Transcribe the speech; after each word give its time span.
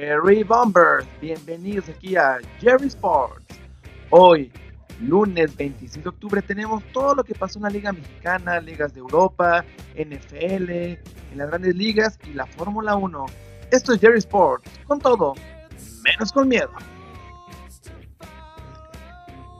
Cherry 0.00 0.44
Bombers, 0.44 1.06
bienvenidos 1.20 1.90
aquí 1.90 2.16
a 2.16 2.38
Jerry 2.58 2.86
Sports. 2.86 3.44
Hoy, 4.08 4.50
lunes 4.98 5.54
26 5.54 6.02
de 6.02 6.08
octubre, 6.08 6.40
tenemos 6.40 6.82
todo 6.94 7.16
lo 7.16 7.22
que 7.22 7.34
pasó 7.34 7.58
en 7.58 7.64
la 7.64 7.68
Liga 7.68 7.92
Mexicana, 7.92 8.60
Ligas 8.60 8.94
de 8.94 9.00
Europa, 9.00 9.62
NFL, 9.94 10.70
en 10.70 10.98
las 11.34 11.50
grandes 11.50 11.76
ligas 11.76 12.18
y 12.24 12.32
la 12.32 12.46
Fórmula 12.46 12.96
1. 12.96 13.26
Esto 13.70 13.92
es 13.92 14.00
Jerry 14.00 14.20
Sports, 14.20 14.70
con 14.86 15.00
todo, 15.00 15.34
menos 16.02 16.32
con 16.32 16.48
miedo. 16.48 16.72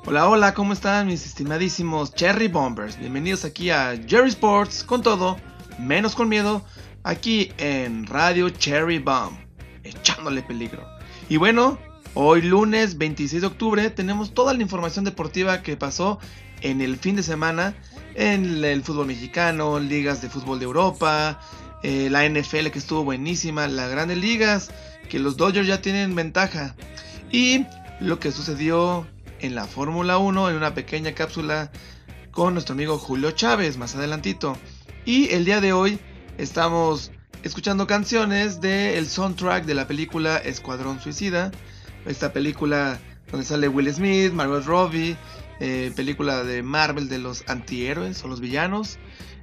Hola, 0.07 0.27
hola, 0.27 0.55
¿cómo 0.55 0.73
están 0.73 1.07
mis 1.09 1.27
estimadísimos 1.27 2.15
Cherry 2.15 2.49
Bombers? 2.49 2.99
Bienvenidos 2.99 3.45
aquí 3.45 3.69
a 3.69 3.95
Jerry 4.07 4.31
Sports, 4.31 4.85
con 4.85 5.03
todo, 5.03 5.37
menos 5.79 6.15
con 6.15 6.31
miedo, 6.31 6.63
aquí 7.03 7.53
en 7.59 8.07
Radio 8.07 8.49
Cherry 8.49 8.99
Bomb, 8.99 9.50
echándole 9.85 10.43
peligro. 10.43 10.87
Y 11.29 11.37
bueno, 11.37 11.79
hoy 12.15 12.43
lunes 12.43 12.99
26 12.99 13.43
de 13.43 13.47
octubre 13.47 13.91
tenemos 13.91 14.35
toda 14.35 14.55
la 14.55 14.63
información 14.63 15.05
deportiva 15.05 15.63
que 15.63 15.77
pasó 15.77 16.19
en 16.63 16.81
el 16.81 16.97
fin 16.97 17.17
de 17.17 17.23
semana 17.23 17.75
en 18.15 18.65
el 18.65 18.83
fútbol 18.83 19.07
mexicano, 19.07 19.79
ligas 19.79 20.21
de 20.21 20.29
fútbol 20.29 20.59
de 20.59 20.65
Europa, 20.65 21.41
eh, 21.83 22.09
la 22.11 22.29
NFL 22.29 22.69
que 22.71 22.79
estuvo 22.79 23.05
buenísima, 23.05 23.67
las 23.69 23.91
grandes 23.91 24.19
ligas, 24.19 24.71
que 25.09 25.19
los 25.19 25.37
Dodgers 25.37 25.67
ya 25.67 25.81
tienen 25.81 26.15
ventaja. 26.15 26.75
Y 27.31 27.65
lo 28.01 28.19
que 28.19 28.33
sucedió 28.33 29.07
en 29.41 29.55
la 29.55 29.65
Fórmula 29.67 30.19
1 30.19 30.51
en 30.51 30.57
una 30.57 30.75
pequeña 30.75 31.13
cápsula 31.13 31.71
con 32.31 32.55
nuestro 32.55 32.75
amigo 32.75 32.99
Julio 32.99 33.31
Chávez 33.31 33.77
más 33.77 33.95
adelantito. 33.95 34.57
Y 35.05 35.31
el 35.31 35.45
día 35.45 35.61
de 35.61 35.73
hoy 35.73 35.99
estamos 36.39 37.13
escuchando 37.43 37.87
canciones 37.87 38.61
del 38.61 39.09
soundtrack 39.09 39.65
de 39.65 39.75
la 39.75 39.87
película 39.87 40.37
Escuadrón 40.37 41.01
Suicida. 41.01 41.51
Esta 42.07 42.33
película 42.33 42.99
donde 43.31 43.47
sale 43.47 43.69
Will 43.69 43.93
Smith, 43.93 44.33
Margot 44.33 44.65
Robbie, 44.65 45.17
eh, 45.61 45.93
película 45.97 46.45
de 46.45 46.63
Marvel 46.63 47.09
de 47.09 47.19
los 47.19 47.45
antihéroes 47.49 48.23
o 48.25 48.29
los 48.29 48.41
villanos. 48.41 48.99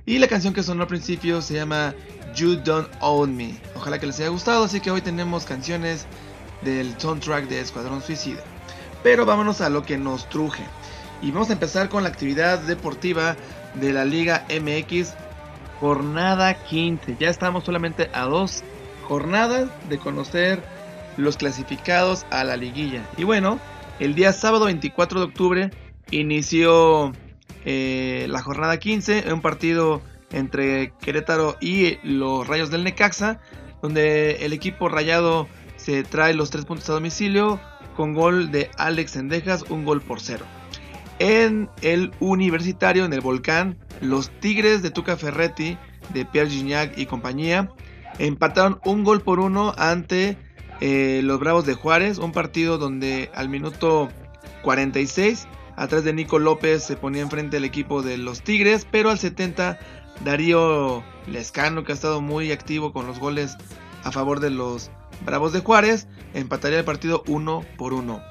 Y 0.06 0.20
la 0.20 0.28
canción 0.28 0.54
que 0.54 0.64
sonó 0.64 0.84
al 0.84 0.88
principio 0.88 1.42
se 1.42 1.56
llama 1.56 1.94
You 2.36 2.56
Don't 2.58 2.90
Own 3.02 3.36
Me. 3.36 3.60
Ojalá 3.76 4.00
que 4.00 4.08
les 4.08 4.20
haya 4.20 4.30
gustado, 4.30 4.64
así 4.64 4.80
que 4.80 4.92
hoy 4.92 5.02
tenemos 5.02 5.46
canciones 5.46 6.06
del 6.62 7.00
soundtrack 7.00 7.48
de 7.48 7.62
Escuadrón 7.62 8.02
Suicida. 8.02 8.42
Pero 9.04 9.26
vámonos 9.26 9.62
a 9.62 9.70
lo 9.70 9.84
que 9.84 9.98
nos 9.98 10.30
truje. 10.30 10.64
Y 11.22 11.32
vamos 11.32 11.50
a 11.50 11.54
empezar 11.54 11.90
con 11.90 12.04
la 12.04 12.10
actividad 12.10 12.60
deportiva 12.60 13.36
de 13.74 13.92
la 13.92 14.06
Liga 14.06 14.46
MX 14.50 15.14
jornada 15.80 16.54
15. 16.54 17.18
Ya 17.20 17.30
estamos 17.30 17.64
solamente 17.64 18.10
a 18.14 18.24
dos 18.24 18.64
jornadas 19.08 19.70
de 19.90 19.98
conocer 19.98 20.62
los 21.18 21.38
clasificados 21.38 22.26
a 22.30 22.44
la 22.44 22.58
liguilla. 22.58 23.04
Y 23.18 23.24
bueno, 23.24 23.60
el 24.00 24.16
día 24.16 24.34
sábado 24.34 24.66
24 24.66 25.20
de 25.20 25.26
octubre 25.26 25.72
inició 26.12 27.14
eh, 27.66 28.28
la 28.30 28.42
jornada 28.42 28.78
15, 28.78 29.32
un 29.34 29.42
partido 29.42 30.02
entre 30.32 30.94
Querétaro 31.02 31.58
y 31.60 31.98
los 32.04 32.48
Rayos 32.48 32.70
del 32.70 32.84
Necaxa, 32.84 33.40
donde 33.82 34.46
el 34.46 34.54
equipo 34.54 34.90
rayado 34.90 35.48
se 35.78 36.04
trae 36.04 36.34
los 36.34 36.50
tres 36.50 36.66
puntos 36.66 36.90
a 36.90 36.94
domicilio 36.94 37.60
con 37.96 38.14
gol 38.14 38.52
de 38.52 38.70
Alex 38.78 39.16
Endejas, 39.16 39.64
un 39.70 39.86
gol 39.86 40.02
por 40.02 40.20
cero. 40.20 40.46
En 41.20 41.70
el 41.82 42.12
universitario, 42.20 43.06
en 43.06 43.14
el 43.14 43.22
volcán, 43.22 43.78
los 44.02 44.30
Tigres 44.40 44.84
de 44.84 44.92
Tuca 44.92 45.18
Ferretti, 45.18 45.78
de 46.14 46.26
Pierre 46.26 46.50
Gignac 46.50 46.98
y 46.98 47.06
compañía, 47.06 47.70
empataron 48.20 48.80
un 48.86 49.04
gol 49.04 49.22
por 49.22 49.40
uno 49.40 49.74
ante 49.78 50.38
eh, 50.80 51.22
los 51.24 51.40
Bravos 51.40 51.66
de 51.66 51.74
Juárez, 51.74 52.20
un 52.20 52.32
partido 52.32 52.78
donde 52.78 53.32
al 53.34 53.50
minuto 53.50 54.10
46, 54.62 55.48
atrás 55.76 56.04
de 56.04 56.14
Nico 56.14 56.38
López, 56.38 56.84
se 56.84 56.96
ponía 56.96 57.24
enfrente 57.24 57.58
el 57.58 57.66
equipo 57.66 58.04
de 58.04 58.18
los 58.18 58.44
Tigres, 58.44 58.88
pero 58.90 59.10
al 59.10 59.18
70, 59.18 59.80
Darío 60.24 61.04
Lescano, 61.28 61.84
que 61.84 61.94
ha 61.94 61.96
estado 61.96 62.22
muy 62.22 62.52
activo 62.52 62.94
con 62.94 63.08
los 63.08 63.20
goles 63.20 63.58
a 64.04 64.12
favor 64.12 64.40
de 64.40 64.52
los 64.52 64.92
Bravos 65.26 65.52
de 65.52 65.62
Juárez, 65.62 66.08
empataría 66.36 66.80
el 66.80 66.86
partido 66.86 67.24
uno 67.28 67.66
por 67.78 67.94
uno. 67.94 68.22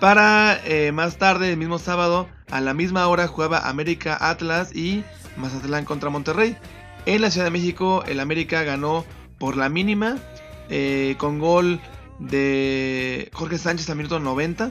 Para 0.00 0.58
eh, 0.64 0.92
más 0.92 1.18
tarde, 1.18 1.50
el 1.50 1.58
mismo 1.58 1.78
sábado, 1.78 2.26
a 2.50 2.62
la 2.62 2.72
misma 2.72 3.06
hora 3.06 3.28
jugaba 3.28 3.68
América 3.68 4.16
Atlas 4.18 4.74
y 4.74 5.04
Mazatlán 5.36 5.84
contra 5.84 6.08
Monterrey. 6.08 6.56
En 7.04 7.20
la 7.20 7.30
Ciudad 7.30 7.44
de 7.44 7.50
México, 7.50 8.02
el 8.06 8.18
América 8.18 8.62
ganó 8.62 9.04
por 9.38 9.58
la 9.58 9.68
mínima, 9.68 10.16
eh, 10.70 11.16
con 11.18 11.38
gol 11.38 11.80
de 12.18 13.28
Jorge 13.34 13.58
Sánchez 13.58 13.90
a 13.90 13.94
minuto 13.94 14.18
90. 14.20 14.70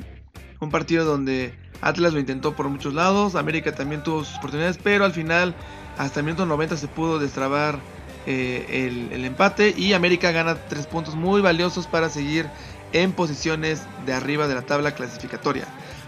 Un 0.61 0.71
partido 0.71 1.05
donde 1.05 1.53
Atlas 1.79 2.11
lo 2.13 2.19
intentó 2.19 2.55
por 2.55 2.67
muchos 2.67 2.95
lados, 2.95 3.35
América 3.35 3.75
también 3.75 4.01
tuvo 4.01 4.23
sus 4.23 4.37
oportunidades, 4.37 4.79
pero 4.81 5.05
al 5.05 5.13
final, 5.13 5.53
hasta 5.99 6.21
el 6.21 6.25
minuto 6.25 6.47
90 6.47 6.75
se 6.75 6.87
pudo 6.87 7.19
destrabar 7.19 7.79
eh, 8.25 8.65
el, 8.87 9.11
el 9.11 9.25
empate 9.25 9.75
y 9.77 9.93
América 9.93 10.31
gana 10.31 10.55
tres 10.55 10.87
puntos 10.87 11.13
muy 11.15 11.39
valiosos 11.41 11.85
para 11.85 12.09
seguir 12.09 12.49
en 12.93 13.11
posiciones 13.11 13.83
de 14.05 14.13
arriba 14.13 14.47
de 14.47 14.55
la 14.55 14.61
tabla 14.63 14.93
clasificatoria. 14.93 15.65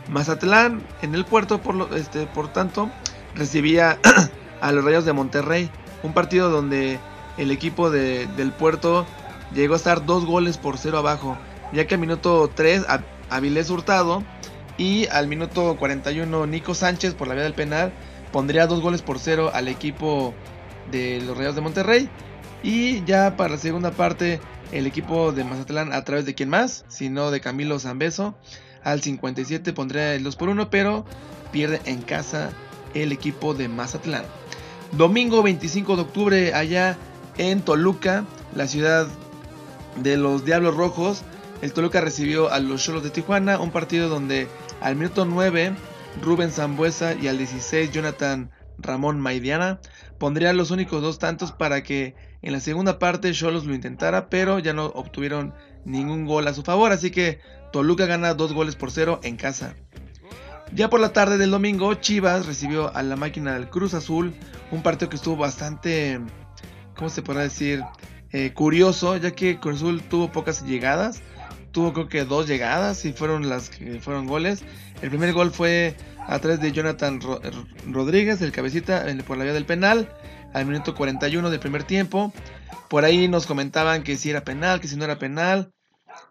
Mazatlán 0.10 0.82
en 1.02 1.16
el 1.16 1.26
puerto, 1.26 1.62
por, 1.62 1.76
lo, 1.76 1.96
este, 1.96 2.26
por 2.26 2.52
tanto, 2.52 2.90
recibía 3.36 4.00
a 4.62 4.72
los 4.72 4.84
Rayos 4.84 5.06
de 5.06 5.14
Monterrey. 5.14 5.70
Un 6.04 6.14
partido 6.14 6.50
donde 6.50 7.00
el 7.38 7.52
equipo 7.52 7.90
de, 7.90 8.28
del 8.38 8.52
puerto 8.52 9.06
llegó 9.54 9.74
a 9.74 9.78
estar 9.78 10.06
dos 10.06 10.26
goles 10.26 10.58
por 10.58 10.78
cero 10.78 10.98
abajo. 10.98 11.38
Ya 11.74 11.88
que 11.88 11.96
al 11.96 12.02
minuto 12.02 12.50
3 12.54 12.86
Avilés 13.30 13.70
Hurtado 13.70 14.24
y 14.78 15.08
al 15.08 15.28
minuto 15.28 15.78
41 15.78 16.48
Nico 16.48 16.74
Sánchez 16.74 17.14
por 17.14 17.28
la 17.28 17.36
vía 17.36 17.44
del 17.44 17.54
penal 17.54 17.94
pondría 18.32 18.68
dos 18.68 18.82
goles 18.82 19.02
por 19.02 19.20
cero 19.20 19.52
al 19.54 19.68
equipo 19.68 20.34
de 20.92 21.22
los 21.22 21.38
Rayos 21.38 21.56
de 21.56 21.62
Monterrey. 21.62 22.10
Y 22.64 23.04
ya 23.06 23.36
para 23.38 23.52
la 23.52 23.58
segunda 23.58 23.92
parte 23.92 24.40
el 24.72 24.86
equipo 24.88 25.32
de 25.32 25.44
Mazatlán 25.44 25.94
a 25.94 26.04
través 26.04 26.26
de 26.26 26.36
quién 26.36 26.50
más, 26.50 26.86
sino 26.88 27.32
de 27.32 27.42
Camilo 27.42 27.80
Zambeso. 27.80 28.36
Al 28.84 29.02
57 29.02 29.74
pondría 29.74 30.16
el 30.16 30.24
2 30.24 30.36
por 30.36 30.50
1, 30.50 30.70
pero 30.70 31.06
pierde 31.52 31.82
en 31.86 32.02
casa 32.02 32.52
el 32.94 33.12
equipo 33.12 33.54
de 33.54 33.68
Mazatlán. 33.68 34.24
Domingo 34.92 35.44
25 35.44 35.96
de 35.96 36.02
octubre 36.02 36.54
allá 36.54 36.98
en 37.38 37.62
Toluca, 37.62 38.26
la 38.56 38.68
ciudad 38.68 39.08
de 39.96 40.18
los 40.18 40.46
Diablos 40.46 40.76
Rojos. 40.76 41.24
El 41.62 41.74
Toluca 41.74 42.02
recibió 42.02 42.52
a 42.52 42.60
los 42.60 42.84
Cholos 42.84 43.04
de 43.04 43.10
Tijuana, 43.10 43.60
un 43.60 43.72
partido 43.72 44.10
donde 44.10 44.48
al 44.82 44.96
minuto 44.96 45.26
9 45.26 45.76
Rubén 46.22 46.52
Zambuesa 46.52 47.14
y 47.14 47.28
al 47.28 47.38
16 47.38 47.92
Jonathan 47.92 48.52
Ramón 48.78 49.20
Maidiana 49.20 49.80
pondrían 50.18 50.58
los 50.58 50.72
únicos 50.72 51.02
dos 51.02 51.20
tantos 51.20 51.52
para 51.52 51.84
que 51.84 52.16
en 52.42 52.54
la 52.54 52.60
segunda 52.60 53.00
parte 53.00 53.32
Cholos 53.34 53.66
lo 53.66 53.74
intentara, 53.74 54.30
pero 54.30 54.60
ya 54.60 54.74
no 54.74 54.86
obtuvieron 54.88 55.54
ningún 55.86 56.26
gol 56.26 56.48
a 56.48 56.54
su 56.54 56.64
favor, 56.64 56.92
así 56.92 57.12
que 57.12 57.40
Toluca 57.72 58.06
gana 58.06 58.34
dos 58.34 58.54
goles 58.54 58.76
por 58.76 58.92
cero 58.92 59.20
en 59.24 59.38
casa. 59.38 59.76
Ya 60.74 60.90
por 60.90 61.00
la 61.00 61.14
tarde 61.14 61.38
del 61.38 61.52
domingo, 61.52 61.94
Chivas 61.96 62.46
recibió 62.46 62.96
a 62.96 63.04
la 63.04 63.16
máquina 63.16 63.54
del 63.54 63.70
Cruz 63.70 63.94
Azul, 63.94 64.34
un 64.72 64.82
partido 64.82 65.10
que 65.10 65.18
estuvo 65.18 65.36
bastante, 65.36 66.20
¿cómo 66.96 67.10
se 67.10 67.22
podrá 67.22 67.44
decir? 67.44 67.84
Eh, 68.32 68.54
curioso, 68.54 69.18
ya 69.18 69.32
que 69.32 69.60
Cruz 69.60 69.78
Azul 69.78 70.02
tuvo 70.02 70.32
pocas 70.32 70.64
llegadas, 70.64 71.22
tuvo 71.72 71.92
creo 71.94 72.08
que 72.08 72.24
dos 72.24 72.48
llegadas 72.48 73.04
y 73.04 73.12
fueron 73.12 73.50
las 73.50 73.70
que 73.70 74.00
fueron 74.00 74.28
goles. 74.28 74.64
El 75.02 75.10
primer 75.10 75.34
gol 75.34 75.52
fue 75.52 75.96
a 76.28 76.40
través 76.40 76.62
de 76.62 76.72
Jonathan 76.72 77.20
Rodríguez, 77.88 78.42
el 78.42 78.52
cabecita, 78.52 79.06
por 79.28 79.38
la 79.38 79.44
vía 79.44 79.54
del 79.54 79.66
penal 79.66 80.08
al 80.54 80.66
minuto 80.66 80.96
41 80.96 81.50
del 81.50 81.60
primer 81.60 81.84
tiempo. 81.84 82.34
Por 82.90 83.06
ahí 83.06 83.28
nos 83.28 83.46
comentaban 83.46 84.04
que 84.04 84.18
si 84.18 84.30
era 84.30 84.44
penal, 84.44 84.82
que 84.82 84.88
si 84.88 84.96
no 84.96 85.06
era 85.06 85.20
penal. 85.20 85.72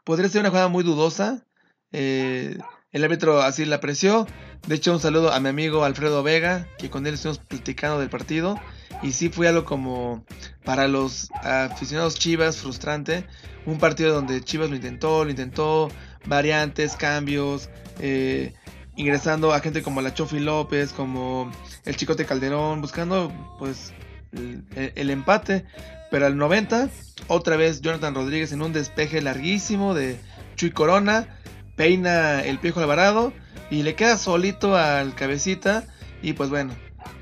Podría 0.05 0.29
ser 0.29 0.41
una 0.41 0.51
jugada 0.51 0.69
muy 0.69 0.85
dudosa. 0.85 1.45
Eh, 1.93 2.59
el 2.93 3.05
árbitro 3.05 3.41
así 3.41 3.65
la 3.65 3.77
apreció. 3.77 4.27
De 4.67 4.75
hecho, 4.75 4.93
un 4.93 5.01
saludo 5.01 5.33
a 5.33 5.41
mi 5.41 5.49
amigo 5.49 5.85
Alfredo 5.85 6.23
Vega, 6.23 6.69
que 6.79 6.91
con 6.91 7.07
él 7.07 7.15
estuvimos 7.15 7.39
platicando 7.39 7.99
del 7.99 8.11
partido. 8.11 8.61
Y 9.03 9.13
sí 9.13 9.31
fue 9.31 9.49
algo 9.49 9.65
como 9.65 10.25
para 10.65 10.89
los 10.89 11.31
aficionados 11.43 12.17
Chivas 12.17 12.59
frustrante. 12.59 13.27
Un 13.65 13.79
partido 13.79 14.13
donde 14.13 14.43
Chivas 14.43 14.69
lo 14.69 14.77
intentó, 14.77 15.25
lo 15.25 15.31
intentó, 15.31 15.91
variantes, 16.27 16.97
cambios, 16.97 17.71
eh, 18.01 18.53
ingresando 18.97 19.53
a 19.55 19.61
gente 19.61 19.83
como 19.83 20.03
la 20.03 20.13
Chofi 20.13 20.41
López, 20.41 20.93
como 20.93 21.51
el 21.85 21.97
Chicote 21.97 22.27
Calderón, 22.27 22.83
buscando 22.83 23.33
pues 23.59 23.95
el, 24.33 25.11
empate. 25.11 25.65
Pero 26.11 26.27
al 26.27 26.37
90, 26.37 26.89
otra 27.29 27.57
vez 27.57 27.81
Jonathan 27.81 28.15
Rodríguez 28.15 28.53
en 28.53 28.63
un 28.63 28.73
despeje 28.73 29.23
larguísimo 29.23 29.95
de 29.95 30.19
Chuy 30.57 30.71
Corona. 30.71 31.39
Peina 31.77 32.45
el 32.45 32.59
Piejo 32.59 32.81
Alvarado 32.81 33.33
y 33.71 33.83
le 33.83 33.95
queda 33.95 34.19
solito 34.19 34.77
al 34.77 35.15
cabecita. 35.15 35.85
Y 36.23 36.35
pues 36.35 36.51
bueno, 36.51 36.75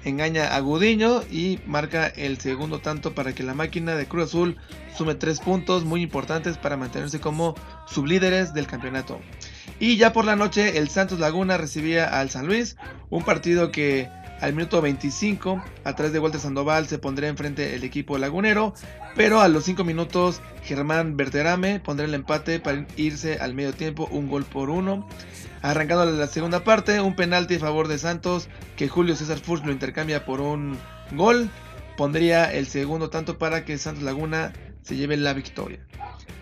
engaña 0.04 0.54
a 0.54 0.60
Gudiño 0.60 1.22
y 1.30 1.60
marca 1.66 2.06
el 2.06 2.38
segundo 2.38 2.80
tanto 2.80 3.14
para 3.14 3.34
que 3.34 3.42
la 3.42 3.54
máquina 3.54 3.94
de 3.94 4.06
Cruz 4.06 4.24
Azul 4.30 4.56
sume 4.96 5.14
tres 5.14 5.40
puntos 5.40 5.84
muy 5.84 6.02
importantes 6.02 6.58
para 6.58 6.76
mantenerse 6.76 7.20
como 7.20 7.54
sublíderes 7.86 8.54
del 8.54 8.66
campeonato. 8.66 9.20
Y 9.78 9.96
ya 9.96 10.12
por 10.12 10.24
la 10.24 10.34
noche 10.34 10.78
el 10.78 10.88
Santos 10.88 11.20
Laguna 11.20 11.56
recibía 11.56 12.18
al 12.18 12.30
San 12.30 12.46
Luis, 12.46 12.76
un 13.10 13.22
partido 13.22 13.70
que 13.70 14.08
al 14.40 14.54
minuto 14.54 14.80
25, 14.80 15.62
a 15.84 15.92
través 15.94 16.12
de 16.12 16.18
Walter 16.18 16.40
Sandoval, 16.40 16.86
se 16.86 16.98
pondría 16.98 17.28
enfrente 17.28 17.74
el 17.74 17.84
equipo 17.84 18.18
lagunero, 18.18 18.74
pero 19.16 19.40
a 19.40 19.48
los 19.48 19.64
5 19.64 19.84
minutos 19.84 20.40
Germán 20.62 21.16
Berterame 21.16 21.80
pondrá 21.80 22.06
el 22.06 22.14
empate 22.14 22.60
para 22.60 22.86
irse 22.96 23.38
al 23.38 23.54
medio 23.54 23.72
tiempo, 23.72 24.08
un 24.10 24.28
gol 24.28 24.44
por 24.44 24.70
uno. 24.70 25.08
Arrancando 25.60 26.04
la 26.06 26.26
segunda 26.28 26.62
parte, 26.62 27.00
un 27.00 27.16
penalti 27.16 27.56
a 27.56 27.60
favor 27.60 27.88
de 27.88 27.98
Santos 27.98 28.48
que 28.76 28.88
Julio 28.88 29.16
César 29.16 29.38
Furch 29.38 29.64
lo 29.64 29.72
intercambia 29.72 30.24
por 30.24 30.40
un 30.40 30.78
gol, 31.12 31.50
pondría 31.96 32.52
el 32.52 32.68
segundo 32.68 33.10
tanto 33.10 33.38
para 33.38 33.64
que 33.64 33.76
Santos 33.76 34.04
Laguna 34.04 34.52
se 34.82 34.96
lleve 34.96 35.16
la 35.16 35.32
victoria. 35.32 35.80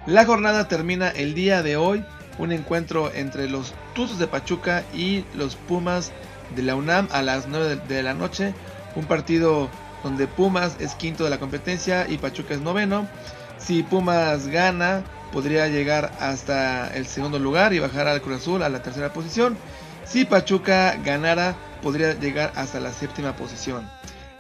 La 0.07 0.27
jornada 0.27 0.69
termina 0.69 1.09
el 1.09 1.35
día 1.35 1.63
de 1.63 1.77
hoy, 1.77 2.05
un 2.39 2.53
encuentro 2.53 3.11
entre 3.15 3.49
los 3.49 3.75
Tuzos 3.95 4.19
de 4.19 4.27
Pachuca 4.27 4.85
y 4.95 5.25
los 5.35 5.57
Pumas 5.57 6.13
de 6.55 6.63
la 6.63 6.75
UNAM 6.75 7.09
a 7.11 7.23
las 7.23 7.49
9 7.49 7.81
de 7.89 8.03
la 8.03 8.15
noche. 8.15 8.55
Un 8.95 9.05
partido 9.07 9.69
donde 10.03 10.27
Pumas 10.27 10.77
es 10.79 10.95
quinto 10.95 11.25
de 11.25 11.31
la 11.31 11.39
competencia 11.39 12.07
y 12.09 12.19
Pachuca 12.19 12.55
es 12.55 12.61
noveno. 12.61 13.09
Si 13.59 13.83
Pumas 13.83 14.47
gana, 14.49 15.03
podría 15.33 15.69
llegar 15.69 16.13
hasta 16.21 16.95
el 16.95 17.07
segundo 17.07 17.39
lugar 17.39 17.73
y 17.73 17.79
bajar 17.79 18.07
al 18.09 18.23
Cruz 18.23 18.43
Azul 18.43 18.63
a 18.63 18.69
la 18.69 18.83
tercera 18.83 19.13
posición. 19.13 19.57
Si 20.05 20.25
Pachuca 20.25 20.97
ganara, 21.05 21.57
podría 21.83 22.15
llegar 22.15 22.53
hasta 22.55 22.81
la 22.81 22.93
séptima 22.93 23.35
posición. 23.37 23.89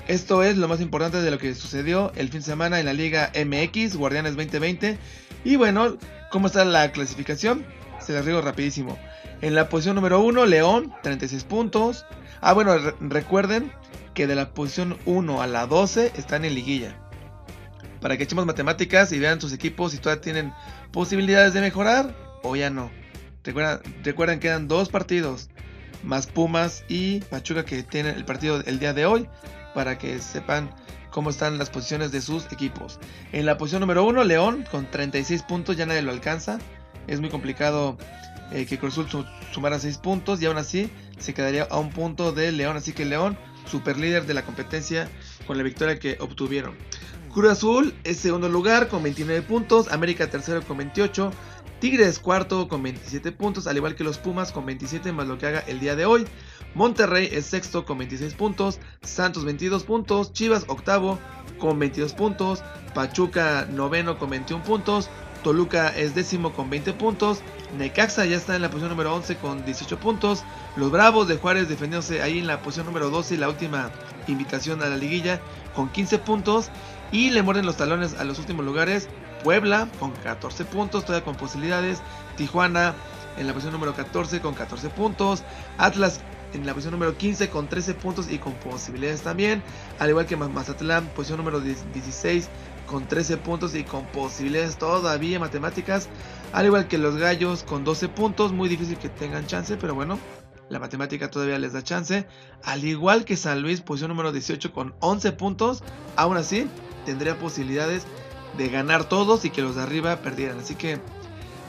Esto 0.06 0.44
es 0.44 0.56
lo 0.56 0.68
más 0.68 0.80
importante 0.80 1.20
de 1.20 1.30
lo 1.30 1.38
que 1.38 1.54
sucedió 1.54 2.12
el 2.14 2.28
fin 2.28 2.40
de 2.40 2.46
semana 2.46 2.78
en 2.78 2.86
la 2.86 2.92
Liga 2.92 3.32
MX, 3.34 3.96
Guardianes 3.96 4.36
2020. 4.36 4.96
Y 5.44 5.56
bueno, 5.56 5.96
¿cómo 6.30 6.46
está 6.46 6.64
la 6.64 6.92
clasificación? 6.92 7.66
Se 7.98 8.12
las 8.12 8.24
digo 8.24 8.40
rapidísimo. 8.40 8.96
En 9.42 9.54
la 9.54 9.68
posición 9.68 9.96
número 9.96 10.20
1, 10.20 10.46
León, 10.46 10.94
36 11.02 11.44
puntos. 11.44 12.06
Ah, 12.40 12.54
bueno, 12.54 12.74
recuerden 13.00 13.70
que 14.14 14.26
de 14.26 14.34
la 14.34 14.50
posición 14.50 14.96
1 15.04 15.42
a 15.42 15.46
la 15.46 15.66
12 15.66 16.12
están 16.16 16.44
en 16.44 16.54
liguilla. 16.54 16.96
Para 18.00 18.16
que 18.16 18.24
echemos 18.24 18.46
matemáticas 18.46 19.12
y 19.12 19.18
vean 19.18 19.40
sus 19.40 19.52
equipos 19.52 19.92
si 19.92 19.98
todavía 19.98 20.22
tienen 20.22 20.52
posibilidades 20.90 21.52
de 21.52 21.60
mejorar 21.60 22.14
o 22.42 22.56
ya 22.56 22.70
no. 22.70 22.90
Recuerden, 23.44 23.80
recuerden 24.02 24.38
que 24.38 24.48
quedan 24.48 24.68
dos 24.68 24.88
partidos, 24.88 25.50
más 26.02 26.26
Pumas 26.26 26.84
y 26.88 27.20
Pachuca 27.20 27.64
que 27.64 27.82
tienen 27.82 28.16
el 28.16 28.24
partido 28.24 28.62
el 28.64 28.78
día 28.78 28.92
de 28.92 29.06
hoy, 29.06 29.28
para 29.74 29.98
que 29.98 30.18
sepan 30.18 30.70
cómo 31.10 31.30
están 31.30 31.58
las 31.58 31.70
posiciones 31.70 32.10
de 32.10 32.22
sus 32.22 32.50
equipos. 32.52 32.98
En 33.32 33.44
la 33.44 33.58
posición 33.58 33.80
número 33.80 34.04
1, 34.04 34.24
León, 34.24 34.64
con 34.70 34.90
36 34.90 35.42
puntos, 35.42 35.76
ya 35.76 35.86
nadie 35.86 36.02
lo 36.02 36.12
alcanza. 36.12 36.58
Es 37.06 37.20
muy 37.20 37.30
complicado 37.30 37.96
eh, 38.52 38.66
que 38.66 38.78
Cruz 38.78 38.98
Azul 38.98 39.26
sumara 39.52 39.78
6 39.78 39.98
puntos 39.98 40.40
y 40.42 40.46
aún 40.46 40.58
así 40.58 40.90
se 41.18 41.34
quedaría 41.34 41.64
a 41.64 41.78
un 41.78 41.90
punto 41.90 42.32
de 42.32 42.52
León. 42.52 42.76
Así 42.76 42.92
que 42.92 43.04
León, 43.04 43.38
super 43.66 43.98
líder 43.98 44.26
de 44.26 44.34
la 44.34 44.44
competencia 44.44 45.08
con 45.46 45.56
la 45.56 45.62
victoria 45.62 45.98
que 45.98 46.16
obtuvieron. 46.20 46.76
Cruz 47.32 47.52
Azul 47.52 47.94
es 48.04 48.16
segundo 48.18 48.48
lugar 48.48 48.88
con 48.88 49.02
29 49.02 49.42
puntos, 49.42 49.92
América 49.92 50.30
tercero 50.30 50.62
con 50.62 50.78
28, 50.78 51.30
Tigres 51.80 52.18
cuarto 52.18 52.68
con 52.68 52.82
27 52.82 53.32
puntos, 53.32 53.66
al 53.66 53.76
igual 53.76 53.94
que 53.94 54.04
los 54.04 54.16
Pumas 54.16 54.50
con 54.50 54.64
27 54.64 55.12
más 55.12 55.26
lo 55.26 55.36
que 55.36 55.46
haga 55.46 55.60
el 55.60 55.78
día 55.78 55.94
de 55.94 56.06
hoy. 56.06 56.24
Monterrey 56.74 57.28
es 57.30 57.44
sexto 57.44 57.84
con 57.84 57.98
26 57.98 58.32
puntos, 58.34 58.80
Santos 59.02 59.44
22 59.44 59.84
puntos, 59.84 60.32
Chivas 60.32 60.64
octavo 60.68 61.18
con 61.58 61.78
22 61.78 62.14
puntos, 62.14 62.62
Pachuca 62.94 63.66
noveno 63.70 64.18
con 64.18 64.30
21 64.30 64.64
puntos, 64.64 65.10
Toluca 65.46 65.90
es 65.90 66.12
décimo 66.12 66.52
con 66.52 66.70
20 66.70 66.92
puntos, 66.94 67.38
Necaxa 67.78 68.24
ya 68.24 68.36
está 68.36 68.56
en 68.56 68.62
la 68.62 68.68
posición 68.68 68.90
número 68.90 69.14
11 69.14 69.36
con 69.36 69.64
18 69.64 70.00
puntos. 70.00 70.42
Los 70.74 70.90
Bravos 70.90 71.28
de 71.28 71.36
Juárez 71.36 71.68
defendiéndose 71.68 72.20
ahí 72.20 72.40
en 72.40 72.48
la 72.48 72.62
posición 72.62 72.86
número 72.86 73.10
12 73.10 73.36
y 73.36 73.38
la 73.38 73.48
última 73.48 73.92
invitación 74.26 74.82
a 74.82 74.88
la 74.88 74.96
liguilla 74.96 75.40
con 75.72 75.88
15 75.88 76.18
puntos. 76.18 76.68
Y 77.12 77.30
le 77.30 77.42
muerden 77.42 77.64
los 77.64 77.76
talones 77.76 78.14
a 78.14 78.24
los 78.24 78.40
últimos 78.40 78.66
lugares. 78.66 79.08
Puebla 79.44 79.88
con 80.00 80.10
14 80.10 80.64
puntos, 80.64 81.04
todavía 81.04 81.24
con 81.24 81.36
posibilidades. 81.36 82.00
Tijuana 82.36 82.96
en 83.38 83.46
la 83.46 83.52
posición 83.52 83.72
número 83.72 83.94
14 83.94 84.40
con 84.40 84.52
14 84.52 84.88
puntos. 84.88 85.44
Atlas 85.78 86.22
en 86.54 86.66
la 86.66 86.72
posición 86.72 86.92
número 86.92 87.16
15 87.16 87.50
con 87.50 87.68
13 87.68 87.94
puntos 87.94 88.28
y 88.28 88.38
con 88.38 88.54
posibilidades 88.54 89.22
también. 89.22 89.62
Al 90.00 90.10
igual 90.10 90.26
que 90.26 90.36
Mazatlán, 90.36 91.06
posición 91.14 91.38
número 91.38 91.60
16 91.60 92.48
con 92.86 93.06
13 93.06 93.36
puntos 93.38 93.74
y 93.74 93.84
con 93.84 94.06
posibilidades 94.06 94.78
todavía 94.78 95.38
matemáticas. 95.38 96.08
Al 96.52 96.66
igual 96.66 96.88
que 96.88 96.98
los 96.98 97.16
gallos 97.16 97.62
con 97.62 97.84
12 97.84 98.08
puntos, 98.08 98.52
muy 98.52 98.68
difícil 98.68 98.96
que 98.98 99.08
tengan 99.08 99.46
chance, 99.46 99.76
pero 99.76 99.94
bueno, 99.94 100.18
la 100.68 100.78
matemática 100.78 101.30
todavía 101.30 101.58
les 101.58 101.72
da 101.72 101.82
chance. 101.82 102.26
Al 102.64 102.84
igual 102.84 103.24
que 103.24 103.36
San 103.36 103.62
Luis, 103.62 103.80
posición 103.80 104.10
número 104.10 104.32
18 104.32 104.72
con 104.72 104.94
11 105.00 105.32
puntos, 105.32 105.82
aún 106.16 106.36
así 106.36 106.68
tendría 107.04 107.38
posibilidades 107.38 108.04
de 108.56 108.68
ganar 108.68 109.04
todos 109.08 109.44
y 109.44 109.50
que 109.50 109.62
los 109.62 109.76
de 109.76 109.82
arriba 109.82 110.16
perdieran. 110.16 110.58
Así 110.58 110.74
que 110.74 110.98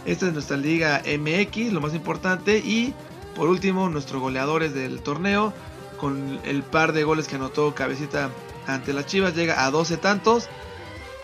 esta 0.06 0.28
es 0.28 0.34
nuestra 0.34 0.58
liga 0.58 1.02
MX, 1.06 1.74
lo 1.74 1.82
más 1.82 1.94
importante. 1.94 2.60
Y 2.60 2.94
por 3.36 3.50
último, 3.50 3.90
nuestros 3.90 4.22
goleadores 4.22 4.74
del 4.74 5.02
torneo, 5.02 5.54
con 6.00 6.40
el 6.44 6.64
par 6.64 6.94
de 6.94 7.04
goles 7.04 7.28
que 7.28 7.36
anotó 7.36 7.76
Cabecita 7.76 8.30
ante 8.68 8.94
las 8.94 9.06
Chivas, 9.06 9.36
llega 9.36 9.66
a 9.66 9.72
12 9.72 9.98
tantos 9.98 10.50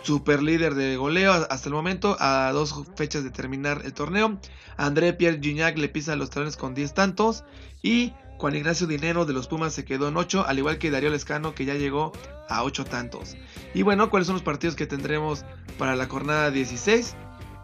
super 0.03 0.43
líder 0.43 0.75
de 0.75 0.95
goleo 0.97 1.31
hasta 1.31 1.69
el 1.69 1.73
momento, 1.73 2.15
a 2.19 2.51
dos 2.53 2.83
fechas 2.95 3.23
de 3.23 3.31
terminar 3.31 3.81
el 3.83 3.93
torneo. 3.93 4.37
André 4.77 5.13
Pierre 5.13 5.39
Gignac 5.41 5.77
le 5.77 5.89
pisa 5.89 6.15
los 6.15 6.29
talones 6.29 6.57
con 6.57 6.75
10 6.75 6.93
tantos. 6.93 7.43
Y 7.81 8.13
Juan 8.37 8.55
Ignacio 8.55 8.87
Dinero 8.87 9.25
de 9.25 9.33
los 9.33 9.47
Pumas 9.47 9.73
se 9.73 9.85
quedó 9.85 10.09
en 10.09 10.17
8, 10.17 10.45
al 10.47 10.59
igual 10.59 10.77
que 10.77 10.91
Darío 10.91 11.09
Lescano 11.09 11.55
que 11.55 11.65
ya 11.65 11.75
llegó 11.75 12.11
a 12.49 12.63
8 12.63 12.85
tantos. 12.85 13.35
Y 13.73 13.83
bueno, 13.83 14.09
¿cuáles 14.09 14.27
son 14.27 14.35
los 14.35 14.43
partidos 14.43 14.75
que 14.75 14.85
tendremos 14.85 15.45
para 15.77 15.95
la 15.95 16.07
jornada 16.07 16.51
16? 16.51 17.15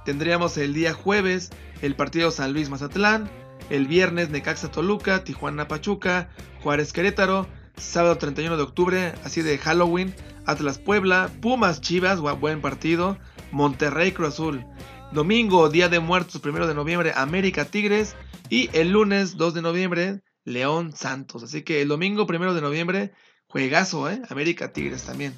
Tendríamos 0.05 0.57
el 0.57 0.73
día 0.73 0.93
jueves 0.93 1.51
el 1.81 1.95
partido 1.95 2.31
San 2.31 2.53
Luis 2.53 2.69
Mazatlán, 2.69 3.29
el 3.69 3.87
viernes 3.87 4.29
Necaxa 4.29 4.71
Toluca, 4.71 5.23
Tijuana 5.23 5.67
Pachuca, 5.67 6.29
Juárez 6.61 6.93
Querétaro, 6.93 7.47
sábado 7.77 8.17
31 8.17 8.57
de 8.57 8.63
octubre, 8.63 9.13
así 9.23 9.41
de 9.41 9.57
Halloween, 9.57 10.13
Atlas 10.49 10.79
Puebla, 10.79 11.29
Pumas 11.41 11.81
Chivas, 11.81 12.19
buen 12.19 12.61
partido, 12.61 13.17
Monterrey 13.51 14.11
Cruz 14.11 14.29
Azul. 14.29 14.65
Domingo, 15.11 15.69
Día 15.69 15.89
de 15.89 15.99
Muertos, 15.99 16.41
1 16.43 16.67
de 16.67 16.73
noviembre, 16.73 17.11
América 17.15 17.65
Tigres. 17.65 18.15
Y 18.49 18.69
el 18.73 18.89
lunes, 18.89 19.37
2 19.37 19.53
de 19.53 19.61
noviembre, 19.61 20.21
León 20.43 20.93
Santos. 20.95 21.43
Así 21.43 21.61
que 21.61 21.81
el 21.81 21.87
domingo, 21.87 22.25
1 22.27 22.53
de 22.53 22.61
noviembre, 22.61 23.11
juegazo, 23.47 24.09
¿eh? 24.09 24.21
América 24.29 24.73
Tigres 24.73 25.03
también. 25.03 25.33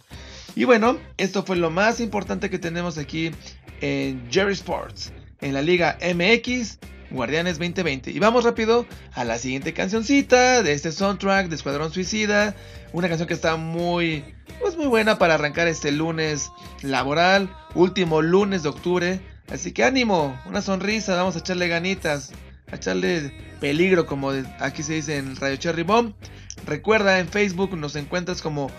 Y 0.56 0.64
bueno, 0.64 0.98
esto 1.18 1.44
fue 1.44 1.58
lo 1.58 1.70
más 1.70 2.00
importante 2.00 2.50
que 2.50 2.60
tenemos 2.60 2.98
aquí 2.98 3.32
en 3.82 4.30
Jerry 4.32 4.54
Sports, 4.54 5.12
en 5.40 5.54
la 5.54 5.62
Liga 5.62 5.98
MX 6.02 6.80
Guardianes 7.10 7.58
2020. 7.58 8.12
Y 8.12 8.20
vamos 8.20 8.44
rápido 8.44 8.86
a 9.14 9.24
la 9.24 9.38
siguiente 9.38 9.74
cancioncita 9.74 10.64
de 10.64 10.74
este 10.74 10.92
soundtrack 10.92 11.50
de 11.50 11.56
Escuadrón 11.56 11.92
Suicida. 11.92 12.56
Una 12.94 13.08
canción 13.08 13.28
que 13.28 13.34
está 13.34 13.56
muy, 13.58 14.24
pues 14.62 14.78
muy 14.78 14.88
buena 14.88 15.18
para 15.18 15.36
arrancar 15.36 15.68
este 15.68 15.92
lunes 15.92 16.52
laboral, 16.82 17.54
último 17.74 18.22
lunes 18.22 18.64
de 18.64 18.70
octubre. 18.70 19.22
Así 19.52 19.72
que 19.72 19.84
ánimo, 19.84 20.40
una 20.46 20.62
sonrisa, 20.62 21.16
vamos 21.16 21.36
a 21.36 21.40
echarle 21.40 21.68
ganitas, 21.68 22.32
a 22.72 22.76
echarle 22.76 23.34
peligro, 23.60 24.06
como 24.06 24.32
aquí 24.60 24.84
se 24.84 24.94
dice 24.94 25.18
en 25.18 25.36
Radio 25.36 25.58
Cherry 25.58 25.84
Bomb. 25.84 26.14
Recuerda, 26.66 27.20
en 27.20 27.28
Facebook 27.28 27.76
nos 27.76 27.96
encuentras 27.96 28.42
como 28.42 28.72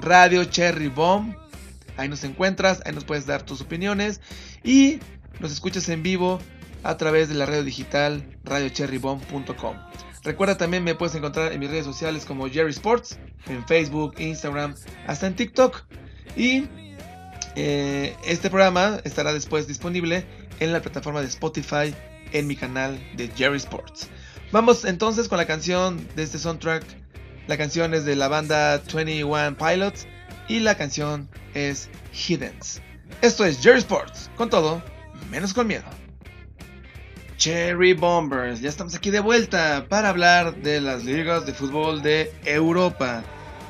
Radio 0.00 0.44
Cherry 0.44 0.88
Bomb. 0.88 1.34
Ahí 1.96 2.08
nos 2.08 2.24
encuentras, 2.24 2.82
ahí 2.84 2.92
nos 2.92 3.04
puedes 3.04 3.26
dar 3.26 3.42
tus 3.42 3.60
opiniones 3.60 4.20
y 4.64 4.98
nos 5.40 5.52
escuchas 5.52 5.88
en 5.88 6.02
vivo 6.02 6.40
a 6.82 6.96
través 6.96 7.28
de 7.28 7.34
la 7.34 7.46
radio 7.46 7.64
digital 7.64 8.24
radiocherrybomb.com. 8.44 9.76
Recuerda 10.26 10.56
también 10.56 10.82
me 10.82 10.96
puedes 10.96 11.14
encontrar 11.14 11.52
en 11.52 11.60
mis 11.60 11.70
redes 11.70 11.84
sociales 11.84 12.24
como 12.24 12.50
Jerry 12.50 12.72
Sports, 12.72 13.16
en 13.46 13.64
Facebook, 13.64 14.16
Instagram, 14.18 14.74
hasta 15.06 15.28
en 15.28 15.36
TikTok. 15.36 15.84
Y 16.34 16.66
eh, 17.54 18.16
este 18.26 18.50
programa 18.50 19.00
estará 19.04 19.32
después 19.32 19.68
disponible 19.68 20.26
en 20.58 20.72
la 20.72 20.80
plataforma 20.80 21.20
de 21.20 21.28
Spotify 21.28 21.94
en 22.32 22.48
mi 22.48 22.56
canal 22.56 22.98
de 23.14 23.28
Jerry 23.28 23.58
Sports. 23.58 24.08
Vamos 24.50 24.84
entonces 24.84 25.28
con 25.28 25.38
la 25.38 25.46
canción 25.46 26.04
de 26.16 26.24
este 26.24 26.40
soundtrack. 26.40 26.82
La 27.46 27.56
canción 27.56 27.94
es 27.94 28.04
de 28.04 28.16
la 28.16 28.26
banda 28.26 28.82
21 28.92 29.56
Pilots 29.56 30.08
y 30.48 30.58
la 30.58 30.74
canción 30.76 31.28
es 31.54 31.88
Hiddens. 32.12 32.82
Esto 33.22 33.44
es 33.44 33.60
Jerry 33.60 33.78
Sports, 33.78 34.28
con 34.34 34.50
todo, 34.50 34.82
menos 35.30 35.54
con 35.54 35.68
miedo. 35.68 35.84
Cherry 37.46 37.92
Bombers, 37.92 38.60
ya 38.60 38.68
estamos 38.68 38.96
aquí 38.96 39.12
de 39.12 39.20
vuelta 39.20 39.86
para 39.88 40.08
hablar 40.08 40.56
de 40.56 40.80
las 40.80 41.04
ligas 41.04 41.46
de 41.46 41.54
fútbol 41.54 42.02
de 42.02 42.32
Europa. 42.44 43.22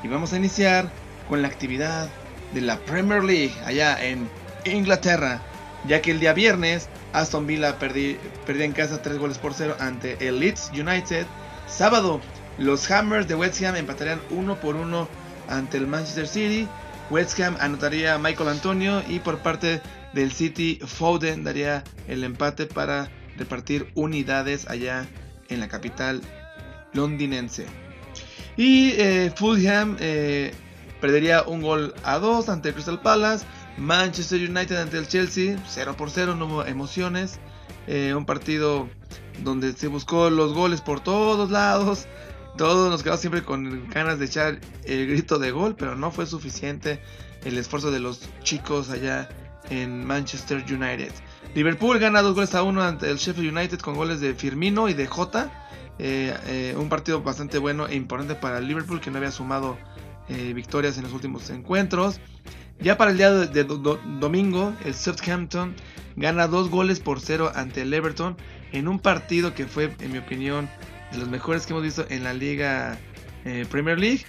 Y 0.02 0.08
vamos 0.08 0.32
a 0.32 0.38
iniciar 0.38 0.90
con 1.28 1.42
la 1.42 1.48
actividad 1.48 2.08
de 2.54 2.62
la 2.62 2.78
Premier 2.78 3.22
League 3.22 3.52
allá 3.66 4.02
en 4.02 4.30
Inglaterra, 4.64 5.42
ya 5.86 6.00
que 6.00 6.12
el 6.12 6.20
día 6.20 6.32
viernes 6.32 6.88
Aston 7.12 7.46
Villa 7.46 7.78
perdía 7.78 8.16
en 8.46 8.72
casa 8.72 9.02
3 9.02 9.18
goles 9.18 9.36
por 9.36 9.52
0 9.52 9.76
ante 9.78 10.26
el 10.26 10.40
Leeds 10.40 10.70
United. 10.72 11.26
Sábado, 11.68 12.22
los 12.56 12.90
Hammers 12.90 13.28
de 13.28 13.34
West 13.34 13.62
Ham 13.62 13.76
empatarían 13.76 14.22
1 14.30 14.58
por 14.58 14.76
1 14.76 15.06
ante 15.50 15.76
el 15.76 15.86
Manchester 15.86 16.26
City. 16.26 16.66
West 17.10 17.38
Ham 17.40 17.58
anotaría 17.60 18.16
Michael 18.16 18.48
Antonio 18.48 19.02
y 19.06 19.18
por 19.18 19.40
parte 19.40 19.82
del 20.14 20.32
City 20.32 20.80
Foden 20.82 21.44
daría 21.44 21.84
el 22.08 22.24
empate 22.24 22.64
para 22.64 23.10
repartir 23.36 23.90
unidades 23.94 24.68
allá 24.68 25.06
en 25.48 25.60
la 25.60 25.68
capital 25.68 26.22
londinense. 26.92 27.66
Y 28.56 28.92
eh, 28.92 29.32
Fulham 29.34 29.96
eh, 30.00 30.54
perdería 31.00 31.42
un 31.42 31.62
gol 31.62 31.94
a 32.04 32.18
2 32.18 32.48
ante 32.48 32.72
Crystal 32.72 33.00
Palace. 33.00 33.46
Manchester 33.76 34.40
United 34.40 34.76
ante 34.76 34.96
el 34.96 35.06
Chelsea, 35.06 35.62
0 35.68 35.96
por 35.98 36.10
0, 36.10 36.34
no 36.34 36.46
hubo 36.46 36.64
emociones. 36.64 37.38
Eh, 37.86 38.14
un 38.14 38.24
partido 38.24 38.88
donde 39.44 39.72
se 39.74 39.88
buscó 39.88 40.30
los 40.30 40.54
goles 40.54 40.80
por 40.80 41.00
todos 41.00 41.50
lados. 41.50 42.06
Todos 42.56 42.90
nos 42.90 43.02
quedamos 43.02 43.20
siempre 43.20 43.42
con 43.42 43.88
ganas 43.90 44.18
de 44.18 44.24
echar 44.24 44.60
el 44.84 45.06
grito 45.06 45.38
de 45.38 45.50
gol, 45.50 45.76
pero 45.76 45.94
no 45.94 46.10
fue 46.10 46.24
suficiente 46.24 47.00
el 47.44 47.58
esfuerzo 47.58 47.90
de 47.90 48.00
los 48.00 48.22
chicos 48.42 48.88
allá 48.88 49.28
en 49.68 50.06
Manchester 50.06 50.64
United. 50.68 51.12
Liverpool 51.56 51.98
gana 51.98 52.22
dos 52.22 52.34
goles 52.34 52.54
a 52.54 52.62
uno 52.62 52.82
ante 52.82 53.10
el 53.10 53.16
Sheffield 53.16 53.56
United 53.56 53.80
con 53.80 53.94
goles 53.94 54.20
de 54.20 54.34
Firmino 54.34 54.88
y 54.88 54.94
de 54.94 55.06
Jota. 55.06 55.68
Eh, 55.98 56.36
eh, 56.46 56.74
un 56.76 56.88
partido 56.88 57.22
bastante 57.22 57.56
bueno 57.58 57.88
e 57.88 57.94
importante 57.94 58.34
para 58.34 58.58
el 58.58 58.68
Liverpool 58.68 59.00
que 59.00 59.10
no 59.10 59.16
había 59.16 59.32
sumado 59.32 59.78
victorias 60.28 60.98
en 60.98 61.04
los 61.04 61.12
últimos 61.12 61.50
encuentros. 61.50 62.20
Ya 62.80 62.98
para 62.98 63.10
el 63.10 63.16
día 63.16 63.30
de, 63.30 63.64
domingo, 63.64 64.74
el 64.84 64.94
Southampton 64.94 65.74
gana 66.16 66.46
dos 66.46 66.68
goles 66.68 67.00
por 67.00 67.20
cero 67.20 67.50
ante 67.54 67.82
el 67.82 67.94
Everton 67.94 68.36
en 68.72 68.88
un 68.88 68.98
partido 68.98 69.54
que 69.54 69.66
fue, 69.66 69.94
en 70.00 70.12
mi 70.12 70.18
opinión, 70.18 70.68
de 71.12 71.18
los 71.18 71.28
mejores 71.28 71.66
que 71.66 71.72
hemos 71.72 71.84
visto 71.84 72.04
en 72.10 72.24
la 72.24 72.34
Liga 72.34 72.98
eh, 73.44 73.64
Premier 73.70 73.98
League, 73.98 74.24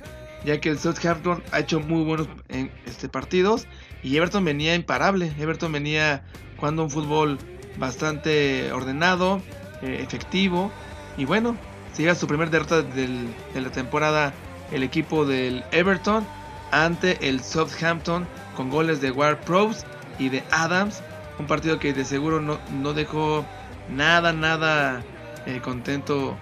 ya 0.46 0.62
que 0.62 0.69
el 0.69 0.79
Southampton 0.79 1.43
ha 1.51 1.60
hecho 1.60 1.79
muy 1.79 2.03
buenos 2.03 2.27
en, 2.48 2.72
este, 2.86 3.10
partidos 3.10 3.67
y 4.03 4.15
Everton 4.15 4.46
venía 4.46 4.75
imparable. 4.75 5.34
Everton 5.39 5.72
venía 5.72 6.24
jugando 6.57 6.83
un 6.83 6.89
fútbol 6.89 7.37
bastante 7.77 8.71
ordenado, 8.71 9.41
eh, 9.81 9.99
efectivo 10.01 10.71
y 11.17 11.25
bueno, 11.25 11.55
sigue 11.93 12.13
su 12.15 12.27
primer 12.27 12.49
derrota 12.49 12.81
de 12.81 13.27
la 13.55 13.71
temporada 13.71 14.33
el 14.71 14.83
equipo 14.83 15.25
del 15.25 15.63
Everton 15.71 16.25
ante 16.71 17.27
el 17.27 17.41
Southampton 17.41 18.27
con 18.55 18.69
goles 18.69 19.01
de 19.01 19.11
Ward 19.11 19.37
Prowse 19.39 19.85
y 20.19 20.29
de 20.29 20.43
Adams. 20.51 21.01
Un 21.39 21.47
partido 21.47 21.79
que 21.79 21.93
de 21.93 22.03
seguro 22.03 22.41
no, 22.41 22.59
no 22.81 22.93
dejó 22.93 23.45
nada, 23.89 24.33
nada 24.33 25.03
eh, 25.45 25.61
contento 25.63 26.35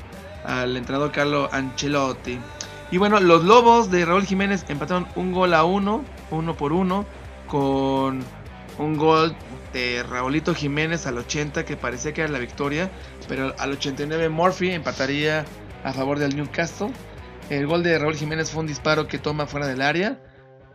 al 0.45 0.77
entrenador 0.77 1.11
Carlo 1.11 1.49
Ancelotti. 1.51 2.39
Y 2.91 2.97
bueno, 2.97 3.19
los 3.19 3.43
Lobos 3.43 3.91
de 3.91 4.05
Raúl 4.05 4.25
Jiménez 4.25 4.65
empataron 4.69 5.07
un 5.15 5.31
gol 5.31 5.53
a 5.53 5.63
uno, 5.63 6.03
uno 6.31 6.55
por 6.55 6.71
uno, 6.71 7.05
con 7.47 8.23
un 8.77 8.97
gol 8.97 9.35
de 9.75 10.03
Raulito 10.03 10.55
Jiménez 10.55 11.05
al 11.05 11.17
80 11.17 11.65
que 11.65 11.75
parecía 11.75 12.13
que 12.13 12.21
era 12.21 12.31
la 12.31 12.39
victoria, 12.39 12.89
pero 13.27 13.53
al 13.59 13.73
89 13.73 14.29
Murphy 14.29 14.71
empataría 14.71 15.43
a 15.83 15.91
favor 15.91 16.17
del 16.17 16.33
Newcastle. 16.33 16.93
El 17.49 17.67
gol 17.67 17.83
de 17.83 17.99
Raúl 17.99 18.15
Jiménez 18.15 18.51
fue 18.51 18.61
un 18.61 18.67
disparo 18.67 19.07
que 19.07 19.19
toma 19.19 19.47
fuera 19.47 19.67
del 19.67 19.81
área, 19.81 20.17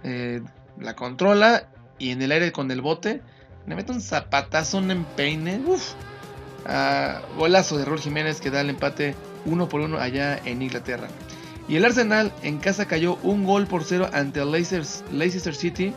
eh, 0.04 0.42
la 0.78 0.95
controla 0.97 1.71
y 1.99 2.11
en 2.11 2.21
el 2.21 2.30
aire 2.30 2.52
con 2.52 2.71
el 2.71 2.83
bote 2.83 3.23
le 3.66 3.75
mete 3.75 3.90
un 3.90 4.02
zapatazo, 4.02 4.76
un 4.76 4.90
empeine. 4.90 5.62
Golazo 7.38 7.78
de 7.78 7.87
Raúl 7.87 8.00
Jiménez 8.00 8.42
que 8.42 8.50
da 8.50 8.61
el 8.61 8.69
empate 8.69 9.14
uno 9.47 9.66
por 9.66 9.80
uno 9.80 9.97
allá 9.97 10.38
en 10.45 10.61
Inglaterra. 10.61 11.09
Y 11.69 11.76
el 11.76 11.87
Arsenal 11.87 12.33
en 12.42 12.59
casa 12.59 12.87
cayó 12.87 13.16
un 13.23 13.45
gol 13.45 13.66
por 13.66 13.83
cero 13.83 14.11
ante 14.12 14.40
el 14.40 14.50
Leicester, 14.52 15.54
City. 15.54 15.95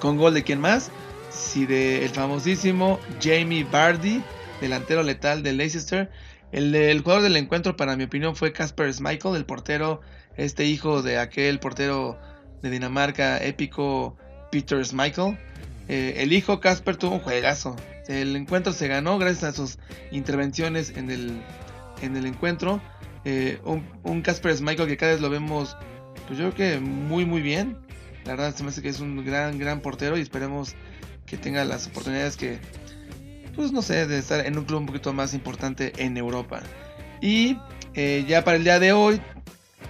Con 0.00 0.16
gol 0.16 0.32
de 0.32 0.42
quién 0.42 0.60
más? 0.60 0.90
Si 1.34 1.66
de 1.66 2.04
el 2.04 2.10
famosísimo 2.10 3.00
Jamie 3.20 3.64
Bardi, 3.64 4.22
delantero 4.60 5.02
letal 5.02 5.42
de 5.42 5.52
Leicester. 5.52 6.10
El, 6.52 7.00
jugador 7.00 7.22
del 7.22 7.36
encuentro, 7.36 7.76
para 7.76 7.96
mi 7.96 8.04
opinión, 8.04 8.36
fue 8.36 8.52
Casper 8.52 8.92
Schmeichel, 8.92 9.34
el 9.34 9.44
portero, 9.44 10.00
este 10.36 10.64
hijo 10.66 11.02
de 11.02 11.18
aquel 11.18 11.58
portero 11.58 12.16
de 12.62 12.70
Dinamarca 12.70 13.38
épico 13.44 14.16
Peter 14.52 14.84
Schmeichel. 14.84 15.36
Eh, 15.88 16.14
el 16.18 16.32
hijo 16.32 16.60
Casper 16.60 16.96
tuvo 16.96 17.16
un 17.16 17.20
juegazo. 17.20 17.74
El 18.06 18.36
encuentro 18.36 18.72
se 18.72 18.86
ganó 18.86 19.18
gracias 19.18 19.44
a 19.44 19.52
sus 19.52 19.78
intervenciones 20.12 20.90
en 20.96 21.10
el, 21.10 21.42
en 22.00 22.16
el 22.16 22.26
encuentro. 22.26 22.80
Eh, 23.24 23.58
un, 23.64 24.22
Casper 24.22 24.56
Schmeichel 24.56 24.86
que 24.86 24.96
cada 24.96 25.12
vez 25.12 25.20
lo 25.20 25.30
vemos, 25.30 25.76
pues 26.28 26.38
yo 26.38 26.52
creo 26.52 26.74
que 26.74 26.80
muy 26.80 27.24
muy 27.24 27.42
bien. 27.42 27.76
La 28.24 28.36
verdad 28.36 28.54
se 28.54 28.62
me 28.62 28.68
hace 28.70 28.80
que 28.80 28.88
es 28.88 29.00
un 29.00 29.24
gran, 29.24 29.58
gran 29.58 29.80
portero 29.80 30.16
y 30.16 30.20
esperemos 30.20 30.76
tenga 31.36 31.64
las 31.64 31.86
oportunidades 31.86 32.36
que 32.36 32.58
pues 33.54 33.72
no 33.72 33.82
sé, 33.82 34.06
de 34.06 34.18
estar 34.18 34.44
en 34.44 34.58
un 34.58 34.64
club 34.64 34.80
un 34.80 34.86
poquito 34.86 35.12
más 35.12 35.34
importante 35.34 35.92
en 35.98 36.16
Europa. 36.16 36.62
Y 37.20 37.58
eh, 37.94 38.24
ya 38.26 38.44
para 38.44 38.56
el 38.56 38.64
día 38.64 38.78
de 38.78 38.92
hoy, 38.92 39.20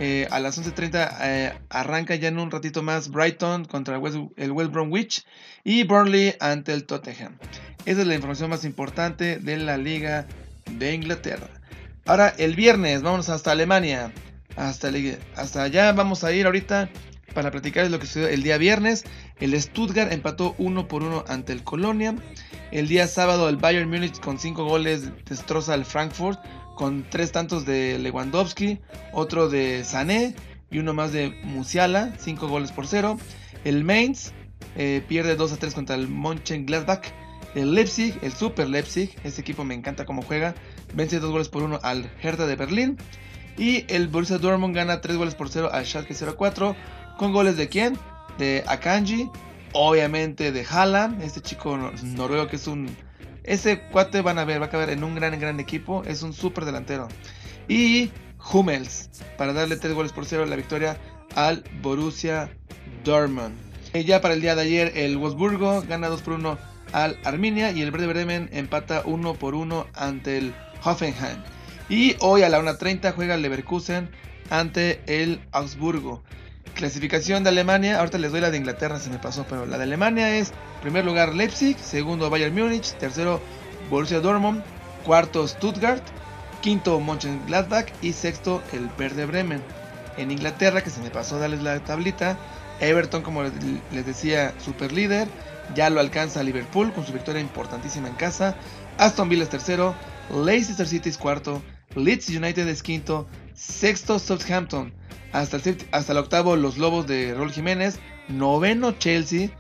eh, 0.00 0.26
a 0.30 0.40
las 0.40 0.60
11.30 0.60 1.16
eh, 1.22 1.52
arranca 1.70 2.14
ya 2.14 2.28
en 2.28 2.38
un 2.38 2.50
ratito 2.50 2.82
más 2.82 3.08
Brighton 3.10 3.64
contra 3.64 3.94
el 3.96 4.02
West, 4.02 4.18
el 4.36 4.52
West 4.52 4.72
Bromwich 4.72 5.24
y 5.62 5.84
Burnley 5.84 6.34
ante 6.40 6.72
el 6.72 6.84
Tottenham. 6.84 7.38
Esa 7.86 8.00
es 8.00 8.06
la 8.06 8.14
información 8.14 8.50
más 8.50 8.64
importante 8.64 9.38
de 9.38 9.56
la 9.58 9.76
Liga 9.76 10.26
de 10.70 10.94
Inglaterra. 10.94 11.48
Ahora 12.06 12.34
el 12.38 12.54
viernes, 12.54 13.02
vamos 13.02 13.28
hasta 13.28 13.52
Alemania. 13.52 14.12
Hasta, 14.56 14.90
hasta 15.36 15.62
allá 15.62 15.92
vamos 15.92 16.22
a 16.22 16.32
ir 16.32 16.46
ahorita 16.46 16.88
para 17.34 17.50
platicar 17.50 17.90
lo 17.90 17.98
que 17.98 18.06
sucedió 18.06 18.28
el 18.28 18.42
día 18.42 18.56
viernes. 18.58 19.04
El 19.40 19.60
Stuttgart 19.60 20.12
empató 20.12 20.54
1 20.58 20.88
por 20.88 21.02
1 21.02 21.24
ante 21.28 21.52
el 21.52 21.64
Colonia. 21.64 22.14
El 22.70 22.88
día 22.88 23.06
sábado 23.06 23.48
el 23.48 23.56
Bayern 23.56 23.90
Múnich 23.90 24.18
con 24.20 24.38
5 24.38 24.64
goles 24.64 25.10
destroza 25.24 25.74
al 25.74 25.84
Frankfurt 25.84 26.40
con 26.74 27.04
3 27.08 27.32
tantos 27.32 27.64
de 27.66 27.98
Lewandowski, 27.98 28.80
otro 29.12 29.48
de 29.48 29.84
Sané 29.84 30.34
y 30.70 30.78
uno 30.78 30.92
más 30.92 31.12
de 31.12 31.30
Musiala, 31.44 32.12
5 32.18 32.48
goles 32.48 32.72
por 32.72 32.86
0. 32.86 33.18
El 33.64 33.84
Mainz 33.84 34.32
eh, 34.76 35.02
pierde 35.06 35.36
2 35.36 35.52
a 35.52 35.56
3 35.56 35.74
contra 35.74 35.96
el 35.96 36.08
Mönchengladbach. 36.08 37.06
El 37.54 37.74
Leipzig, 37.74 38.18
el 38.22 38.32
Super 38.32 38.68
Leipzig, 38.68 39.14
ese 39.22 39.40
equipo 39.40 39.64
me 39.64 39.74
encanta 39.74 40.04
cómo 40.04 40.22
juega, 40.22 40.56
vence 40.92 41.20
2 41.20 41.30
goles 41.30 41.48
por 41.48 41.62
1 41.62 41.78
al 41.82 42.10
Hertha 42.20 42.46
de 42.46 42.56
Berlín. 42.56 42.96
Y 43.56 43.84
el 43.86 44.08
Borussia 44.08 44.38
Dortmund 44.38 44.74
gana 44.74 45.00
3 45.00 45.16
goles 45.16 45.36
por 45.36 45.48
0 45.48 45.70
al 45.72 45.86
Schalke 45.86 46.14
04 46.14 46.74
con 47.18 47.32
goles 47.32 47.56
de 47.56 47.68
quién? 47.68 47.98
De 48.38 48.64
Akanji, 48.66 49.30
obviamente 49.72 50.52
de 50.52 50.66
Haaland, 50.68 51.22
este 51.22 51.40
chico 51.40 51.76
noruego 52.02 52.48
que 52.48 52.56
es 52.56 52.66
un... 52.66 52.96
Ese 53.42 53.80
cuate 53.80 54.22
van 54.22 54.38
a 54.38 54.44
ver, 54.44 54.60
va 54.60 54.66
a 54.66 54.70
caber 54.70 54.90
en 54.90 55.04
un 55.04 55.14
gran, 55.14 55.38
gran 55.38 55.60
equipo, 55.60 56.02
es 56.04 56.22
un 56.22 56.32
súper 56.32 56.64
delantero. 56.64 57.08
Y 57.68 58.10
Hummels, 58.52 59.10
para 59.36 59.52
darle 59.52 59.76
3 59.76 59.92
goles 59.94 60.12
por 60.12 60.24
0 60.24 60.46
la 60.46 60.56
victoria 60.56 60.96
al 61.34 61.64
Borussia 61.82 62.50
Dortmund. 63.04 63.54
Y 63.92 64.04
ya 64.04 64.20
para 64.20 64.34
el 64.34 64.40
día 64.40 64.54
de 64.54 64.62
ayer 64.62 64.92
el 64.96 65.18
Wolfsburgo 65.18 65.82
gana 65.82 66.08
2 66.08 66.22
por 66.22 66.34
1 66.34 66.58
al 66.92 67.18
Arminia 67.24 67.70
y 67.70 67.82
el 67.82 67.90
Verde 67.90 68.06
Bremen 68.06 68.48
empata 68.52 69.02
1 69.04 69.34
por 69.34 69.54
1 69.54 69.86
ante 69.94 70.38
el 70.38 70.54
Hoffenheim. 70.82 71.42
Y 71.88 72.16
hoy 72.20 72.42
a 72.42 72.48
la 72.48 72.60
1.30 72.60 73.12
juega 73.14 73.34
el 73.34 73.42
Leverkusen 73.42 74.10
ante 74.50 75.00
el 75.06 75.40
Augsburgo. 75.52 76.22
Clasificación 76.74 77.44
de 77.44 77.50
Alemania, 77.50 78.00
ahorita 78.00 78.18
les 78.18 78.32
doy 78.32 78.40
la 78.40 78.50
de 78.50 78.58
Inglaterra, 78.58 78.98
se 78.98 79.08
me 79.08 79.18
pasó, 79.18 79.46
pero 79.48 79.64
la 79.64 79.78
de 79.78 79.84
Alemania 79.84 80.36
es 80.36 80.52
primer 80.82 81.04
lugar 81.04 81.34
Leipzig, 81.34 81.78
segundo 81.78 82.28
Bayern 82.30 82.54
Múnich, 82.54 82.94
tercero 82.94 83.40
Borussia 83.88 84.18
Dortmund, 84.20 84.62
cuarto 85.04 85.46
Stuttgart, 85.46 86.02
quinto 86.62 86.98
Mönchengladbach 86.98 87.86
y 88.02 88.12
sexto 88.12 88.60
el 88.72 88.88
Verde 88.98 89.24
Bremen. 89.24 89.62
En 90.16 90.32
Inglaterra, 90.32 90.82
que 90.82 90.90
se 90.90 91.00
me 91.00 91.10
pasó 91.10 91.38
darles 91.38 91.62
la 91.62 91.78
tablita, 91.78 92.36
Everton, 92.80 93.22
como 93.22 93.44
les 93.44 94.06
decía, 94.06 94.52
super 94.58 94.90
líder, 94.90 95.28
ya 95.76 95.90
lo 95.90 96.00
alcanza 96.00 96.42
Liverpool 96.42 96.92
con 96.92 97.06
su 97.06 97.12
victoria 97.12 97.40
importantísima 97.40 98.08
en 98.08 98.14
casa, 98.14 98.56
Aston 98.98 99.28
Villa 99.28 99.44
es 99.44 99.48
tercero, 99.48 99.94
Leicester 100.44 100.88
City 100.88 101.08
es 101.08 101.18
cuarto, 101.18 101.62
Leeds 101.94 102.30
United 102.30 102.66
es 102.66 102.82
quinto, 102.82 103.28
sexto 103.54 104.18
Southampton, 104.18 104.92
hasta 105.34 105.56
el, 105.58 105.76
hasta 105.90 106.12
el 106.12 106.18
octavo 106.18 106.56
los 106.56 106.78
Lobos 106.78 107.06
de 107.06 107.34
Rol 107.34 107.52
Jiménez. 107.52 107.98
Noveno 108.28 108.92
Chelsea. 108.92 109.50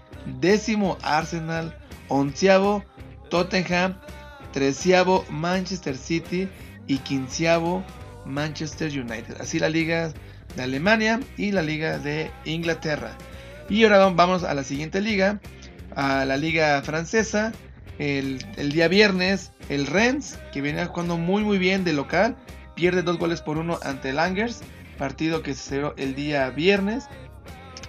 Décimo 0.40 0.96
Arsenal. 1.02 1.76
Onceavo 2.08 2.84
Tottenham. 3.28 3.98
Treceavo 4.52 5.24
Manchester 5.28 5.96
City. 5.96 6.48
Y 6.86 6.98
quinceavo 6.98 7.84
Manchester 8.24 8.88
United. 8.88 9.40
Así 9.40 9.58
la 9.58 9.68
liga 9.68 10.12
de 10.56 10.62
Alemania 10.62 11.20
y 11.36 11.50
la 11.50 11.62
Liga 11.62 11.98
de 11.98 12.30
Inglaterra. 12.44 13.16
Y 13.68 13.84
ahora 13.84 14.10
vamos 14.10 14.44
a 14.44 14.54
la 14.54 14.62
siguiente 14.62 15.00
liga, 15.00 15.40
a 15.96 16.24
la 16.24 16.36
liga 16.36 16.80
francesa. 16.82 17.52
El, 17.98 18.38
día 18.72 18.88
viernes, 18.88 19.52
el 19.68 19.86
Rennes, 19.86 20.38
que 20.52 20.60
viene 20.60 20.84
jugando 20.86 21.16
muy 21.16 21.44
muy 21.44 21.58
bien 21.58 21.84
de 21.84 21.92
local, 21.92 22.36
pierde 22.74 23.02
dos 23.02 23.18
goles 23.18 23.40
por 23.40 23.56
uno 23.56 23.78
ante 23.82 24.10
el 24.10 24.18
Angers, 24.18 24.62
partido 24.96 25.42
que 25.42 25.54
se 25.54 25.62
cerró 25.70 25.94
el 25.96 26.14
día 26.14 26.50
viernes. 26.50 27.06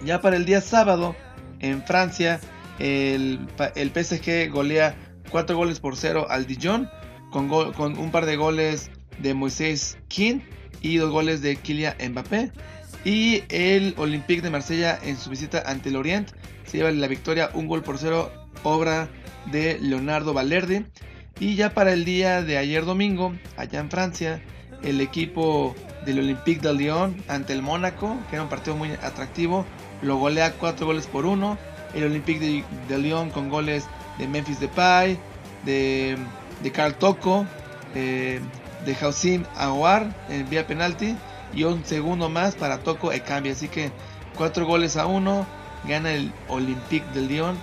Ya 0.04 0.20
para 0.20 0.36
el 0.36 0.44
día 0.44 0.60
sábado, 0.60 1.16
en 1.60 1.82
Francia, 1.82 2.40
el, 2.78 3.46
el 3.74 3.90
PSG 3.90 4.50
golea 4.50 4.94
4 5.30 5.56
goles 5.56 5.80
por 5.80 5.96
0 5.96 6.26
al 6.28 6.46
Dijon, 6.46 6.90
con, 7.30 7.48
con 7.72 7.98
un 7.98 8.10
par 8.10 8.26
de 8.26 8.36
goles 8.36 8.90
de 9.18 9.34
Moisés 9.34 9.98
King 10.08 10.40
y 10.80 10.98
dos 10.98 11.10
goles 11.10 11.42
de 11.42 11.56
Kylian 11.56 11.96
Mbappé. 12.10 12.52
Y 13.04 13.44
el 13.48 13.94
Olympique 13.98 14.42
de 14.42 14.50
Marsella 14.50 14.98
en 15.02 15.16
su 15.16 15.30
visita 15.30 15.62
ante 15.66 15.90
el 15.90 15.96
Orient 15.96 16.30
se 16.64 16.78
lleva 16.78 16.90
la 16.90 17.06
victoria, 17.06 17.50
un 17.54 17.68
gol 17.68 17.82
por 17.82 17.98
cero, 17.98 18.32
obra 18.62 19.08
de 19.50 19.78
Leonardo 19.80 20.34
Valerdi. 20.34 20.84
Y 21.38 21.54
ya 21.54 21.74
para 21.74 21.92
el 21.92 22.04
día 22.04 22.42
de 22.42 22.56
ayer 22.56 22.84
domingo, 22.84 23.34
allá 23.56 23.80
en 23.80 23.90
Francia, 23.90 24.42
el 24.82 25.00
equipo 25.00 25.74
del 26.04 26.20
Olympique 26.20 26.60
de 26.60 26.74
Lyon 26.74 27.16
ante 27.28 27.52
el 27.52 27.62
Mónaco, 27.62 28.16
que 28.30 28.36
era 28.36 28.42
un 28.42 28.48
partido 28.48 28.76
muy 28.76 28.92
atractivo, 29.02 29.66
lo 30.02 30.16
golea 30.16 30.52
4 30.52 30.86
goles 30.86 31.06
por 31.06 31.26
1. 31.26 31.58
El 31.94 32.04
Olympique 32.04 32.64
de, 32.88 32.98
Lyon 32.98 33.30
con 33.30 33.48
goles 33.48 33.86
de 34.18 34.28
Memphis 34.28 34.60
Depay, 34.60 35.18
de, 35.64 36.16
de 36.62 36.72
Carl 36.72 36.94
Tocco, 36.94 37.46
eh, 37.94 38.40
de 38.84 38.96
Hausim 39.00 39.44
Aouar 39.56 40.14
en 40.28 40.48
vía 40.48 40.66
penalti 40.66 41.16
y 41.54 41.64
un 41.64 41.84
segundo 41.84 42.28
más 42.28 42.54
para 42.54 42.78
Toco 42.78 43.10
cambio 43.26 43.52
Así 43.52 43.68
que 43.68 43.90
4 44.36 44.66
goles 44.66 44.96
a 44.96 45.06
1 45.06 45.46
gana 45.88 46.12
el 46.12 46.32
Olympique 46.48 47.06
de 47.14 47.22
Lyon 47.22 47.56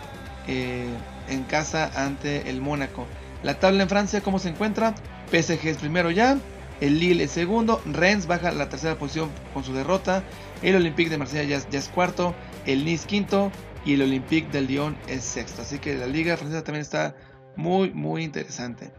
eh, 0.48 0.88
en 1.30 1.44
casa 1.44 1.92
ante 1.96 2.50
el 2.50 2.62
Mónaco. 2.62 3.06
La 3.44 3.60
tabla 3.60 3.84
en 3.84 3.90
Francia, 3.90 4.22
¿cómo 4.22 4.40
se 4.40 4.50
encuentra? 4.50 4.96
PSG 5.32 5.68
es 5.68 5.78
primero 5.78 6.12
ya, 6.12 6.38
el 6.82 7.00
Lille 7.00 7.24
es 7.24 7.32
segundo, 7.32 7.82
Rennes 7.86 8.28
baja 8.28 8.50
a 8.50 8.52
la 8.54 8.70
tercera 8.70 8.98
posición 8.98 9.30
con 9.54 9.64
su 9.64 9.74
derrota, 9.74 10.24
el 10.62 10.76
Olympique 10.76 11.10
de 11.10 11.18
Marsella 11.18 11.62
ya, 11.70 11.78
es 11.78 11.90
cuarto, 11.90 12.36
el 12.66 12.86
Nice 12.86 13.08
quinto 13.08 13.52
y 13.86 13.94
el 13.94 14.02
Olympique 14.02 14.50
de 14.52 14.62
Lyon 14.62 14.98
es 15.08 15.24
sexto. 15.24 15.62
Así 15.62 15.80
que 15.80 15.96
la 15.96 16.08
liga 16.08 16.38
francesa 16.38 16.64
también 16.64 16.82
está 16.82 17.16
muy, 17.56 17.92
muy 17.92 18.24
interesante. 18.24 18.92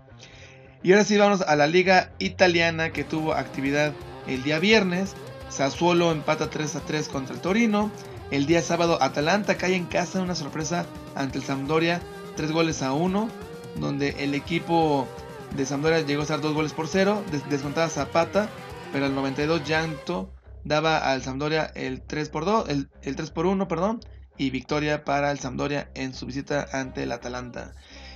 Y 0.83 0.93
ahora 0.93 1.05
sí 1.05 1.17
vamos 1.17 1.41
a 1.41 1.57
la 1.57 1.67
liga 1.67 2.13
italiana 2.19 2.91
que 2.91 3.05
tuvo 3.05 3.33
actividad 3.33 3.95
el 4.27 4.43
día 4.43 4.59
viernes. 4.59 5.15
Sassuolo 5.49 6.13
empata 6.13 6.51
3 6.51 6.77
a 6.77 6.81
3 6.81 7.09
contra 7.09 7.35
el 7.35 7.41
Torino. 7.41 7.91
El 8.31 8.47
día 8.47 8.61
sábado 8.61 8.99
Atalanta 9.03 9.57
cae 9.57 9.77
en 9.77 9.87
casa 9.87 10.21
una 10.21 10.35
sorpresa 10.35 10.85
ante 11.15 11.39
el 11.39 11.45
Sampdoria 11.45 12.03
3 12.37 12.53
goles 12.53 12.83
a 12.83 12.93
1. 12.93 13.29
Donde 13.77 14.11
el 14.19 14.35
equipo 14.35 15.09
de 15.57 15.67
Sampdoria 15.67 16.01
llegó 16.01 16.21
a 16.21 16.25
estar 16.25 16.41
2 16.41 16.53
goles 16.53 16.73
por 16.73 16.89
0. 16.89 17.25
descontada 17.49 17.89
Zapata. 17.89 18.49
Pero 18.93 19.07
al 19.07 19.15
92 19.15 19.65
Llanto 19.65 20.33
daba 20.65 20.99
al 20.99 21.23
Sampdoria 21.23 21.71
el 21.75 22.03
3 22.03 22.29
por 22.29 22.45
2. 22.45 22.69
El, 22.69 22.89
el 23.03 23.17
3 23.17 23.31
por 23.31 23.47
1, 23.47 23.69
perdón. 23.69 24.01
Y 24.37 24.51
victoria 24.51 25.05
para 25.05 25.31
el 25.31 25.39
Sampdoria 25.39 25.91
en 25.95 26.15
su 26.15 26.27
visita 26.27 26.67
ante 26.73 27.05
el 27.05 27.13
Atalanta. 27.13 27.73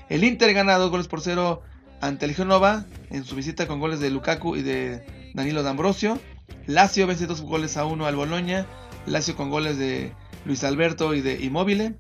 El 0.09 0.25
Inter 0.25 0.53
gana 0.53 0.77
2 0.77 0.91
goles 0.91 1.09
por 1.09 1.21
0 1.21 1.63
ante 2.01 2.27
el 2.27 2.35
Genova 2.35 2.85
en 3.11 3.25
su 3.25 3.35
visita 3.35 3.67
con 3.67 3.81
goles 3.81 4.01
de 4.01 4.11
Lukaku 4.11 4.57
y 4.57 4.63
de 4.63 5.33
Danilo 5.35 5.63
D'Ambrosio. 5.63 6.19
Lazio 6.67 7.07
vence 7.07 7.27
dos 7.27 7.43
goles 7.43 7.77
a 7.77 7.85
uno 7.85 8.07
al 8.07 8.17
Boloña. 8.17 8.67
Lazio 9.07 9.37
con 9.37 9.51
goles 9.51 9.79
de 9.79 10.13
Luis 10.45 10.65
Alberto 10.65 11.15
y 11.15 11.21
de 11.21 11.43
Immobile. 11.43 11.97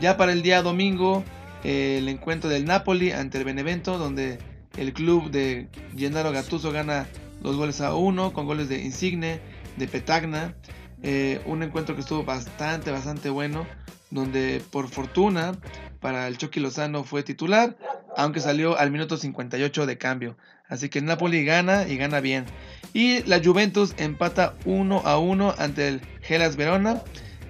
Ya 0.00 0.16
para 0.16 0.32
el 0.32 0.42
día 0.42 0.62
domingo, 0.62 1.24
el 1.62 2.08
encuentro 2.08 2.50
del 2.50 2.64
Napoli 2.64 3.12
ante 3.12 3.38
el 3.38 3.44
Benevento, 3.44 3.98
donde 3.98 4.38
el 4.76 4.92
club 4.92 5.30
de 5.30 5.68
Gennaro 5.96 6.32
Gattuso 6.32 6.72
gana 6.72 7.06
dos 7.40 7.56
goles 7.56 7.80
a 7.80 7.94
uno 7.94 8.32
con 8.32 8.46
goles 8.46 8.68
de 8.68 8.82
Insigne, 8.82 9.40
de 9.76 9.88
Petagna. 9.88 10.54
Eh, 11.02 11.40
un 11.46 11.62
encuentro 11.62 11.94
que 11.94 12.00
estuvo 12.00 12.24
bastante, 12.24 12.90
bastante 12.90 13.28
bueno, 13.28 13.66
donde 14.10 14.62
por 14.70 14.88
fortuna 14.88 15.52
para 16.00 16.28
el 16.28 16.38
Chucky 16.38 16.60
Lozano 16.60 17.04
fue 17.04 17.22
titular 17.22 17.76
aunque 18.16 18.40
salió 18.40 18.78
al 18.78 18.90
minuto 18.90 19.16
58 19.16 19.86
de 19.86 19.98
cambio. 19.98 20.36
Así 20.68 20.88
que 20.88 21.00
Napoli 21.00 21.44
gana 21.44 21.86
y 21.86 21.96
gana 21.96 22.20
bien. 22.20 22.46
Y 22.92 23.22
la 23.24 23.42
Juventus 23.42 23.94
empata 23.96 24.54
1 24.64 25.02
a 25.04 25.18
1 25.18 25.54
ante 25.58 25.88
el 25.88 26.00
Gelas 26.22 26.56
Verona. 26.56 27.02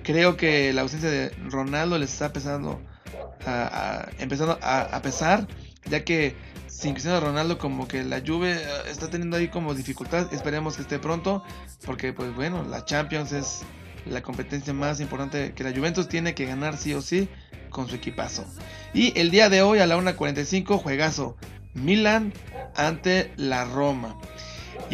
Creo 0.02 0.36
que 0.36 0.72
la 0.72 0.82
ausencia 0.82 1.10
de 1.10 1.30
Ronaldo 1.50 1.98
les 1.98 2.12
está 2.12 2.26
empezando 2.26 2.82
a, 3.46 4.08
empezando 4.18 4.58
a, 4.60 5.00
pesar, 5.02 5.46
ya 5.88 6.04
que 6.04 6.34
sin 6.74 6.92
Cristiano 6.92 7.20
Ronaldo 7.20 7.56
como 7.56 7.86
que 7.86 8.02
la 8.02 8.20
Juve 8.20 8.56
eh, 8.56 8.66
está 8.90 9.08
teniendo 9.08 9.36
ahí 9.36 9.48
como 9.48 9.74
dificultad. 9.74 10.32
Esperemos 10.32 10.76
que 10.76 10.82
esté 10.82 10.98
pronto, 10.98 11.42
porque 11.86 12.12
pues 12.12 12.34
bueno, 12.34 12.64
la 12.64 12.84
Champions 12.84 13.32
es 13.32 13.62
la 14.06 14.22
competencia 14.22 14.74
más 14.74 15.00
importante 15.00 15.52
que 15.54 15.64
la 15.64 15.72
Juventus 15.72 16.08
tiene 16.08 16.34
que 16.34 16.46
ganar 16.46 16.76
sí 16.76 16.92
o 16.92 17.00
sí 17.00 17.28
con 17.70 17.88
su 17.88 17.94
equipazo. 17.94 18.44
Y 18.92 19.18
el 19.18 19.30
día 19.30 19.48
de 19.48 19.62
hoy 19.62 19.78
a 19.78 19.86
la 19.86 19.96
1.45 19.96 20.78
juegazo 20.78 21.36
Milan 21.74 22.32
ante 22.76 23.32
la 23.36 23.64
Roma. 23.64 24.18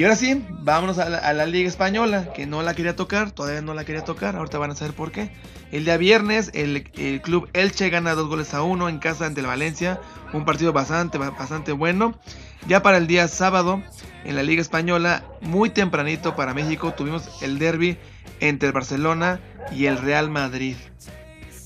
Y 0.01 0.05
ahora 0.05 0.17
sí, 0.17 0.43
vámonos 0.49 0.99
a 0.99 1.11
la, 1.11 1.45
Liga 1.45 1.69
Española, 1.69 2.33
que 2.33 2.47
no 2.47 2.63
la 2.63 2.73
quería 2.73 2.97
tocar, 2.97 3.33
todavía 3.33 3.61
no 3.61 3.75
la 3.75 3.85
quería 3.85 4.03
tocar, 4.03 4.35
ahorita 4.35 4.57
van 4.57 4.71
a 4.71 4.75
saber 4.75 4.95
por 4.95 5.13
qué. 5.13 5.31
El 5.73 5.85
día 5.85 5.99
viernes, 5.99 6.51
el, 6.55 6.85
club 7.21 7.51
Elche 7.53 7.91
gana 7.91 8.15
dos 8.15 8.27
goles 8.27 8.55
a 8.55 8.63
uno 8.63 8.89
en 8.89 8.99
casa 8.99 9.27
ante 9.27 9.43
el 9.43 9.47
Valencia, 9.47 10.01
un 10.33 10.47
partido 10.47 10.73
bastante, 10.73 11.19
bastante 11.19 11.73
bueno. 11.73 12.19
Ya 12.67 12.83
para 12.83 12.97
el 12.97 13.07
día 13.09 13.29
sábado, 13.29 13.83
en 14.25 14.37
la 14.37 14.43
Liga 14.43 14.63
Española, 14.63 15.23
muy 15.43 15.69
tempranito 15.69 16.35
para 16.35 16.55
México, 16.55 16.95
tuvimos 16.95 17.43
el 17.43 17.59
derby 17.59 17.99
entre 18.41 18.69
el 18.69 18.73
Barcelona 18.73 19.39
y 19.71 19.85
el 19.85 19.99
Real 19.99 20.31
Madrid. 20.31 20.77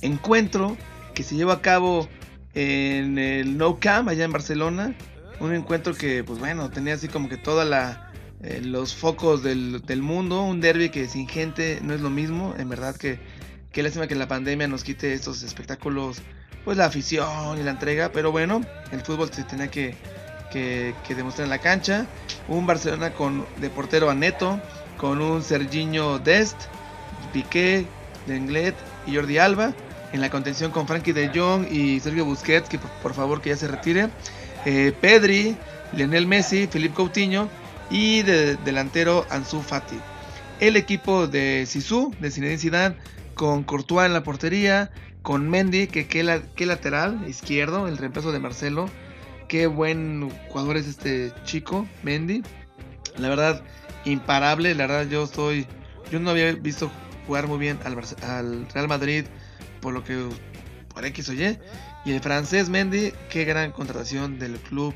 Encuentro 0.02 0.76
que 1.14 1.22
se 1.22 1.36
llevó 1.36 1.52
a 1.52 1.62
cabo 1.62 2.08
en 2.54 3.16
el 3.16 3.56
No 3.56 3.78
Camp 3.78 4.08
allá 4.08 4.24
en 4.24 4.32
Barcelona. 4.32 4.92
Un 5.38 5.54
encuentro 5.54 5.94
que, 5.94 6.24
pues 6.24 6.40
bueno, 6.40 6.68
tenía 6.70 6.94
así 6.94 7.06
como 7.06 7.28
que 7.28 7.36
toda 7.36 7.64
la 7.64 8.03
eh, 8.46 8.60
los 8.62 8.94
focos 8.94 9.42
del, 9.42 10.02
mundo. 10.02 10.42
Un 10.42 10.60
derby 10.60 10.90
que 10.90 11.08
sin 11.08 11.26
gente 11.26 11.80
no 11.82 11.94
es 11.94 12.00
lo 12.02 12.10
mismo. 12.10 12.54
En 12.58 12.68
verdad 12.68 12.94
que 12.94 13.18
qué 13.72 13.82
lástima 13.82 14.06
que 14.06 14.14
la 14.14 14.28
pandemia 14.28 14.68
nos 14.68 14.84
quite 14.84 15.14
estos 15.14 15.42
espectáculos, 15.42 16.18
pues 16.64 16.76
la 16.76 16.84
afición 16.84 17.58
y 17.58 17.62
la 17.62 17.70
entrega. 17.70 18.12
Pero 18.12 18.32
bueno, 18.32 18.60
el 18.92 19.00
fútbol 19.00 19.30
se 19.32 19.44
tenía 19.44 19.68
que, 19.68 19.94
que, 20.52 21.14
demostrar 21.14 21.44
en 21.46 21.50
la 21.50 21.58
cancha. 21.58 22.06
Un 22.46 22.66
Barcelona 22.66 23.14
con 23.14 23.46
de 23.62 23.70
portero 23.70 24.10
a 24.10 24.14
Neto, 24.14 24.60
con 24.98 25.22
un 25.22 25.42
Serginho 25.42 26.18
Dest, 26.18 26.56
Piqué, 27.32 27.86
Lenglet 28.26 28.74
y 29.06 29.16
Jordi 29.16 29.38
Alba 29.38 29.72
en 30.12 30.20
la 30.20 30.30
contención 30.30 30.70
con 30.70 30.86
Frankie 30.86 31.12
de 31.12 31.30
Jong 31.34 31.66
y 31.72 31.98
Sergio 31.98 32.24
Busquets, 32.24 32.68
que 32.68 32.78
por, 32.78 33.14
favor 33.14 33.40
que 33.40 33.50
ya 33.50 33.56
se 33.56 33.66
retire. 33.66 34.10
Eh, 34.64 34.92
Pedri, 35.00 35.56
Lionel 35.92 36.26
Messi, 36.26 36.68
Felipe 36.68 36.94
Coutinho 36.94 37.48
y 37.90 38.22
de, 38.22 38.56
delantero 38.56 39.26
Ansu 39.30 39.60
Fati. 39.60 39.98
El 40.60 40.76
equipo 40.76 41.26
de 41.26 41.64
Sisu, 41.66 42.14
de 42.20 42.30
Zinedine 42.30 42.58
Zidane, 42.58 42.96
con 43.34 43.64
Courtois 43.64 44.06
en 44.06 44.12
la 44.12 44.22
portería, 44.22 44.90
con 45.22 45.48
Mendy, 45.48 45.86
que 45.86 46.06
qué 46.06 46.22
lateral 46.66 47.28
izquierdo, 47.28 47.88
el 47.88 47.98
reemplazo 47.98 48.32
de 48.32 48.40
Marcelo. 48.40 48.88
Qué 49.48 49.66
buen 49.66 50.30
jugador 50.48 50.76
es 50.76 50.86
este 50.86 51.32
chico, 51.44 51.86
Mendy. 52.02 52.42
La 53.16 53.28
verdad, 53.28 53.62
imparable. 54.04 54.74
La 54.74 54.86
verdad, 54.86 55.08
yo 55.08 55.24
estoy. 55.24 55.66
Yo 56.10 56.20
no 56.20 56.30
había 56.30 56.52
visto 56.52 56.90
jugar 57.26 57.46
muy 57.46 57.58
bien 57.58 57.78
al, 57.84 57.98
al 58.22 58.68
Real 58.70 58.88
Madrid 58.88 59.24
por 59.80 59.92
lo 59.92 60.04
que 60.04 60.28
por 60.92 61.04
X 61.04 61.28
o 61.28 61.32
Y. 61.32 61.58
Y 62.04 62.12
el 62.12 62.20
francés 62.20 62.68
Mendy, 62.68 63.12
qué 63.30 63.44
gran 63.44 63.72
contratación 63.72 64.38
del 64.38 64.56
club 64.56 64.94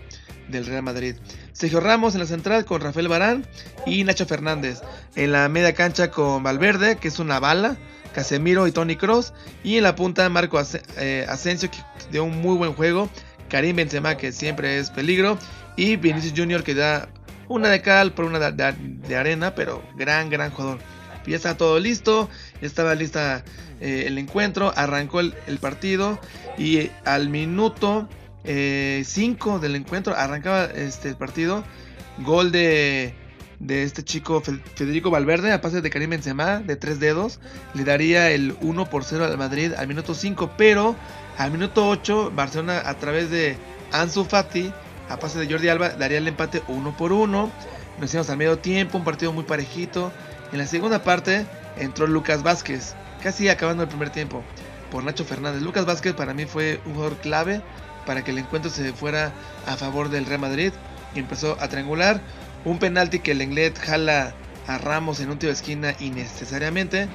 del 0.48 0.66
Real 0.66 0.82
Madrid. 0.82 1.16
Sergio 1.52 1.80
Ramos 1.80 2.14
en 2.14 2.20
la 2.20 2.26
central 2.26 2.64
con 2.64 2.80
Rafael 2.80 3.08
Barán 3.08 3.46
y 3.86 4.04
Nacho 4.04 4.26
Fernández. 4.26 4.80
En 5.16 5.32
la 5.32 5.48
media 5.48 5.74
cancha 5.74 6.10
con 6.10 6.42
Valverde, 6.42 6.96
que 6.96 7.08
es 7.08 7.18
una 7.18 7.40
bala. 7.40 7.76
Casemiro 8.14 8.66
y 8.66 8.72
Tony 8.72 8.96
Cross. 8.96 9.32
Y 9.62 9.76
en 9.76 9.84
la 9.84 9.94
punta 9.94 10.28
Marco 10.28 10.60
eh, 10.96 11.26
Asensio, 11.28 11.70
que 11.70 11.78
dio 12.10 12.24
un 12.24 12.40
muy 12.40 12.56
buen 12.56 12.72
juego. 12.74 13.08
Karim 13.48 13.76
Benzema, 13.76 14.16
que 14.16 14.32
siempre 14.32 14.78
es 14.78 14.90
peligro. 14.90 15.38
Y 15.76 15.96
Vinicius 15.96 16.34
Junior, 16.36 16.62
que 16.62 16.74
da 16.74 17.08
una 17.48 17.68
de 17.68 17.80
cal 17.82 18.12
por 18.12 18.24
una 18.24 18.50
de, 18.50 19.16
arena, 19.16 19.54
pero 19.54 19.82
gran, 19.96 20.30
gran 20.30 20.50
jugador. 20.50 20.78
Ya 21.26 21.36
está 21.36 21.56
todo 21.56 21.78
listo, 21.78 22.30
estaba 22.62 22.94
lista 22.94 23.44
eh, 23.80 24.04
el 24.06 24.16
encuentro, 24.16 24.72
arrancó 24.74 25.20
el, 25.20 25.58
partido 25.60 26.18
y 26.56 26.90
al 27.04 27.28
minuto 27.28 28.08
5 29.04 29.56
eh, 29.56 29.58
del 29.60 29.76
encuentro 29.76 30.14
arrancaba 30.14 30.64
este 30.64 31.14
partido, 31.14 31.64
gol 32.18 32.52
de 32.52 33.14
de 33.60 33.82
este 33.82 34.04
chico 34.04 34.40
Federico 34.76 35.10
Valverde 35.10 35.52
a 35.52 35.60
pase 35.60 35.80
de 35.80 35.90
Karim 35.90 36.10
Benzema 36.10 36.60
de 36.60 36.76
tres 36.76 37.00
dedos 37.00 37.40
le 37.74 37.82
daría 37.82 38.30
el 38.30 38.56
1 38.60 38.88
por 38.88 39.02
0 39.02 39.24
al 39.24 39.36
Madrid 39.36 39.72
al 39.76 39.88
minuto 39.88 40.14
5 40.14 40.52
pero 40.56 40.94
al 41.38 41.50
minuto 41.50 41.88
8 41.88 42.30
Barcelona 42.36 42.80
a 42.86 42.94
través 42.94 43.32
de 43.32 43.56
Ansu 43.90 44.24
Fati 44.24 44.72
a 45.08 45.18
pase 45.18 45.40
de 45.40 45.52
Jordi 45.52 45.66
Alba 45.66 45.88
daría 45.88 46.18
el 46.18 46.28
empate 46.28 46.62
1 46.68 46.96
por 46.96 47.10
1 47.10 47.50
nos 48.00 48.14
íbamos 48.14 48.30
al 48.30 48.36
medio 48.36 48.58
tiempo 48.58 48.98
un 48.98 49.04
partido 49.04 49.32
muy 49.32 49.44
parejito. 49.44 50.12
En 50.52 50.58
la 50.58 50.66
segunda 50.66 51.02
parte 51.02 51.46
entró 51.76 52.06
Lucas 52.06 52.42
Vázquez 52.42 52.94
casi 53.22 53.48
acabando 53.48 53.82
el 53.82 53.88
primer 53.88 54.10
tiempo 54.10 54.42
por 54.90 55.02
Nacho 55.04 55.24
Fernández. 55.24 55.62
Lucas 55.62 55.84
Vázquez 55.84 56.14
para 56.14 56.32
mí 56.32 56.46
fue 56.46 56.80
un 56.86 56.94
jugador 56.94 57.16
clave 57.16 57.60
para 58.08 58.24
que 58.24 58.30
el 58.30 58.38
encuentro 58.38 58.70
se 58.70 58.90
fuera 58.94 59.34
a 59.66 59.76
favor 59.76 60.08
del 60.08 60.24
Real 60.24 60.40
Madrid 60.40 60.72
empezó 61.14 61.58
a 61.60 61.68
triangular 61.68 62.22
un 62.64 62.78
penalti 62.78 63.18
que 63.18 63.32
el 63.32 63.42
Englet 63.42 63.78
jala 63.78 64.34
a 64.66 64.78
Ramos 64.78 65.20
en 65.20 65.28
un 65.30 65.38
tiro 65.38 65.50
de 65.50 65.56
esquina 65.56 65.94
innecesariamente. 66.00 67.06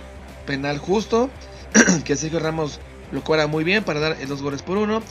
Penal 0.46 0.78
justo. 0.78 1.32
que 2.06 2.16
Sergio 2.16 2.40
Ramos 2.40 2.80
lo 3.12 3.24
cuadra 3.24 3.48
muy 3.48 3.64
bien 3.64 3.84
para 3.84 4.00
dar 4.00 4.28
dos 4.28 4.44
goles 4.44 4.62
por 4.62 4.78
uno. 4.78 5.02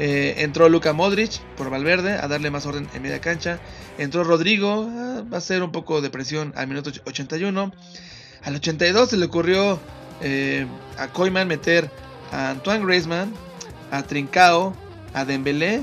Eh, 0.00 0.34
entró 0.38 0.68
Luka 0.68 0.92
Modric 0.92 1.40
por 1.56 1.70
Valverde 1.70 2.14
a 2.14 2.26
darle 2.26 2.50
más 2.50 2.66
orden 2.66 2.88
en 2.92 3.02
media 3.02 3.20
cancha. 3.20 3.60
Entró 3.98 4.24
Rodrigo, 4.24 4.88
ah, 4.90 5.22
va 5.32 5.38
a 5.38 5.40
ser 5.40 5.62
un 5.62 5.70
poco 5.70 6.00
de 6.00 6.10
presión 6.10 6.52
al 6.56 6.66
minuto 6.66 6.90
81. 7.04 7.72
Al 8.42 8.56
82 8.56 9.10
se 9.10 9.16
le 9.16 9.26
ocurrió 9.26 9.78
eh, 10.22 10.66
a 10.98 11.06
Koyman 11.06 11.46
meter 11.46 11.88
a 12.32 12.50
Antoine 12.50 12.84
Griezmann, 12.84 13.32
a 13.92 14.02
Trincao, 14.02 14.74
a 15.14 15.24
Dembélé 15.24 15.82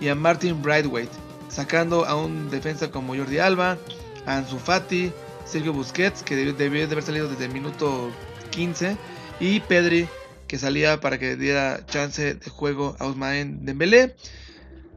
y 0.00 0.08
a 0.08 0.14
Martin 0.14 0.62
Brightwaite 0.62 1.26
sacando 1.48 2.04
a 2.04 2.16
un 2.16 2.50
defensa 2.50 2.90
como 2.90 3.16
Jordi 3.16 3.38
Alba, 3.38 3.78
a 4.26 4.36
Ansu 4.36 4.58
Fati, 4.58 5.12
Sergio 5.44 5.72
Busquets, 5.72 6.22
que 6.22 6.36
debió, 6.36 6.86
de 6.86 6.92
haber 6.92 7.02
salido 7.02 7.28
desde 7.28 7.46
el 7.46 7.52
minuto 7.52 8.10
15, 8.50 8.96
y 9.40 9.60
Pedri, 9.60 10.08
que 10.48 10.58
salía 10.58 11.00
para 11.00 11.18
que 11.18 11.36
diera 11.36 11.84
chance 11.86 12.34
de 12.34 12.50
juego 12.50 12.96
a 12.98 13.06
Ousmane 13.06 13.58
Dembélé. 13.60 14.14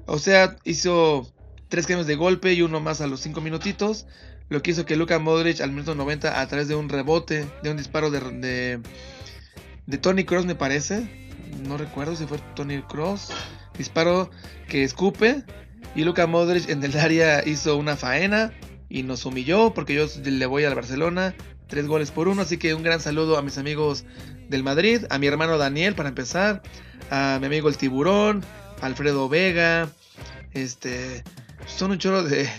O 0.05 0.19
sea, 0.19 0.57
hizo 0.63 1.31
tres 1.69 1.85
cambios 1.85 2.07
de 2.07 2.15
golpe 2.15 2.53
y 2.53 2.61
uno 2.61 2.79
más 2.79 3.01
a 3.01 3.07
los 3.07 3.19
5 3.21 3.41
minutitos. 3.41 4.05
Lo 4.49 4.63
que 4.63 4.71
hizo 4.71 4.85
que 4.85 4.95
Luka 4.95 5.19
Modric 5.19 5.61
al 5.61 5.71
minuto 5.71 5.93
90 5.93 6.41
a 6.41 6.47
través 6.47 6.67
de 6.67 6.75
un 6.75 6.89
rebote, 6.89 7.45
de 7.61 7.69
un 7.69 7.77
disparo 7.77 8.09
de, 8.09 8.19
de, 8.19 8.79
de 9.85 9.97
Tony 9.99 10.23
Cross 10.23 10.45
me 10.45 10.55
parece. 10.55 11.07
No 11.63 11.77
recuerdo 11.77 12.15
si 12.15 12.25
fue 12.25 12.39
Tony 12.55 12.81
Cross. 12.81 13.31
Disparo 13.79 14.29
que 14.67 14.83
escupe 14.83 15.43
y 15.95 16.03
Luka 16.03 16.27
Modric 16.27 16.69
en 16.69 16.83
el 16.83 16.95
área 16.97 17.47
hizo 17.47 17.77
una 17.77 17.95
faena 17.95 18.53
y 18.89 19.03
nos 19.03 19.25
humilló 19.25 19.73
porque 19.73 19.95
yo 19.95 20.05
le 20.23 20.45
voy 20.45 20.65
al 20.65 20.75
Barcelona. 20.75 21.33
Tres 21.67 21.87
goles 21.87 22.11
por 22.11 22.27
uno, 22.27 22.41
así 22.41 22.57
que 22.57 22.73
un 22.73 22.83
gran 22.83 22.99
saludo 22.99 23.37
a 23.37 23.41
mis 23.41 23.57
amigos 23.57 24.03
del 24.49 24.63
Madrid, 24.63 25.05
a 25.09 25.17
mi 25.17 25.27
hermano 25.27 25.57
Daniel 25.57 25.95
para 25.95 26.09
empezar, 26.09 26.61
a 27.09 27.37
mi 27.39 27.45
amigo 27.45 27.69
el 27.69 27.77
Tiburón, 27.77 28.43
Alfredo 28.81 29.29
Vega, 29.29 29.89
este, 30.51 31.23
son 31.65 31.91
un 31.91 31.99
chorro 31.99 32.23
de, 32.23 32.49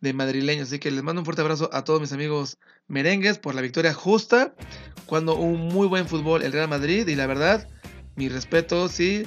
de 0.00 0.12
madrileños, 0.12 0.68
así 0.68 0.78
que 0.78 0.90
les 0.90 1.02
mando 1.02 1.22
un 1.22 1.24
fuerte 1.24 1.42
abrazo 1.42 1.68
a 1.72 1.82
todos 1.82 2.00
mis 2.00 2.12
amigos 2.12 2.58
merengues 2.86 3.38
por 3.38 3.56
la 3.56 3.62
victoria 3.62 3.92
justa, 3.92 4.54
cuando 5.06 5.34
un 5.34 5.68
muy 5.68 5.88
buen 5.88 6.06
fútbol 6.06 6.42
el 6.42 6.52
Real 6.52 6.68
Madrid 6.68 7.08
y 7.08 7.16
la 7.16 7.26
verdad, 7.26 7.66
mi 8.14 8.28
respeto, 8.28 8.88
sí, 8.88 9.24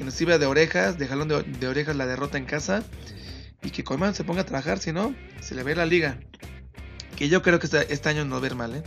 que 0.00 0.04
nos 0.06 0.14
sirva 0.14 0.38
de 0.38 0.46
orejas, 0.46 0.96
de 0.96 1.06
jalón 1.06 1.28
de, 1.28 1.68
orejas 1.68 1.94
la 1.94 2.06
derrota 2.06 2.38
en 2.38 2.46
casa 2.46 2.82
y 3.62 3.68
que 3.68 3.84
Colman 3.84 4.14
se 4.14 4.24
ponga 4.24 4.40
a 4.40 4.46
trabajar, 4.46 4.78
si 4.78 4.92
no, 4.92 5.14
se 5.42 5.54
le 5.54 5.62
ve 5.62 5.76
la 5.76 5.84
liga. 5.84 6.18
Que 7.16 7.28
yo 7.28 7.42
creo 7.42 7.58
que 7.58 7.66
este, 7.66 8.08
año 8.08 8.24
no 8.24 8.40
ver 8.40 8.54
mal, 8.54 8.76
¿eh? 8.76 8.82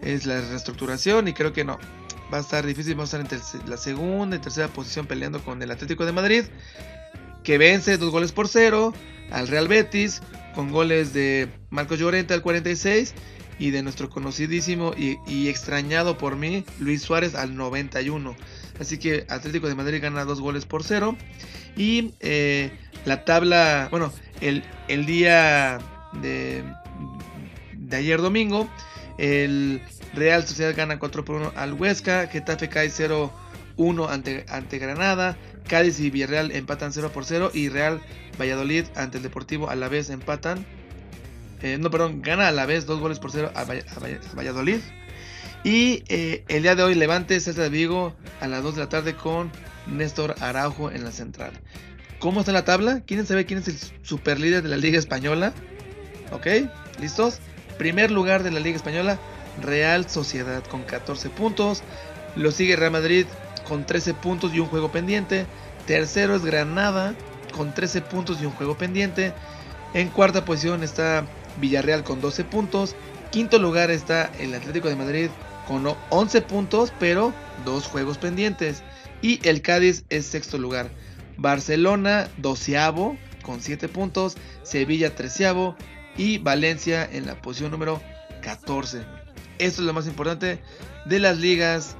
Es 0.00 0.24
la 0.24 0.40
reestructuración 0.40 1.28
y 1.28 1.34
creo 1.34 1.52
que 1.52 1.64
no. 1.64 1.78
Va 2.32 2.38
a 2.38 2.40
estar 2.40 2.64
difícil, 2.64 2.94
vamos 2.94 3.12
a 3.12 3.20
estar 3.20 3.60
en 3.60 3.68
la 3.68 3.76
segunda 3.76 4.36
y 4.36 4.38
tercera 4.38 4.68
posición 4.68 5.04
peleando 5.06 5.44
con 5.44 5.62
el 5.62 5.70
Atlético 5.70 6.06
de 6.06 6.12
Madrid, 6.12 6.44
que 7.44 7.58
vence 7.58 7.98
dos 7.98 8.10
goles 8.10 8.32
por 8.32 8.48
cero 8.48 8.94
al 9.30 9.48
Real 9.48 9.68
Betis, 9.68 10.22
con 10.54 10.72
goles 10.72 11.12
de 11.12 11.50
Marcos 11.68 11.98
Llorente 11.98 12.32
al 12.32 12.40
46 12.40 13.12
y 13.58 13.70
de 13.70 13.82
nuestro 13.82 14.08
conocidísimo 14.08 14.94
y, 14.96 15.18
y 15.26 15.48
extrañado 15.48 16.16
por 16.16 16.36
mí 16.36 16.64
Luis 16.80 17.02
Suárez 17.02 17.34
al 17.34 17.54
91. 17.54 18.34
Así 18.80 18.98
que 18.98 19.26
Atlético 19.28 19.68
de 19.68 19.74
Madrid 19.74 20.00
gana 20.02 20.24
dos 20.24 20.40
goles 20.40 20.64
por 20.66 20.84
cero. 20.84 21.16
Y 21.76 22.14
eh, 22.20 22.70
la 23.04 23.24
tabla, 23.24 23.88
bueno, 23.90 24.12
el, 24.40 24.64
el 24.88 25.06
día 25.06 25.78
de, 26.20 26.62
de, 27.74 27.96
ayer 27.96 28.20
domingo, 28.20 28.68
el 29.18 29.80
Real 30.14 30.46
Sociedad 30.46 30.74
gana 30.76 30.98
4 30.98 31.24
por 31.24 31.36
1 31.36 31.52
al 31.56 31.72
Huesca, 31.74 32.26
Getafe 32.26 32.68
cae 32.68 32.90
0 32.90 33.32
1 33.76 34.08
ante, 34.08 34.44
ante 34.48 34.78
Granada, 34.78 35.36
Cádiz 35.68 36.00
y 36.00 36.10
Villarreal 36.10 36.50
empatan 36.50 36.92
0 36.92 37.10
por 37.12 37.24
0 37.24 37.50
y 37.54 37.68
Real 37.68 38.00
Valladolid 38.40 38.84
ante 38.96 39.18
el 39.18 39.22
Deportivo 39.22 39.70
a 39.70 39.76
la 39.76 39.88
vez 39.88 40.10
empatan. 40.10 40.66
Eh, 41.62 41.76
no, 41.78 41.90
perdón, 41.90 42.22
gana 42.22 42.48
a 42.48 42.52
la 42.52 42.66
vez 42.66 42.86
2 42.86 43.00
goles 43.00 43.18
por 43.18 43.30
0 43.32 43.52
a, 43.54 43.60
a 43.60 44.34
Valladolid. 44.34 44.80
Y 45.68 46.02
eh, 46.08 46.44
el 46.48 46.62
día 46.62 46.74
de 46.74 46.82
hoy 46.82 46.94
Levante 46.94 47.38
Celta 47.40 47.60
de 47.60 47.68
Vigo 47.68 48.14
a 48.40 48.48
las 48.48 48.62
2 48.62 48.76
de 48.76 48.80
la 48.80 48.88
tarde 48.88 49.14
con 49.14 49.52
Néstor 49.86 50.34
Araujo 50.40 50.90
en 50.90 51.04
la 51.04 51.12
central. 51.12 51.52
¿Cómo 52.18 52.40
está 52.40 52.52
la 52.52 52.64
tabla? 52.64 53.02
¿Quieren 53.04 53.26
saber 53.26 53.44
quién 53.44 53.58
es 53.58 53.68
el 53.68 53.76
super 54.02 54.40
líder 54.40 54.62
de 54.62 54.70
la 54.70 54.78
Liga 54.78 54.98
Española? 54.98 55.52
¿Ok? 56.32 56.46
¿Listos? 56.98 57.40
Primer 57.76 58.10
lugar 58.10 58.44
de 58.44 58.50
la 58.50 58.60
Liga 58.60 58.76
Española, 58.76 59.18
Real 59.60 60.08
Sociedad 60.08 60.64
con 60.64 60.84
14 60.84 61.28
puntos. 61.28 61.82
Lo 62.34 62.50
sigue 62.50 62.74
Real 62.74 62.92
Madrid 62.92 63.26
con 63.68 63.84
13 63.84 64.14
puntos 64.14 64.54
y 64.54 64.60
un 64.60 64.68
juego 64.68 64.90
pendiente. 64.90 65.44
Tercero 65.86 66.34
es 66.34 66.46
Granada 66.46 67.14
con 67.54 67.74
13 67.74 68.00
puntos 68.00 68.40
y 68.40 68.46
un 68.46 68.52
juego 68.52 68.78
pendiente. 68.78 69.34
En 69.92 70.08
cuarta 70.08 70.46
posición 70.46 70.82
está 70.82 71.26
Villarreal 71.60 72.04
con 72.04 72.22
12 72.22 72.44
puntos. 72.44 72.96
Quinto 73.30 73.58
lugar 73.58 73.90
está 73.90 74.30
el 74.38 74.54
Atlético 74.54 74.88
de 74.88 74.96
Madrid 74.96 75.28
con 75.68 75.86
11 76.08 76.40
puntos, 76.42 76.94
pero 76.98 77.34
dos 77.66 77.86
juegos 77.86 78.16
pendientes. 78.16 78.82
Y 79.20 79.46
el 79.46 79.60
Cádiz 79.60 80.04
es 80.08 80.24
sexto 80.24 80.56
lugar. 80.56 80.90
Barcelona, 81.36 82.28
doceavo, 82.38 83.18
con 83.42 83.60
7 83.60 83.88
puntos. 83.88 84.36
Sevilla, 84.62 85.14
treceavo. 85.14 85.76
Y 86.16 86.38
Valencia 86.38 87.08
en 87.12 87.26
la 87.26 87.40
posición 87.40 87.70
número 87.70 88.00
14. 88.42 89.02
Esto 89.58 89.82
es 89.82 89.86
lo 89.86 89.92
más 89.92 90.06
importante 90.06 90.58
de 91.04 91.18
las 91.18 91.36
ligas 91.36 91.96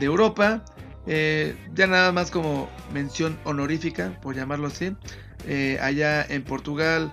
de 0.00 0.06
Europa. 0.06 0.64
Eh, 1.06 1.54
ya 1.74 1.86
nada 1.86 2.12
más 2.12 2.30
como 2.30 2.68
mención 2.94 3.38
honorífica, 3.44 4.18
por 4.22 4.34
llamarlo 4.34 4.68
así. 4.68 4.96
Eh, 5.46 5.78
allá 5.82 6.24
en 6.24 6.42
Portugal 6.44 7.12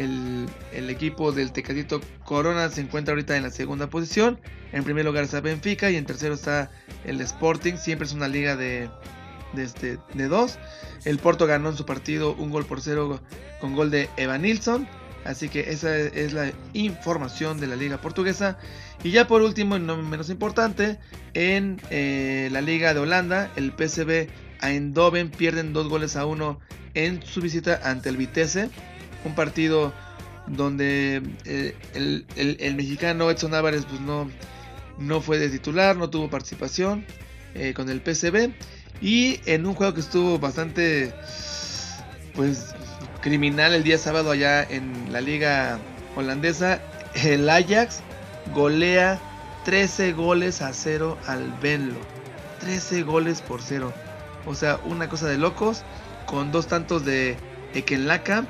el, 0.00 0.90
equipo 0.90 1.32
del 1.32 1.52
Tecatito 1.52 2.00
Corona 2.24 2.68
se 2.70 2.80
encuentra 2.80 3.12
ahorita 3.12 3.36
en 3.36 3.42
la 3.42 3.50
segunda 3.50 3.88
posición. 3.88 4.40
En 4.72 4.84
primer 4.84 5.04
lugar 5.04 5.24
está 5.24 5.40
Benfica 5.40 5.90
y 5.90 5.96
en 5.96 6.06
tercero 6.06 6.34
está 6.34 6.70
el 7.04 7.20
Sporting. 7.20 7.74
Siempre 7.76 8.06
es 8.06 8.12
una 8.12 8.28
liga 8.28 8.56
de, 8.56 8.90
este, 9.56 9.98
de 10.14 10.28
dos. 10.28 10.58
El 11.04 11.18
Porto 11.18 11.46
ganó 11.46 11.70
en 11.70 11.76
su 11.76 11.84
partido 11.84 12.34
un 12.34 12.50
gol 12.50 12.64
por 12.64 12.80
cero 12.80 13.20
con 13.60 13.74
gol 13.74 13.90
de 13.90 14.08
Evan 14.16 14.42
Nilsson. 14.42 14.88
Así 15.24 15.50
que 15.50 15.70
esa 15.70 15.94
es 15.98 16.32
la 16.32 16.50
información 16.72 17.60
de 17.60 17.66
la 17.66 17.76
liga 17.76 18.00
portuguesa. 18.00 18.58
Y 19.04 19.10
ya 19.10 19.26
por 19.26 19.42
último, 19.42 19.76
y 19.76 19.80
no 19.80 19.96
menos 19.98 20.30
importante, 20.30 20.98
en 21.34 21.80
eh, 21.90 22.48
la 22.52 22.62
liga 22.62 22.94
de 22.94 23.00
Holanda, 23.00 23.50
el 23.56 23.72
PSV 23.72 24.28
Eindhoven 24.62 25.30
pierden 25.30 25.74
dos 25.74 25.88
goles 25.88 26.16
a 26.16 26.24
uno 26.24 26.58
en 26.94 27.22
su 27.22 27.40
visita 27.40 27.80
ante 27.84 28.08
el 28.08 28.16
Vitesse 28.16 28.70
un 29.24 29.34
partido 29.34 29.92
donde 30.46 31.22
eh, 31.44 31.76
el, 31.94 32.74
mexicano 32.74 33.30
Edson 33.30 33.54
Álvarez 33.54 33.84
pues 33.86 34.00
no, 34.00 34.30
no 34.98 35.20
fue 35.20 35.38
de 35.38 35.48
titular, 35.48 35.96
no 35.96 36.10
tuvo 36.10 36.28
participación 36.28 37.04
eh, 37.54 37.72
con 37.74 37.88
el 37.88 38.00
PCB 38.00 38.52
y 39.00 39.40
en 39.46 39.66
un 39.66 39.74
juego 39.74 39.94
que 39.94 40.00
estuvo 40.00 40.38
bastante 40.38 41.14
pues 42.34 42.74
criminal 43.20 43.74
el 43.74 43.82
día 43.82 43.98
sábado 43.98 44.30
allá 44.30 44.62
en 44.62 45.12
la 45.12 45.20
liga 45.20 45.78
holandesa, 46.16 46.80
el 47.14 47.48
Ajax 47.48 48.02
golea 48.54 49.20
13 49.64 50.12
goles 50.12 50.62
a 50.62 50.72
0 50.72 51.18
al 51.26 51.52
Benlo. 51.60 52.00
13 52.60 53.02
goles 53.02 53.40
por 53.40 53.62
0. 53.62 53.92
O 54.46 54.54
sea, 54.54 54.80
una 54.84 55.08
cosa 55.08 55.28
de 55.28 55.38
locos. 55.38 55.82
Con 56.26 56.52
dos 56.52 56.68
tantos 56.68 57.04
de 57.04 57.36
Ekenlaka 57.74 58.44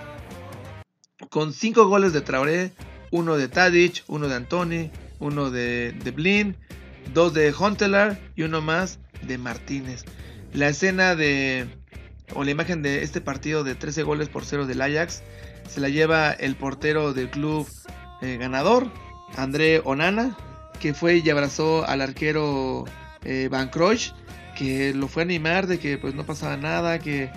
con 1.29 1.53
5 1.53 1.87
goles 1.87 2.13
de 2.13 2.21
Traoré, 2.21 2.73
uno 3.11 3.37
de 3.37 3.49
Tadic, 3.49 4.05
uno 4.07 4.29
de 4.29 4.35
Antoni, 4.35 4.91
uno 5.19 5.51
de, 5.51 5.93
de 5.93 6.11
Blin, 6.11 6.57
dos 7.13 7.35
de 7.35 7.53
Hontelar 7.57 8.19
y 8.37 8.43
uno 8.43 8.61
más 8.61 8.99
de 9.23 9.39
Martínez. 9.39 10.05
La 10.53 10.69
escena 10.69 11.15
de, 11.15 11.67
o 12.35 12.45
la 12.45 12.51
imagen 12.51 12.83
de 12.83 13.03
este 13.03 13.21
partido 13.21 13.65
de 13.65 13.75
13 13.75 14.03
goles 14.03 14.29
por 14.29 14.45
0 14.45 14.67
del 14.67 14.81
Ajax, 14.81 15.23
se 15.69 15.81
la 15.81 15.89
lleva 15.89 16.33
el 16.33 16.57
portero 16.57 17.13
del 17.13 17.31
club 17.31 17.69
eh, 18.23 18.37
ganador, 18.39 18.91
André 19.37 19.81
Onana, 19.85 20.37
que 20.81 20.95
fue 20.95 21.19
y 21.19 21.31
abrazó 21.31 21.87
al 21.87 22.01
arquero 22.01 22.85
eh, 23.25 23.49
Van 23.51 23.69
Kroich, 23.69 24.13
que 24.57 24.93
lo 24.95 25.09
fue 25.09 25.23
a 25.23 25.25
animar 25.25 25.67
de 25.67 25.79
que 25.79 25.99
pues 25.99 26.15
no 26.15 26.25
pasaba 26.27 26.57
nada, 26.57 26.99
que 26.99 27.31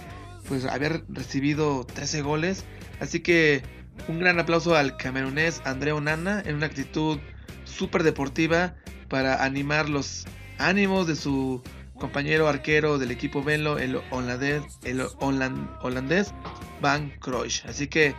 pues 0.48 0.66
había 0.66 1.04
recibido 1.10 1.86
13 1.86 2.22
goles. 2.22 2.66
Así 3.00 3.20
que 3.20 3.64
un 4.08 4.20
gran 4.20 4.40
aplauso 4.40 4.76
al 4.76 4.98
camerunés 4.98 5.62
André 5.66 5.92
Onana 5.92 6.42
en 6.46 6.56
una 6.56 6.66
actitud 6.66 7.20
súper 7.66 8.04
deportiva 8.04 8.76
para 9.08 9.44
animar 9.44 9.90
los 9.90 10.26
ánimos 10.58 11.08
de 11.08 11.16
su 11.16 11.62
compañero 11.96 12.48
arquero 12.48 12.98
del 12.98 13.12
equipo 13.12 13.44
Benlo, 13.44 13.78
el 13.78 14.00
holandés, 14.10 14.64
el 14.84 15.02
holandés 15.20 16.34
Van 16.82 17.12
Kroich. 17.20 17.64
Así 17.66 17.88
que 17.88 18.16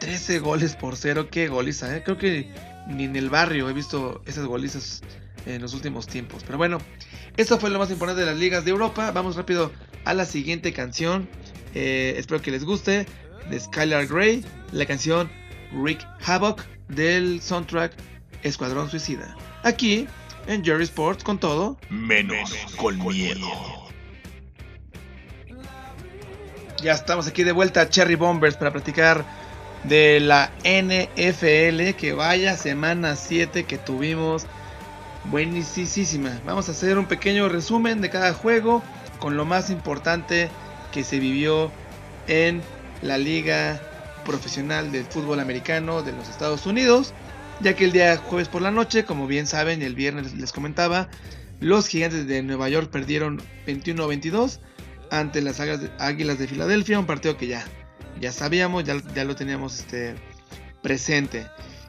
13 0.00 0.38
goles 0.38 0.76
por 0.76 0.96
cero, 0.96 1.28
qué 1.30 1.48
goliza, 1.48 1.96
¿eh? 1.96 2.02
creo 2.04 2.16
que 2.16 2.48
ni 2.88 3.04
en 3.04 3.16
el 3.16 3.30
barrio 3.30 3.68
he 3.68 3.72
visto 3.72 4.22
esas 4.26 4.46
golizas 4.46 5.02
en 5.46 5.60
los 5.60 5.74
últimos 5.74 6.06
tiempos. 6.06 6.42
Pero 6.44 6.58
bueno, 6.58 6.78
eso 7.36 7.58
fue 7.58 7.70
lo 7.70 7.78
más 7.78 7.90
importante 7.90 8.20
de 8.20 8.26
las 8.26 8.36
ligas 8.36 8.64
de 8.64 8.70
Europa. 8.70 9.10
Vamos 9.12 9.36
rápido 9.36 9.72
a 10.04 10.14
la 10.14 10.24
siguiente 10.24 10.72
canción. 10.72 11.28
Eh, 11.74 12.14
espero 12.16 12.40
que 12.40 12.50
les 12.50 12.64
guste. 12.64 13.06
De 13.50 13.60
Skylar 13.60 14.06
Grey, 14.06 14.44
la 14.72 14.86
canción 14.86 15.30
Rick 15.72 16.06
Havoc 16.24 16.64
del 16.88 17.40
soundtrack 17.40 17.92
Escuadrón 18.42 18.90
Suicida. 18.90 19.36
Aquí 19.62 20.06
en 20.46 20.64
Jerry 20.64 20.84
Sports 20.84 21.24
con 21.24 21.38
todo. 21.38 21.78
Menos 21.88 22.54
con 22.76 22.98
miedo. 23.06 23.48
Ya 26.82 26.92
estamos 26.92 27.26
aquí 27.26 27.44
de 27.44 27.52
vuelta 27.52 27.82
a 27.82 27.88
Cherry 27.88 28.14
Bombers 28.14 28.56
para 28.56 28.70
platicar 28.70 29.24
de 29.84 30.20
la 30.20 30.50
NFL. 30.64 31.96
Que 31.96 32.12
vaya 32.14 32.56
semana 32.56 33.16
7 33.16 33.64
que 33.64 33.78
tuvimos. 33.78 34.46
Buenísima. 35.24 36.38
Vamos 36.44 36.68
a 36.68 36.72
hacer 36.72 36.98
un 36.98 37.06
pequeño 37.06 37.48
resumen 37.48 38.02
de 38.02 38.10
cada 38.10 38.34
juego 38.34 38.82
con 39.18 39.38
lo 39.38 39.46
más 39.46 39.70
importante 39.70 40.50
que 40.92 41.02
se 41.04 41.18
vivió 41.18 41.72
en 42.26 42.62
la 43.04 43.18
liga 43.18 43.80
profesional 44.24 44.90
del 44.90 45.04
fútbol 45.04 45.38
americano 45.38 46.02
de 46.02 46.12
los 46.12 46.28
Estados 46.28 46.66
Unidos. 46.66 47.12
Ya 47.60 47.76
que 47.76 47.84
el 47.84 47.92
día 47.92 48.16
jueves 48.16 48.48
por 48.48 48.62
la 48.62 48.72
noche, 48.72 49.04
como 49.04 49.28
bien 49.28 49.46
saben, 49.46 49.82
el 49.82 49.94
viernes 49.94 50.34
les 50.34 50.52
comentaba, 50.52 51.08
los 51.60 51.86
gigantes 51.86 52.26
de 52.26 52.42
Nueva 52.42 52.68
York 52.68 52.90
perdieron 52.90 53.40
21-22 53.66 54.58
ante 55.10 55.40
las 55.40 55.60
Águilas 55.60 56.38
de 56.38 56.48
Filadelfia, 56.48 56.98
un 56.98 57.06
partido 57.06 57.36
que 57.36 57.46
ya, 57.46 57.64
ya 58.20 58.32
sabíamos, 58.32 58.82
ya, 58.82 58.96
ya 59.14 59.24
lo 59.24 59.36
teníamos 59.36 59.78
este, 59.78 60.16
presente. 60.82 61.46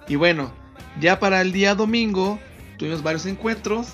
Y 0.08 0.18
bueno, 0.18 0.54
ya 1.00 1.20
para 1.20 1.42
el 1.42 1.52
día 1.52 1.74
domingo 1.74 2.40
tuvimos 2.78 3.02
varios 3.02 3.26
encuentros. 3.26 3.88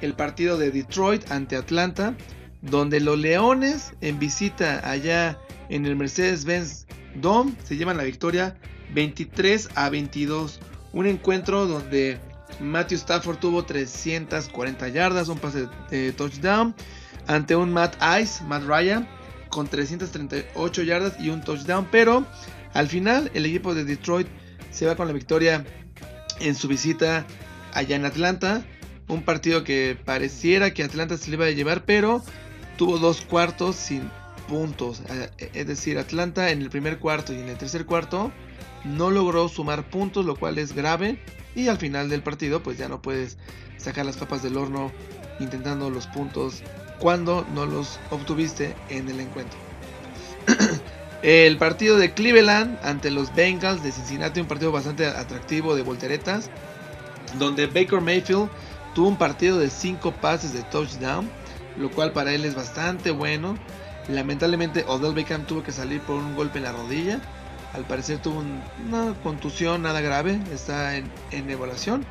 El 0.00 0.14
partido 0.14 0.56
de 0.56 0.70
Detroit 0.70 1.30
ante 1.30 1.56
Atlanta, 1.56 2.14
donde 2.62 2.98
los 2.98 3.18
Leones 3.18 3.92
en 4.00 4.18
visita 4.18 4.80
allá 4.88 5.38
en 5.68 5.86
el 5.86 5.96
Mercedes-Benz 5.96 6.86
Dome 7.14 7.52
se 7.64 7.76
llevan 7.76 7.96
la 7.96 8.04
victoria 8.04 8.56
23 8.94 9.70
a 9.74 9.90
22. 9.90 10.60
Un 10.92 11.06
encuentro 11.06 11.66
donde 11.66 12.18
Matthew 12.60 12.98
Stafford 12.98 13.38
tuvo 13.38 13.64
340 13.64 14.88
yardas, 14.88 15.28
un 15.28 15.38
pase 15.38 15.68
de 15.90 16.12
touchdown 16.12 16.74
ante 17.26 17.56
un 17.56 17.72
Matt 17.72 17.96
Ice, 18.20 18.42
Matt 18.44 18.64
Ryan, 18.64 19.08
con 19.48 19.68
338 19.68 20.82
yardas 20.82 21.14
y 21.20 21.30
un 21.30 21.42
touchdown. 21.42 21.86
Pero 21.90 22.26
al 22.74 22.88
final 22.88 23.30
el 23.34 23.46
equipo 23.46 23.74
de 23.74 23.84
Detroit 23.84 24.28
se 24.70 24.86
va 24.86 24.96
con 24.96 25.06
la 25.06 25.12
victoria 25.12 25.64
en 26.40 26.54
su 26.54 26.68
visita 26.68 27.26
allá 27.72 27.96
en 27.96 28.04
Atlanta. 28.04 28.64
Un 29.08 29.22
partido 29.24 29.64
que 29.64 29.98
pareciera 30.04 30.72
que 30.72 30.82
Atlanta 30.82 31.16
se 31.16 31.30
le 31.30 31.36
iba 31.36 31.46
a 31.46 31.50
llevar, 31.50 31.84
pero 31.84 32.22
tuvo 32.76 32.98
dos 32.98 33.20
cuartos 33.22 33.76
sin 33.76 34.10
puntos. 34.48 35.02
Eh, 35.10 35.50
es 35.54 35.66
decir, 35.66 35.98
Atlanta 35.98 36.50
en 36.50 36.62
el 36.62 36.70
primer 36.70 36.98
cuarto 36.98 37.32
y 37.32 37.38
en 37.38 37.48
el 37.48 37.56
tercer 37.56 37.86
cuarto 37.86 38.32
no 38.84 39.10
logró 39.10 39.48
sumar 39.48 39.88
puntos, 39.88 40.24
lo 40.24 40.36
cual 40.36 40.58
es 40.58 40.74
grave. 40.74 41.18
Y 41.54 41.68
al 41.68 41.78
final 41.78 42.08
del 42.08 42.22
partido, 42.22 42.62
pues 42.62 42.78
ya 42.78 42.88
no 42.88 43.02
puedes 43.02 43.36
sacar 43.76 44.06
las 44.06 44.16
papas 44.16 44.42
del 44.42 44.56
horno 44.56 44.92
intentando 45.38 45.90
los 45.90 46.06
puntos 46.06 46.62
cuando 46.98 47.46
no 47.52 47.66
los 47.66 47.98
obtuviste 48.10 48.74
en 48.88 49.08
el 49.08 49.20
encuentro. 49.20 49.58
el 51.22 51.58
partido 51.58 51.98
de 51.98 52.12
Cleveland 52.14 52.78
ante 52.82 53.10
los 53.10 53.34
Bengals 53.34 53.82
de 53.82 53.92
Cincinnati, 53.92 54.40
un 54.40 54.46
partido 54.46 54.72
bastante 54.72 55.06
atractivo 55.06 55.74
de 55.74 55.82
volteretas, 55.82 56.48
donde 57.38 57.66
Baker 57.66 58.00
Mayfield 58.00 58.48
tuvo 58.94 59.08
un 59.08 59.16
partido 59.16 59.58
de 59.58 59.68
5 59.68 60.12
pases 60.20 60.52
de 60.52 60.62
touchdown, 60.64 61.28
lo 61.76 61.90
cual 61.90 62.12
para 62.12 62.32
él 62.32 62.44
es 62.44 62.54
bastante 62.54 63.10
bueno. 63.10 63.56
Lamentablemente 64.08 64.84
Odell 64.86 65.14
Beckham 65.14 65.46
tuvo 65.46 65.62
que 65.62 65.72
salir 65.72 66.00
por 66.00 66.16
un 66.16 66.34
golpe 66.34 66.58
en 66.58 66.64
la 66.64 66.72
rodilla. 66.72 67.20
Al 67.72 67.84
parecer 67.84 68.18
tuvo 68.18 68.42
una 68.86 69.14
contusión 69.22 69.82
nada 69.82 70.00
grave, 70.00 70.40
está 70.52 70.96
en, 70.96 71.10
evaluación. 71.30 72.04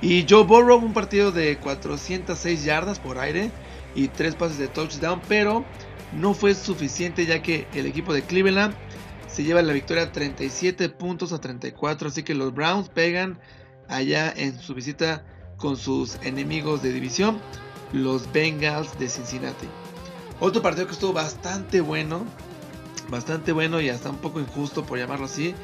Y 0.00 0.26
Joe 0.28 0.44
Burrow 0.44 0.78
un 0.78 0.92
partido 0.92 1.32
de 1.32 1.56
406 1.56 2.64
yardas 2.64 2.98
por 2.98 3.18
aire, 3.18 3.50
y 3.94 4.08
tres 4.08 4.34
pases 4.34 4.58
de 4.58 4.68
touchdown, 4.68 5.20
pero 5.28 5.64
no 6.12 6.34
fue 6.34 6.54
suficiente 6.54 7.26
ya 7.26 7.42
que 7.42 7.66
el 7.74 7.86
equipo 7.86 8.12
de 8.12 8.22
Cleveland 8.22 8.74
se 9.26 9.44
lleva 9.44 9.62
la 9.62 9.72
victoria 9.72 10.12
37 10.12 10.88
puntos 10.90 11.32
a 11.32 11.40
34, 11.40 12.08
así 12.08 12.22
que 12.22 12.34
los 12.34 12.54
Browns 12.54 12.88
pegan 12.88 13.38
allá 13.88 14.32
en 14.36 14.58
su 14.58 14.74
visita 14.74 15.24
con 15.56 15.76
sus 15.76 16.16
enemigos 16.22 16.82
de 16.82 16.92
división, 16.92 17.40
los 17.92 18.30
Bengals 18.32 18.98
de 18.98 19.08
Cincinnati. 19.08 19.66
Otro 20.40 20.62
partido 20.62 20.86
que 20.86 20.92
estuvo 20.92 21.12
bastante 21.12 21.80
bueno, 21.80 22.24
bastante 23.08 23.52
bueno 23.52 23.80
y 23.80 23.88
hasta 23.88 24.10
un 24.10 24.18
poco 24.18 24.40
injusto 24.40 24.84
por 24.84 24.98
llamarlo 24.98 25.26
así, 25.26 25.54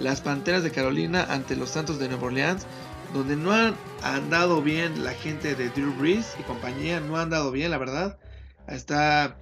las 0.00 0.20
Panteras 0.20 0.62
de 0.62 0.70
Carolina 0.70 1.26
ante 1.28 1.56
los 1.56 1.70
Santos 1.70 1.98
de 1.98 2.08
Nueva 2.08 2.26
Orleans 2.26 2.66
donde 3.12 3.36
no 3.36 3.52
han 3.52 3.74
andado 4.02 4.62
bien 4.62 5.04
la 5.04 5.12
gente 5.12 5.54
de 5.54 5.68
Drew 5.68 5.92
Brees 5.94 6.34
y 6.40 6.42
compañía, 6.44 7.00
no 7.00 7.16
han 7.16 7.24
andado 7.24 7.50
bien, 7.50 7.70
la 7.70 7.78
verdad. 7.78 8.18
Está 8.66 9.36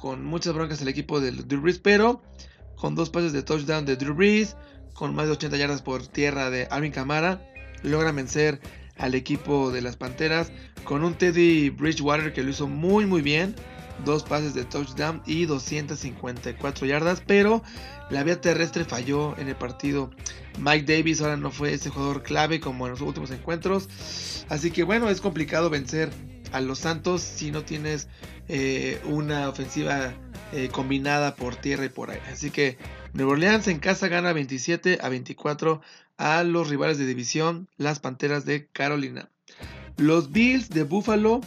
con 0.00 0.24
muchas 0.24 0.52
broncas 0.52 0.82
el 0.82 0.88
equipo 0.88 1.20
de 1.20 1.30
Drew 1.30 1.62
Brees, 1.62 1.78
pero 1.78 2.22
con 2.76 2.94
dos 2.94 3.10
pases 3.10 3.32
de 3.32 3.42
touchdown 3.42 3.86
de 3.86 3.96
Drew 3.96 4.14
Brees, 4.14 4.56
con 4.92 5.14
más 5.14 5.26
de 5.26 5.32
80 5.32 5.56
yardas 5.56 5.82
por 5.82 6.06
tierra 6.06 6.50
de 6.50 6.66
Alvin 6.70 6.92
Kamara, 6.92 7.40
logran 7.82 8.16
vencer 8.16 8.60
al 8.98 9.14
equipo 9.14 9.70
de 9.70 9.80
las 9.80 9.96
Panteras 9.96 10.52
con 10.84 11.02
un 11.02 11.14
Teddy 11.14 11.70
Bridgewater 11.70 12.32
que 12.32 12.42
lo 12.42 12.50
hizo 12.50 12.68
muy 12.68 13.06
muy 13.06 13.22
bien, 13.22 13.54
dos 14.04 14.22
pases 14.22 14.54
de 14.54 14.64
touchdown 14.64 15.22
y 15.26 15.46
254 15.46 16.86
yardas, 16.86 17.22
pero 17.26 17.62
la 18.10 18.22
vía 18.22 18.40
terrestre 18.40 18.84
falló 18.84 19.36
en 19.38 19.48
el 19.48 19.56
partido. 19.56 20.10
Mike 20.58 20.96
Davis 20.96 21.20
ahora 21.20 21.36
no 21.36 21.50
fue 21.50 21.72
ese 21.72 21.90
jugador 21.90 22.22
clave 22.22 22.60
como 22.60 22.86
en 22.86 22.92
los 22.92 23.00
últimos 23.00 23.30
encuentros. 23.30 23.88
Así 24.48 24.70
que 24.70 24.82
bueno, 24.82 25.08
es 25.10 25.20
complicado 25.20 25.70
vencer 25.70 26.10
a 26.52 26.60
los 26.60 26.80
Santos 26.80 27.22
si 27.22 27.50
no 27.50 27.64
tienes 27.64 28.08
eh, 28.48 29.00
una 29.04 29.48
ofensiva 29.48 30.14
eh, 30.52 30.68
combinada 30.70 31.34
por 31.34 31.56
tierra 31.56 31.84
y 31.84 31.88
por 31.88 32.10
aire. 32.10 32.24
Así 32.30 32.50
que 32.50 32.78
Nueva 33.12 33.32
Orleans 33.32 33.68
en 33.68 33.78
casa 33.78 34.08
gana 34.08 34.32
27 34.32 34.98
a 35.00 35.08
24 35.08 35.80
a 36.16 36.44
los 36.44 36.68
rivales 36.68 36.98
de 36.98 37.06
división, 37.06 37.68
las 37.76 37.98
Panteras 37.98 38.44
de 38.44 38.66
Carolina. 38.66 39.30
Los 39.96 40.30
Bills 40.32 40.70
de 40.70 40.82
Buffalo 40.82 41.40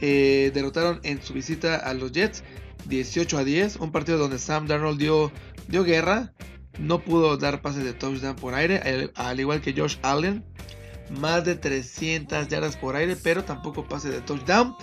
eh, 0.00 0.50
derrotaron 0.54 1.00
en 1.02 1.22
su 1.22 1.32
visita 1.32 1.76
a 1.76 1.94
los 1.94 2.12
Jets 2.12 2.42
18 2.86 3.38
a 3.38 3.44
10, 3.44 3.76
un 3.76 3.92
partido 3.92 4.18
donde 4.18 4.38
Sam 4.38 4.66
Darnold 4.66 4.98
dio 4.98 5.32
dio 5.68 5.84
guerra. 5.84 6.32
No 6.78 7.00
pudo 7.00 7.36
dar 7.36 7.62
pases 7.62 7.84
de 7.84 7.92
touchdown 7.92 8.36
por 8.36 8.54
aire, 8.54 9.10
al 9.14 9.40
igual 9.40 9.60
que 9.60 9.74
Josh 9.74 9.96
Allen. 10.02 10.44
Más 11.10 11.44
de 11.44 11.56
300 11.56 12.48
yardas 12.48 12.76
por 12.76 12.94
aire, 12.96 13.16
pero 13.16 13.44
tampoco 13.44 13.86
pase 13.86 14.10
de 14.10 14.20
touchdown. 14.20 14.74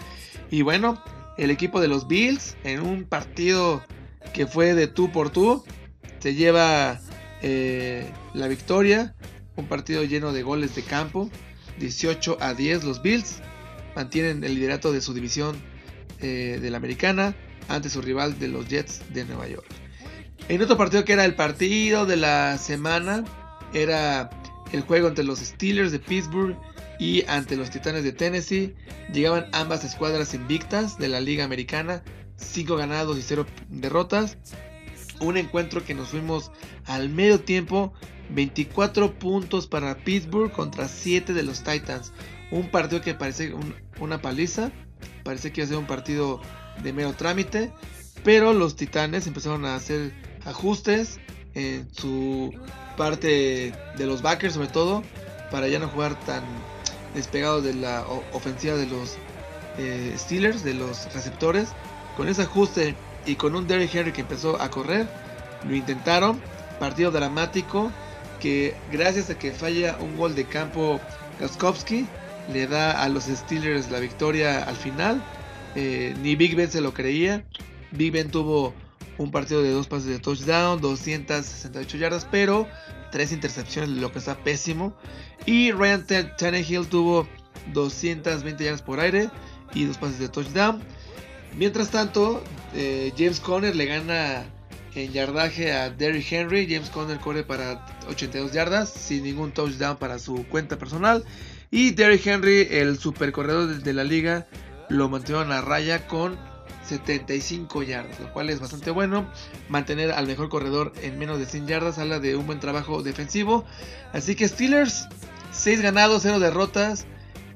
Y 0.52 0.62
bueno, 0.62 1.02
el 1.38 1.52
equipo 1.52 1.80
de 1.80 1.88
los 1.88 2.08
Bills, 2.08 2.58
en 2.64 2.82
un 2.82 3.06
partido 3.06 3.82
que 4.34 4.46
fue 4.46 4.74
de 4.74 4.88
tú 4.88 5.12
por 5.12 5.30
tú, 5.30 5.64
se 6.20 6.36
lleva 6.36 7.00
eh, 7.42 8.12
la 8.34 8.48
victoria. 8.48 9.16
Un 9.56 9.68
partido 9.68 10.04
lleno 10.04 10.34
de 10.34 10.44
goles 10.44 10.76
de 10.76 10.84
campo. 10.84 11.30
18 11.80 12.38
a 12.42 12.54
10 12.54 12.84
los 12.84 13.02
Bills 13.02 13.42
mantienen 13.98 14.44
el 14.44 14.54
liderato 14.54 14.92
de 14.94 15.02
su 15.02 15.12
división 15.16 15.58
eh, 16.22 16.60
de 16.62 16.70
la 16.70 16.78
americana 16.78 17.36
ante 17.68 17.90
su 17.90 18.00
rival 18.00 18.38
de 18.38 18.48
los 18.48 18.68
Jets 18.68 19.02
de 19.12 19.26
Nueva 19.26 19.48
York. 19.48 19.66
En 20.50 20.62
otro 20.62 20.78
partido 20.78 21.04
que 21.04 21.14
era 21.14 21.26
el 21.26 21.34
partido 21.34 22.06
de 22.06 22.16
la 22.16 22.60
semana, 22.60 23.24
era 23.74 24.30
el 24.72 24.82
juego 24.82 25.08
entre 25.08 25.24
los 25.24 25.40
Steelers 25.40 25.92
de 25.92 25.98
Pittsburgh 25.98 26.56
y 27.00 27.26
ante 27.26 27.58
los 27.58 27.72
Titanes 27.72 28.04
de 28.04 28.12
Tennessee. 28.12 28.76
Llegaban 29.12 29.48
ambas 29.52 29.84
escuadras 29.84 30.36
invictas 30.36 31.00
de 31.00 31.08
la 31.08 31.20
Liga 31.20 31.44
Americana, 31.44 32.04
5 32.36 32.76
ganados 32.76 33.18
y 33.18 33.24
0 33.24 33.48
derrotas. 33.70 34.38
Un 35.20 35.38
encuentro 35.38 35.84
que 35.84 35.96
nos 35.96 36.10
fuimos 36.10 36.52
al 36.86 37.10
medio 37.10 37.40
tiempo. 37.40 37.94
24 38.30 39.18
puntos 39.18 39.68
para 39.68 39.96
Pittsburgh 39.96 40.52
contra 40.52 40.88
7 40.88 41.34
de 41.34 41.44
los 41.44 41.64
Titans. 41.64 42.12
Un 42.52 42.70
partido 42.70 43.02
que 43.02 43.14
parece 43.14 43.54
una 44.00 44.22
paliza. 44.22 44.72
Parece 45.24 45.52
que 45.52 45.62
iba 45.62 45.66
a 45.66 45.70
ser 45.70 45.78
un 45.78 45.88
partido 45.88 46.42
de 46.84 46.94
mero 46.94 47.14
trámite. 47.14 47.72
Pero 48.24 48.54
los 48.54 48.76
Titanes 48.76 49.28
empezaron 49.28 49.66
a 49.66 49.76
hacer 49.76 50.14
ajustes 50.46 51.20
en 51.54 51.88
su 51.94 52.54
parte 52.96 53.74
de 53.98 54.06
los 54.06 54.22
backers 54.22 54.54
sobre 54.54 54.68
todo. 54.68 55.04
Para 55.52 55.68
ya 55.68 55.80
no 55.80 55.88
jugar 55.88 56.20
tan 56.22 56.44
despegados 57.14 57.64
de 57.64 57.74
la 57.74 58.06
ofensiva 58.34 58.76
de 58.76 58.86
los 58.86 59.18
eh, 59.78 60.14
Steelers, 60.18 60.64
de 60.64 60.74
los 60.74 61.14
receptores. 61.14 61.70
Con 62.16 62.28
ese 62.28 62.44
ajuste 62.44 62.96
y 63.26 63.36
con 63.36 63.56
un 63.56 63.68
Derrick 63.68 63.94
Henry 63.94 64.12
que 64.12 64.22
empezó 64.22 64.60
a 64.62 64.70
correr, 64.70 65.08
lo 65.68 65.76
intentaron. 65.76 66.42
Partido 66.80 67.12
dramático 67.12 67.92
que 68.40 68.76
gracias 68.92 69.30
a 69.30 69.38
que 69.38 69.52
falla 69.52 69.98
un 70.00 70.16
gol 70.16 70.36
de 70.36 70.46
campo 70.46 71.00
Gaskowski, 71.40 72.08
le 72.52 72.68
da 72.68 73.04
a 73.04 73.10
los 73.10 73.26
Steelers 73.26 73.92
la 73.92 74.00
victoria 74.00 74.64
al 74.64 74.76
final. 74.76 75.22
Eh, 75.76 76.16
ni 76.22 76.36
Big 76.36 76.56
Ben 76.56 76.70
se 76.72 76.82
lo 76.82 76.94
creía. 76.94 77.46
Big 77.92 78.12
Ben 78.12 78.30
tuvo 78.30 78.74
un 79.18 79.32
partido 79.32 79.64
de 79.64 79.72
dos 79.72 79.88
pases 79.88 80.08
de 80.08 80.20
touchdown, 80.20 80.80
268 80.82 81.98
yardas, 81.98 82.28
pero 82.30 82.68
tres 83.12 83.32
intercepciones, 83.32 83.90
lo 83.90 84.12
que 84.12 84.20
está 84.20 84.36
pésimo. 84.44 84.94
Y 85.46 85.72
Ryan 85.72 86.06
Tannehill 86.38 86.88
tuvo 86.88 87.28
220 87.74 88.64
yardas 88.64 88.82
por 88.82 89.00
aire 89.00 89.30
y 89.74 89.86
dos 89.86 89.98
pases 89.98 90.20
de 90.20 90.30
touchdown. 90.30 90.82
Mientras 91.56 91.90
tanto, 91.90 92.44
eh, 92.74 93.12
James 93.18 93.40
Conner 93.40 93.76
le 93.76 93.86
gana 93.86 94.46
en 94.94 95.12
yardaje 95.12 95.72
a 95.74 95.90
Derrick 95.90 96.32
Henry. 96.32 96.68
James 96.70 96.90
Conner 96.90 97.20
corre 97.20 97.44
para 97.44 97.86
82 98.10 98.52
yardas 98.52 98.90
sin 98.90 99.24
ningún 99.24 99.52
touchdown 99.52 99.98
para 99.98 100.20
su 100.20 100.46
cuenta 100.48 100.78
personal. 100.78 101.24
Y 101.70 101.92
Derrick 101.92 102.26
Henry, 102.26 102.68
el 102.72 102.98
super 102.98 103.32
corredor 103.32 103.82
de 103.84 103.94
la 103.94 104.04
liga, 104.04 104.48
lo 104.90 105.10
mantuvo 105.10 105.42
en 105.42 105.50
la 105.50 105.62
raya 105.62 106.08
con 106.08 106.38
75 106.88 107.84
yardas, 107.84 108.20
lo 108.20 108.32
cual 108.32 108.50
es 108.50 108.60
bastante 108.60 108.92
bueno. 108.92 109.30
Mantener 109.68 110.12
al 110.12 110.28
mejor 110.28 110.50
corredor 110.50 110.94
en 111.02 111.20
menos 111.20 111.40
de 111.40 111.46
100 111.46 111.68
yardas 111.68 112.00
habla 112.00 112.20
de 112.20 112.36
un 112.36 112.48
buen 112.48 112.60
trabajo 112.60 113.04
defensivo. 113.04 113.66
Así 114.14 114.36
que 114.36 114.48
Steelers, 114.48 115.08
6 115.52 115.82
ganados, 115.82 116.24
0 116.24 116.40
derrotas. 116.40 117.06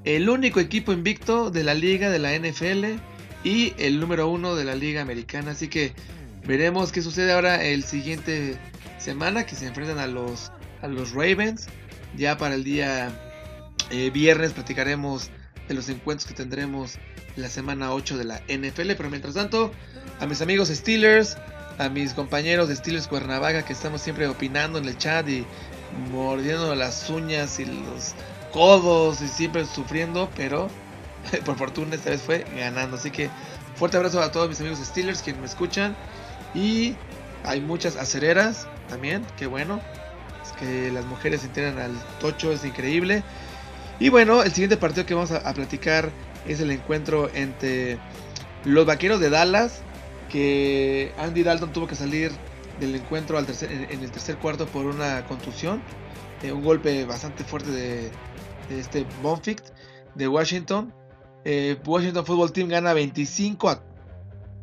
El 0.04 0.30
único 0.30 0.60
equipo 0.60 0.92
invicto 0.92 1.52
de 1.52 1.64
la 1.64 1.74
liga 1.74 2.10
de 2.10 2.20
la 2.20 2.36
NFL 2.38 3.00
y 3.44 3.74
el 3.78 4.00
número 4.00 4.28
1 4.28 4.56
de 4.56 4.66
la 4.66 4.76
liga 4.76 5.02
americana. 5.02 5.52
Así 5.52 5.70
que 5.70 5.94
veremos 6.46 6.92
qué 6.92 7.02
sucede 7.02 7.32
ahora 7.32 7.64
el 7.64 7.84
siguiente 7.84 8.58
semana 8.98 9.46
que 9.46 9.56
se 9.56 9.68
enfrentan 9.68 10.00
a 10.00 10.08
los, 10.08 10.52
a 10.82 10.88
los 10.88 11.12
Ravens. 11.14 11.68
Ya 12.18 12.38
para 12.38 12.56
el 12.56 12.66
día 12.66 13.31
eh, 13.92 14.10
viernes 14.10 14.54
platicaremos 14.54 15.30
de 15.68 15.74
los 15.74 15.90
encuentros 15.90 16.28
que 16.28 16.34
tendremos 16.34 16.98
la 17.36 17.50
semana 17.50 17.94
8 17.94 18.18
de 18.18 18.24
la 18.26 18.42
NFL. 18.48 18.94
Pero 18.98 19.10
mientras 19.10 19.36
tanto, 19.36 19.72
a 20.20 20.26
mis 20.26 20.42
amigos 20.42 20.70
Steelers, 20.70 21.38
a 21.78 21.90
mis 21.90 22.14
compañeros 22.14 22.68
de 22.68 22.76
Steelers 22.76 23.08
Cuernavaca 23.08 23.64
que 23.64 23.74
estamos 23.74 24.02
siempre 24.02 24.28
opinando 24.28 24.80
en 24.80 24.86
el 24.86 24.98
chat 24.98 25.28
y 25.28 25.46
mordiendo 26.12 26.74
las 26.76 27.10
uñas 27.10 27.60
y 27.60 27.66
los 27.66 28.14
codos 28.52 29.22
y 29.22 29.28
siempre 29.28 29.66
sufriendo, 29.66 30.30
pero 30.36 30.70
por 31.46 31.58
fortuna 31.58 31.96
esta 31.96 32.10
vez 32.10 32.22
fue 32.22 32.46
ganando. 32.56 32.98
Así 32.98 33.12
que 33.12 33.30
fuerte 33.76 33.98
abrazo 33.98 34.22
a 34.22 34.32
todos 34.32 34.50
mis 34.50 34.60
amigos 34.60 34.80
Steelers 34.80 35.22
quienes 35.22 35.42
me 35.42 35.48
escuchan. 35.48 35.96
Y 36.54 36.96
hay 37.44 37.62
muchas 37.62 37.96
acereras 37.96 38.68
también, 38.90 39.26
que 39.38 39.48
bueno. 39.48 39.82
Es 40.44 40.52
que 40.54 40.92
las 40.92 41.06
mujeres 41.06 41.42
se 41.42 41.68
al 41.68 41.94
tocho, 42.20 42.52
es 42.52 42.66
increíble. 42.66 43.24
Y 44.02 44.10
bueno, 44.10 44.42
el 44.42 44.52
siguiente 44.52 44.78
partido 44.78 45.06
que 45.06 45.14
vamos 45.14 45.30
a 45.30 45.54
platicar 45.54 46.10
es 46.48 46.60
el 46.60 46.72
encuentro 46.72 47.30
entre 47.36 48.00
los 48.66 48.84
vaqueros 48.84 49.20
de 49.20 49.30
Dallas, 49.30 49.84
que 50.28 51.14
Andy 51.20 51.44
Dalton 51.44 51.72
tuvo 51.72 51.86
que 51.86 51.94
salir 51.94 52.32
del 52.80 52.96
encuentro 52.96 53.38
en, 53.38 53.46
el 53.46 54.12
tercer 54.12 54.38
cuarto 54.38 54.66
por 54.66 54.88
una 54.88 55.24
contusión, 55.28 55.84
eh, 56.42 56.52
un 56.52 56.64
golpe 56.64 57.06
bastante 57.06 57.44
fuerte 57.44 57.70
de, 57.70 58.12
este 58.72 59.06
Bonfict 59.22 59.68
de 60.16 60.28
Washington. 60.28 60.92
Eh, 61.46 61.78
Washington 61.86 62.26
Football 62.26 62.54
Team 62.54 62.70
gana 62.70 62.94
25 62.94 63.70
a, 63.70 63.84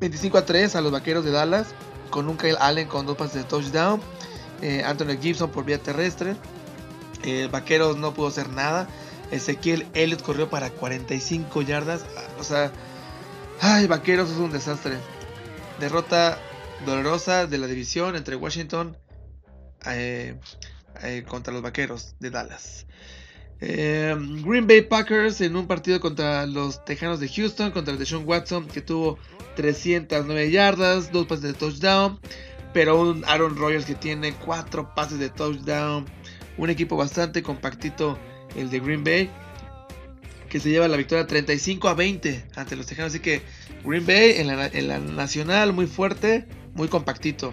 25 0.00 0.36
a 0.36 0.44
3 0.46 0.74
a 0.74 0.80
los 0.80 0.90
vaqueros 0.90 1.24
de 1.24 1.30
Dallas, 1.30 1.68
con 2.10 2.28
un 2.28 2.36
Kyle 2.36 2.56
Allen 2.58 2.88
con 2.88 3.06
dos 3.06 3.16
pases 3.16 3.34
de 3.34 3.44
touchdown, 3.44 4.00
eh, 4.62 4.82
Anthony 4.84 5.16
Gibson 5.22 5.48
por 5.52 5.64
vía 5.64 5.78
terrestre. 5.78 6.34
vaqueros 7.52 7.98
no 7.98 8.12
pudo 8.12 8.26
hacer 8.26 8.48
nada. 8.48 8.88
Ezequiel 9.30 9.86
Elliott 9.94 10.22
corrió 10.22 10.48
para 10.48 10.70
45 10.70 11.62
yardas. 11.62 12.04
O 12.38 12.44
sea, 12.44 12.72
ay, 13.60 13.86
Vaqueros 13.86 14.30
es 14.30 14.38
un 14.38 14.52
desastre. 14.52 14.96
Derrota 15.80 16.38
dolorosa 16.86 17.46
de 17.46 17.58
la 17.58 17.66
división 17.66 18.16
entre 18.16 18.36
Washington 18.36 18.96
eh, 19.86 20.38
eh, 21.02 21.24
contra 21.26 21.52
los 21.52 21.62
Vaqueros 21.62 22.14
de 22.20 22.30
Dallas. 22.30 22.86
Eh, 23.60 24.14
Green 24.44 24.66
Bay 24.68 24.82
Packers 24.82 25.40
en 25.40 25.56
un 25.56 25.66
partido 25.66 26.00
contra 26.00 26.46
los 26.46 26.84
Tejanos 26.84 27.18
de 27.18 27.28
Houston, 27.28 27.72
contra 27.72 27.92
el 27.92 27.98
de 27.98 28.06
Sean 28.06 28.22
Watson, 28.24 28.68
que 28.68 28.82
tuvo 28.82 29.18
309 29.56 30.50
yardas, 30.50 31.10
dos 31.10 31.26
pases 31.26 31.42
de 31.42 31.54
touchdown, 31.54 32.20
pero 32.72 33.00
un 33.00 33.24
Aaron 33.26 33.56
Rodgers 33.56 33.84
que 33.84 33.96
tiene 33.96 34.32
cuatro 34.34 34.94
pases 34.94 35.18
de 35.18 35.28
touchdown. 35.28 36.06
Un 36.56 36.70
equipo 36.70 36.96
bastante 36.96 37.42
compactito 37.42 38.18
el 38.56 38.70
de 38.70 38.80
Green 38.80 39.04
Bay, 39.04 39.30
que 40.48 40.60
se 40.60 40.70
lleva 40.70 40.88
la 40.88 40.96
victoria 40.96 41.26
35 41.26 41.88
a 41.88 41.94
20 41.94 42.46
ante 42.56 42.76
los 42.76 42.86
Tejanos. 42.86 43.12
Así 43.12 43.20
que 43.20 43.42
Green 43.84 44.06
Bay 44.06 44.34
en 44.36 44.88
la, 44.88 44.98
nacional 44.98 45.72
muy 45.72 45.86
fuerte, 45.86 46.46
muy 46.74 46.88
compactito. 46.88 47.52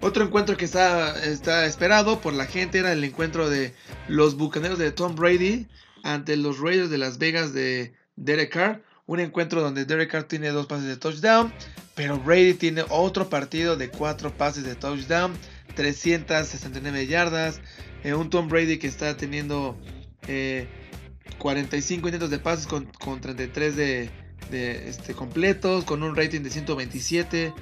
Otro 0.00 0.24
encuentro 0.24 0.56
que 0.56 0.64
está, 0.64 1.24
está 1.24 1.66
esperado 1.66 2.20
por 2.20 2.32
la 2.32 2.46
gente 2.46 2.78
era 2.78 2.92
el 2.92 3.04
encuentro 3.04 3.48
de 3.48 3.72
los 4.08 4.36
Bucaneros 4.36 4.78
de 4.78 4.90
Tom 4.90 5.14
Brady 5.14 5.68
ante 6.02 6.36
los 6.36 6.58
Raiders 6.58 6.90
de 6.90 6.98
Las 6.98 7.18
Vegas 7.18 7.52
de 7.52 7.94
Derek 8.16 8.52
Carr. 8.52 8.82
Un 9.06 9.20
encuentro 9.20 9.60
donde 9.60 9.84
Derek 9.84 10.10
Carr 10.10 10.24
tiene 10.24 10.48
dos 10.48 10.66
pases 10.66 10.86
de 10.86 10.96
touchdown, 10.96 11.52
pero 11.94 12.18
Brady 12.18 12.54
tiene 12.54 12.84
otro 12.88 13.28
partido 13.28 13.76
de 13.76 13.90
cuatro 13.90 14.36
pases 14.36 14.64
de 14.64 14.74
touchdown, 14.74 15.32
369 15.74 17.06
yardas. 17.06 17.60
Eh, 18.04 18.14
un 18.14 18.30
Tom 18.30 18.48
Brady 18.48 18.78
que 18.78 18.86
está 18.86 19.16
teniendo 19.16 19.78
45 21.38 22.06
eh, 22.06 22.08
intentos 22.08 22.30
de 22.30 22.38
pases 22.38 22.66
con, 22.66 23.20
33 23.20 23.76
de, 23.76 24.10
este, 24.50 25.14
completos, 25.14 25.84
con 25.84 26.02
un 26.02 26.16
rating 26.16 26.40
de 26.40 26.50
127. 26.50 27.52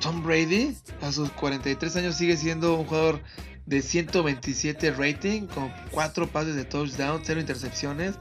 Tom 0.00 0.22
Brady 0.22 0.76
a 1.02 1.12
sus 1.12 1.30
43 1.30 1.96
años 1.96 2.16
sigue 2.16 2.36
siendo 2.36 2.74
un 2.74 2.86
jugador 2.86 3.20
de 3.66 3.82
127 3.82 4.92
rating, 4.92 5.42
con 5.42 5.72
4 5.90 6.28
pases 6.28 6.56
de 6.56 6.64
touchdown, 6.64 7.20
0 7.24 7.40
intercepciones. 7.40 8.16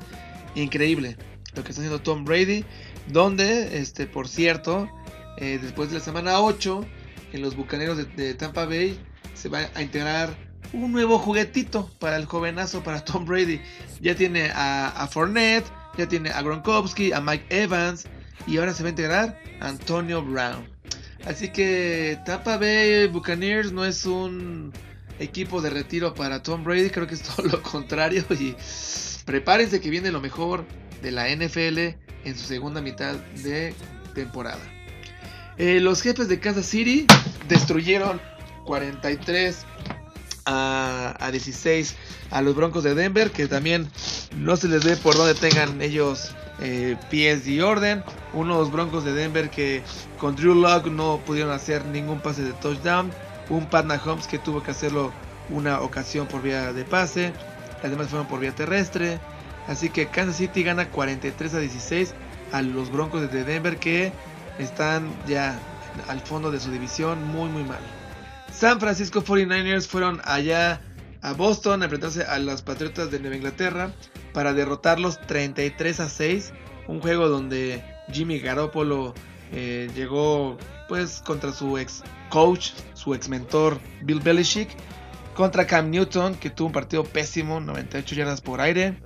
Increíble 0.55 1.15
lo 1.55 1.63
que 1.63 1.69
está 1.69 1.81
haciendo 1.81 2.01
Tom 2.01 2.25
Brady. 2.25 2.65
Donde, 3.07 3.79
este, 3.79 4.05
por 4.05 4.27
cierto, 4.27 4.89
eh, 5.37 5.59
después 5.61 5.89
de 5.89 5.97
la 5.97 6.03
semana 6.03 6.39
8, 6.41 6.85
en 7.33 7.41
los 7.41 7.55
Bucaneros 7.55 7.97
de 8.15 8.33
Tampa 8.33 8.65
Bay 8.65 8.99
se 9.33 9.49
va 9.49 9.69
a 9.73 9.81
integrar 9.81 10.48
un 10.73 10.91
nuevo 10.91 11.19
juguetito 11.19 11.89
para 11.99 12.17
el 12.17 12.25
jovenazo, 12.25 12.83
para 12.83 13.03
Tom 13.03 13.25
Brady. 13.25 13.61
Ya 14.01 14.15
tiene 14.15 14.51
a, 14.53 15.07
Fournette, 15.11 15.65
ya 15.97 16.07
tiene 16.07 16.29
a 16.29 16.41
Gronkowski, 16.41 17.11
a 17.13 17.21
Mike 17.21 17.45
Evans 17.49 18.05
y 18.47 18.57
ahora 18.57 18.73
se 18.73 18.83
va 18.83 18.87
a 18.87 18.89
integrar 18.91 19.39
Antonio 19.59 20.23
Brown. 20.23 20.67
Así 21.25 21.49
que 21.49 22.19
Tampa 22.25 22.57
Bay 22.57 23.07
Buccaneers 23.07 23.71
no 23.71 23.83
es 23.85 24.05
un 24.05 24.71
equipo 25.19 25.61
de 25.61 25.69
retiro 25.69 26.13
para 26.13 26.41
Tom 26.41 26.63
Brady, 26.63 26.89
creo 26.89 27.07
que 27.07 27.15
es 27.15 27.21
todo 27.21 27.45
lo 27.47 27.61
contrario 27.61 28.23
y 28.31 28.55
prepárense 29.25 29.81
que 29.81 29.89
viene 29.89 30.11
lo 30.11 30.21
mejor 30.21 30.65
de 31.01 31.11
la 31.11 31.27
NFL 31.29 31.79
en 32.25 32.37
su 32.37 32.45
segunda 32.45 32.81
mitad 32.81 33.15
de 33.43 33.73
temporada. 34.15 34.61
Eh, 35.57 35.81
los 35.81 36.01
jefes 36.01 36.29
de 36.29 36.39
Kansas 36.39 36.65
City 36.65 37.05
destruyeron 37.49 38.21
43 38.65 39.65
a, 40.49 41.29
16 41.31 41.95
a 42.31 42.41
los 42.41 42.55
Broncos 42.55 42.83
de 42.83 42.95
Denver, 42.95 43.31
que 43.31 43.47
también 43.47 43.89
no 44.35 44.57
se 44.57 44.67
les 44.67 44.83
ve 44.83 44.97
por 44.97 45.15
donde 45.15 45.35
tengan 45.35 45.81
ellos 45.81 46.31
eh, 46.59 46.97
pies 47.09 47.47
y 47.47 47.61
orden. 47.61 48.03
Unos 48.33 48.71
Broncos 48.71 49.03
de 49.03 49.13
Denver 49.13 49.49
que 49.49 49.83
con 50.17 50.35
Drew 50.35 50.55
Lock 50.55 50.87
no 50.87 51.19
pudieron 51.25 51.51
hacer 51.51 51.85
ningún 51.85 52.19
pase 52.19 52.43
de 52.43 52.53
touchdown. 52.53 53.11
Un 53.49 53.65
Pat 53.67 53.85
Holmes 54.05 54.27
que 54.27 54.37
tuvo 54.37 54.61
que 54.61 54.71
hacerlo 54.71 55.11
una 55.49 55.81
ocasión 55.81 56.27
por 56.27 56.41
vía 56.41 56.73
de 56.73 56.83
pase. 56.83 57.33
Las 57.81 57.91
demás 57.91 58.07
fueron 58.07 58.27
por 58.27 58.39
vía 58.39 58.53
terrestre. 58.53 59.19
Así 59.67 59.89
que 59.89 60.07
Kansas 60.07 60.37
City 60.37 60.63
gana 60.63 60.89
43 60.89 61.53
a 61.53 61.59
16 61.59 62.13
a 62.51 62.61
los 62.61 62.91
Broncos 62.91 63.31
de 63.31 63.43
Denver 63.43 63.77
que 63.77 64.11
están 64.57 65.11
ya 65.27 65.59
al 66.07 66.19
fondo 66.21 66.51
de 66.51 66.59
su 66.59 66.71
división 66.71 67.23
muy 67.27 67.49
muy 67.49 67.63
mal. 67.63 67.98
San 68.51 68.79
Francisco 68.79 69.23
49ers 69.23 69.87
fueron 69.87 70.21
allá 70.25 70.81
a 71.21 71.33
Boston 71.33 71.81
a 71.81 71.85
enfrentarse 71.85 72.23
a 72.23 72.39
los 72.39 72.61
Patriotas 72.61 73.11
de 73.11 73.19
Nueva 73.19 73.35
Inglaterra 73.35 73.93
para 74.33 74.53
derrotarlos 74.53 75.19
33 75.21 75.99
a 75.99 76.09
6. 76.09 76.53
Un 76.87 77.01
juego 77.01 77.29
donde 77.29 77.83
Jimmy 78.11 78.39
Garoppolo 78.39 79.13
eh, 79.51 79.89
llegó 79.95 80.57
pues 80.87 81.21
contra 81.25 81.53
su 81.53 81.77
ex 81.77 82.03
coach, 82.29 82.71
su 82.93 83.13
ex 83.13 83.29
mentor 83.29 83.79
Bill 84.03 84.19
Belichick, 84.19 84.69
contra 85.35 85.67
Cam 85.67 85.89
Newton 85.89 86.35
que 86.35 86.49
tuvo 86.49 86.67
un 86.67 86.73
partido 86.73 87.03
pésimo, 87.03 87.59
98 87.59 88.15
yardas 88.15 88.41
por 88.41 88.61
aire, 88.61 88.97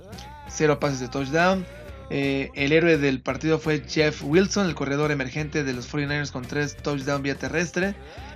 0 0.48 0.80
pases 0.80 1.00
de 1.00 1.08
touchdown. 1.08 1.66
Eh, 2.10 2.50
el 2.54 2.72
héroe 2.72 2.98
del 2.98 3.20
partido 3.20 3.58
fue 3.58 3.82
Jeff 3.86 4.22
Wilson, 4.22 4.66
el 4.66 4.74
corredor 4.74 5.10
emergente 5.10 5.64
de 5.64 5.72
los 5.72 5.92
49ers 5.92 6.32
con 6.32 6.44
3 6.44 6.76
touchdowns 6.76 7.22
vía 7.22 7.34
terrestre. 7.36 7.94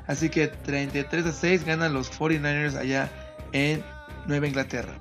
Así 0.08 0.30
que 0.30 0.48
33 0.48 1.26
a 1.26 1.32
6 1.32 1.64
ganan 1.64 1.92
los 1.92 2.10
49ers 2.10 2.76
allá 2.76 3.10
en 3.52 3.84
Nueva 4.26 4.48
Inglaterra. 4.48 4.94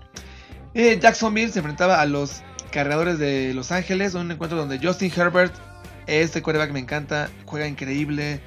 Eh, 0.73 0.99
Jacksonville 1.01 1.51
se 1.51 1.59
enfrentaba 1.59 2.01
a 2.01 2.05
los 2.05 2.43
cargadores 2.71 3.17
de 3.17 3.53
Los 3.53 3.71
Ángeles, 3.71 4.13
un 4.13 4.29
encuentro 4.29 4.59
donde 4.59 4.79
Justin 4.79 5.11
Herbert, 5.15 5.55
este 6.05 6.41
quarterback 6.41 6.71
me 6.71 6.79
encanta, 6.79 7.29
juega 7.45 7.67
increíble, 7.67 8.41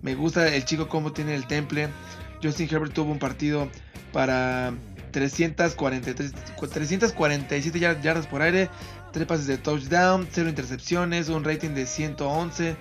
me 0.00 0.14
gusta 0.14 0.54
el 0.54 0.64
chico 0.64 0.88
cómo 0.88 1.12
tiene 1.12 1.34
el 1.34 1.46
temple. 1.46 1.88
Justin 2.42 2.68
Herbert 2.70 2.92
tuvo 2.92 3.10
un 3.10 3.18
partido 3.18 3.68
para 4.12 4.72
343, 5.10 6.32
347 6.72 7.78
yardas 7.80 8.26
por 8.28 8.40
aire, 8.40 8.70
3 9.12 9.26
pases 9.26 9.46
de 9.48 9.58
touchdown, 9.58 10.28
0 10.30 10.48
intercepciones, 10.48 11.28
un 11.28 11.42
rating 11.42 11.70
de 11.70 11.86
111. 11.86 12.76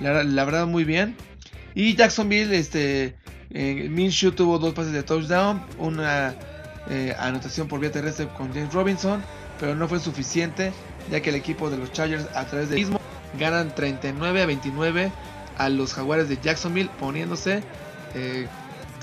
La, 0.00 0.24
la 0.24 0.44
verdad 0.44 0.66
muy 0.66 0.84
bien. 0.84 1.16
Y 1.78 1.94
Jacksonville, 1.94 2.58
este, 2.58 3.14
eh, 3.50 3.86
Minshew 3.88 4.32
tuvo 4.32 4.58
dos 4.58 4.74
pases 4.74 4.92
de 4.92 5.04
touchdown, 5.04 5.62
una 5.78 6.34
eh, 6.90 7.14
anotación 7.16 7.68
por 7.68 7.78
vía 7.78 7.92
terrestre 7.92 8.26
con 8.36 8.52
James 8.52 8.74
Robinson, 8.74 9.22
pero 9.60 9.76
no 9.76 9.86
fue 9.86 10.00
suficiente, 10.00 10.72
ya 11.08 11.20
que 11.20 11.30
el 11.30 11.36
equipo 11.36 11.70
de 11.70 11.78
los 11.78 11.92
Chargers 11.92 12.26
a 12.34 12.46
través 12.46 12.70
de 12.70 12.74
mismo 12.74 13.00
ganan 13.38 13.72
39 13.72 14.42
a 14.42 14.46
29 14.46 15.12
a 15.56 15.68
los 15.68 15.94
Jaguares 15.94 16.28
de 16.28 16.38
Jacksonville, 16.42 16.90
poniéndose, 16.98 17.62
eh, 18.16 18.48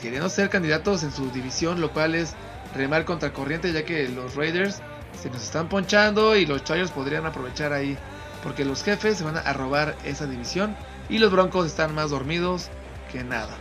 queriendo 0.02 0.28
ser 0.28 0.50
candidatos 0.50 1.04
en 1.04 1.14
su 1.14 1.32
división, 1.32 1.80
lo 1.80 1.94
cual 1.94 2.14
es 2.14 2.34
remar 2.76 3.06
contra 3.06 3.32
corriente, 3.32 3.72
ya 3.72 3.86
que 3.86 4.10
los 4.10 4.36
Raiders 4.36 4.82
se 5.18 5.30
nos 5.30 5.44
están 5.44 5.70
ponchando 5.70 6.36
y 6.36 6.46
los 6.46 6.66
Chargers 6.66 6.92
podrían 6.92 7.26
aprovechar 7.26 7.72
ahí, 7.72 7.98
porque 8.44 8.66
los 8.66 8.84
jefes 8.84 9.18
se 9.18 9.24
van 9.24 9.38
a 9.38 9.54
robar 9.54 9.96
esa 10.04 10.26
división 10.26 10.76
y 11.10 11.20
los 11.20 11.32
Broncos 11.32 11.68
están 11.68 11.94
más 11.94 12.10
dormidos 12.10 12.70
que 13.12 13.24
nada. 13.24 13.56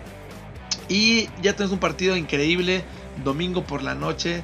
Y 0.89 1.29
ya 1.43 1.55
tenemos 1.55 1.73
un 1.73 1.79
partido 1.79 2.17
increíble, 2.17 2.85
domingo 3.25 3.65
por 3.65 3.83
la 3.83 3.95
noche, 3.95 4.43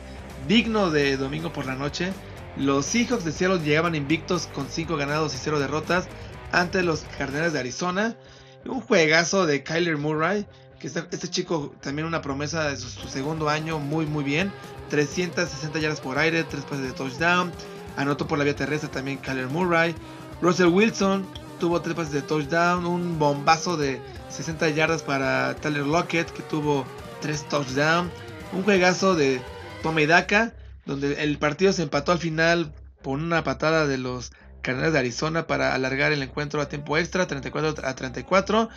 digno 0.49 0.91
de 0.91 1.17
domingo 1.17 1.53
por 1.53 1.67
la 1.67 1.75
noche. 1.75 2.13
Los 2.57 2.87
Seahawks 2.87 3.25
de 3.25 3.33
Seattle 3.33 3.61
llegaban 3.61 3.95
invictos 3.95 4.49
con 4.55 4.69
5 4.69 4.97
ganados 4.97 5.35
y 5.35 5.39
0 5.39 5.61
derrotas 5.61 6.09
ante 6.53 6.83
los 6.83 7.01
Cardenales 7.19 7.53
de 7.53 7.61
Arizona. 7.61 8.17
Un 8.65 8.81
juegazo 8.81 9.47
de 9.47 9.63
Kyler 9.63 9.97
Murray, 9.97 10.47
que 10.79 10.89
este, 10.89 11.05
este 11.11 11.29
chico 11.29 11.75
también 11.81 12.07
una 12.07 12.23
promesa 12.23 12.69
de 12.69 12.77
su, 12.77 12.89
segundo 13.09 13.49
año, 13.49 13.79
muy 13.79 14.07
muy 14.07 14.25
bien. 14.25 14.53
360 14.91 15.79
yardas 15.79 16.01
por 16.01 16.19
aire, 16.19 16.45
3 16.45 16.65
pases 16.65 16.85
de 16.85 16.93
touchdown. 16.93 17.53
Anotó 17.97 18.27
por 18.27 18.39
la 18.39 18.45
vía 18.45 18.57
terrestre 18.57 18.89
también 18.89 19.19
Kyler 19.19 19.49
Murray. 19.49 19.95
Russell 20.43 20.69
Wilson 20.69 21.27
tuvo 21.61 21.81
3 21.81 21.95
pases 21.95 22.13
de 22.13 22.23
touchdown, 22.23 22.85
un 22.85 23.21
bombazo 23.21 23.77
de 23.77 24.01
60 24.31 24.71
yardas 24.71 25.05
para 25.05 25.55
Tyler 25.55 25.87
Lockett, 25.87 26.33
que 26.33 26.43
tuvo 26.43 26.85
3 27.21 27.49
touchdowns. 27.49 28.11
Un 28.53 28.65
juegazo 28.65 29.15
de 29.15 29.41
Tommy 29.85 30.07
Daka, 30.07 30.55
donde 30.87 31.23
el 31.23 31.39
partido 31.39 31.73
se 31.73 31.85
empató 31.85 32.11
al 32.11 32.19
final 32.19 32.73
por 33.03 33.19
una 33.19 33.45
patada 33.45 33.87
de 33.87 33.99
los 33.99 34.33
Cardenales 34.63 34.93
de 34.93 34.99
Arizona 34.99 35.47
para 35.47 35.75
alargar 35.75 36.13
el 36.13 36.23
encuentro 36.23 36.61
a 36.61 36.69
tiempo 36.69 36.99
extra, 36.99 37.27
34 37.27 37.87
a 37.87 37.95
34. 37.95 38.69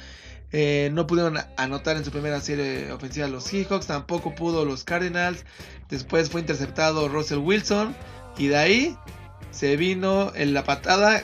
Eh, 0.52 0.92
no 0.94 1.08
pudieron 1.08 1.40
anotar 1.58 1.98
en 1.98 2.06
su 2.06 2.12
primera 2.12 2.40
serie 2.40 2.92
ofensiva 2.92 3.28
los 3.28 3.46
Seahawks, 3.46 3.88
tampoco 3.88 4.36
pudo 4.36 4.66
los 4.66 4.84
Cardinals. 4.84 5.44
Después 5.90 6.30
fue 6.30 6.42
interceptado 6.42 7.10
Russell 7.10 7.40
Wilson 7.40 7.96
y 8.38 8.48
de 8.48 8.58
ahí 8.58 8.98
se 9.50 9.76
vino 9.78 10.32
en 10.36 10.54
la 10.54 10.64
patada 10.64 11.24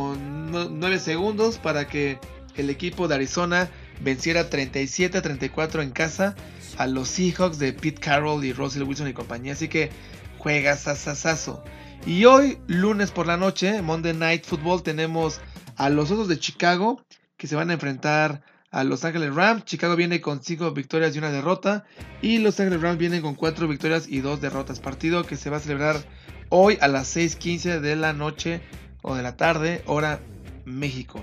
con 0.00 0.80
9 0.80 0.98
segundos 0.98 1.58
para 1.58 1.86
que 1.86 2.18
el 2.56 2.70
equipo 2.70 3.06
de 3.06 3.16
Arizona 3.16 3.68
venciera 4.00 4.48
37 4.48 5.18
a 5.18 5.22
34 5.22 5.82
en 5.82 5.90
casa 5.90 6.34
a 6.78 6.86
los 6.86 7.08
Seahawks 7.08 7.58
de 7.58 7.74
Pete 7.74 8.00
Carroll 8.00 8.42
y 8.46 8.54
Russell 8.54 8.84
Wilson 8.84 9.08
y 9.08 9.12
compañía. 9.12 9.52
Así 9.52 9.68
que 9.68 9.90
juega 10.38 10.76
sasasazo. 10.76 11.62
Y 12.06 12.24
hoy, 12.24 12.56
lunes 12.66 13.10
por 13.10 13.26
la 13.26 13.36
noche, 13.36 13.82
Monday 13.82 14.14
Night 14.14 14.46
Football, 14.46 14.82
tenemos 14.82 15.38
a 15.76 15.90
los 15.90 16.10
Osos 16.10 16.28
de 16.28 16.38
Chicago 16.38 17.04
que 17.36 17.46
se 17.46 17.56
van 17.56 17.68
a 17.68 17.74
enfrentar 17.74 18.42
a 18.70 18.84
Los 18.84 19.04
Ángeles 19.04 19.34
Rams. 19.34 19.66
Chicago 19.66 19.96
viene 19.96 20.22
con 20.22 20.42
5 20.42 20.70
victorias 20.72 21.14
y 21.14 21.18
una 21.18 21.30
derrota. 21.30 21.84
Y 22.22 22.38
Los 22.38 22.58
Ángeles 22.58 22.80
Rams 22.80 22.98
vienen 22.98 23.20
con 23.20 23.34
4 23.34 23.68
victorias 23.68 24.08
y 24.08 24.20
2 24.20 24.40
derrotas. 24.40 24.80
Partido 24.80 25.26
que 25.26 25.36
se 25.36 25.50
va 25.50 25.58
a 25.58 25.60
celebrar 25.60 26.02
hoy 26.48 26.78
a 26.80 26.88
las 26.88 27.14
6:15 27.14 27.80
de 27.80 27.96
la 27.96 28.14
noche 28.14 28.62
o 29.02 29.14
de 29.14 29.22
la 29.22 29.36
tarde, 29.36 29.82
hora 29.86 30.20
México. 30.64 31.22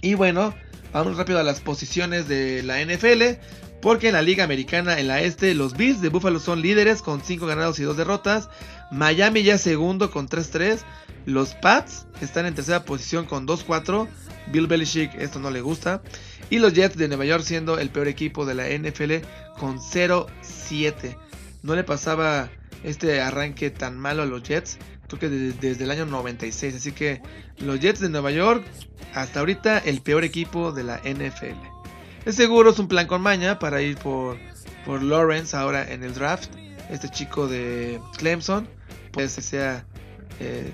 Y 0.00 0.14
bueno, 0.14 0.54
vamos 0.92 1.16
rápido 1.16 1.38
a 1.38 1.42
las 1.42 1.60
posiciones 1.60 2.28
de 2.28 2.62
la 2.62 2.80
NFL. 2.84 3.40
Porque 3.84 4.06
en 4.08 4.14
la 4.14 4.22
Liga 4.22 4.44
Americana, 4.44 4.98
en 4.98 5.08
la 5.08 5.20
este, 5.20 5.52
los 5.52 5.76
Bills 5.76 6.00
de 6.00 6.08
Buffalo 6.08 6.40
son 6.40 6.62
líderes 6.62 7.02
con 7.02 7.20
5 7.20 7.44
ganados 7.44 7.78
y 7.78 7.82
2 7.82 7.98
derrotas. 7.98 8.48
Miami 8.90 9.42
ya 9.42 9.58
segundo 9.58 10.10
con 10.10 10.26
3-3. 10.26 10.78
Los 11.26 11.52
Pats 11.54 12.06
están 12.22 12.46
en 12.46 12.54
tercera 12.54 12.86
posición 12.86 13.26
con 13.26 13.46
2-4. 13.46 14.08
Bill 14.46 14.68
Belichick 14.68 15.14
esto 15.16 15.38
no 15.38 15.50
le 15.50 15.60
gusta. 15.60 16.00
Y 16.48 16.60
los 16.60 16.72
Jets 16.72 16.96
de 16.96 17.08
Nueva 17.08 17.26
York 17.26 17.44
siendo 17.44 17.78
el 17.78 17.90
peor 17.90 18.08
equipo 18.08 18.46
de 18.46 18.54
la 18.54 18.68
NFL 18.68 19.26
con 19.58 19.78
0-7. 19.78 21.18
No 21.62 21.74
le 21.74 21.84
pasaba 21.84 22.48
este 22.84 23.20
arranque 23.20 23.70
tan 23.70 23.98
malo 23.98 24.22
a 24.22 24.26
los 24.26 24.42
Jets. 24.44 24.78
Creo 25.08 25.20
que 25.20 25.28
desde, 25.28 25.84
el 25.84 25.90
año 25.90 26.06
96. 26.06 26.74
Así 26.74 26.92
que 26.92 27.20
los 27.58 27.80
Jets 27.80 28.00
de 28.00 28.08
Nueva 28.08 28.30
York 28.30 28.64
hasta 29.14 29.40
ahorita 29.40 29.78
el 29.78 30.00
peor 30.00 30.24
equipo 30.24 30.72
de 30.72 30.84
la 30.84 30.98
NFL. 30.98 31.58
Es 32.24 32.36
seguro 32.36 32.70
es 32.70 32.78
un 32.78 32.88
plan 32.88 33.06
con 33.06 33.20
maña 33.20 33.58
para 33.58 33.82
ir 33.82 33.96
por, 33.98 34.38
por 34.84 35.02
Lawrence 35.02 35.56
ahora 35.56 35.90
en 35.90 36.02
el 36.02 36.14
draft. 36.14 36.50
Este 36.90 37.08
chico 37.08 37.46
de 37.46 38.00
Clemson. 38.16 38.68
Pues 39.12 39.32
sea 39.32 39.86
eh, 40.40 40.72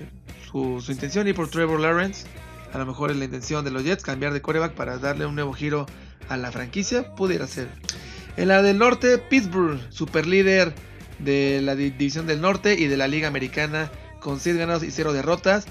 su, 0.49 0.81
su, 0.81 0.91
intención 0.91 1.27
ir 1.27 1.35
por 1.35 1.49
Trevor 1.49 1.79
Lawrence. 1.79 2.25
A 2.73 2.77
lo 2.77 2.85
mejor 2.85 3.11
es 3.11 3.17
la 3.17 3.25
intención 3.25 3.63
de 3.65 3.71
los 3.71 3.83
Jets 3.83 4.03
cambiar 4.03 4.33
de 4.33 4.41
coreback 4.41 4.73
para 4.73 4.97
darle 4.97 5.25
un 5.25 5.35
nuevo 5.35 5.53
giro 5.53 5.85
a 6.29 6.37
la 6.37 6.51
franquicia. 6.51 7.13
Pudiera 7.15 7.45
ser. 7.45 7.67
En 8.37 8.47
la 8.47 8.61
del 8.61 8.77
norte, 8.77 9.17
Pittsburgh, 9.17 9.79
super 9.89 10.25
líder 10.25 10.73
de 11.19 11.61
la 11.61 11.75
división 11.75 12.27
del 12.27 12.41
norte 12.41 12.75
y 12.79 12.87
de 12.87 12.97
la 12.97 13.07
liga 13.07 13.27
americana 13.27 13.91
con 14.21 14.39
6 14.39 14.55
ganados 14.55 14.83
y 14.83 14.91
0 14.91 15.11
derrotas. 15.11 15.65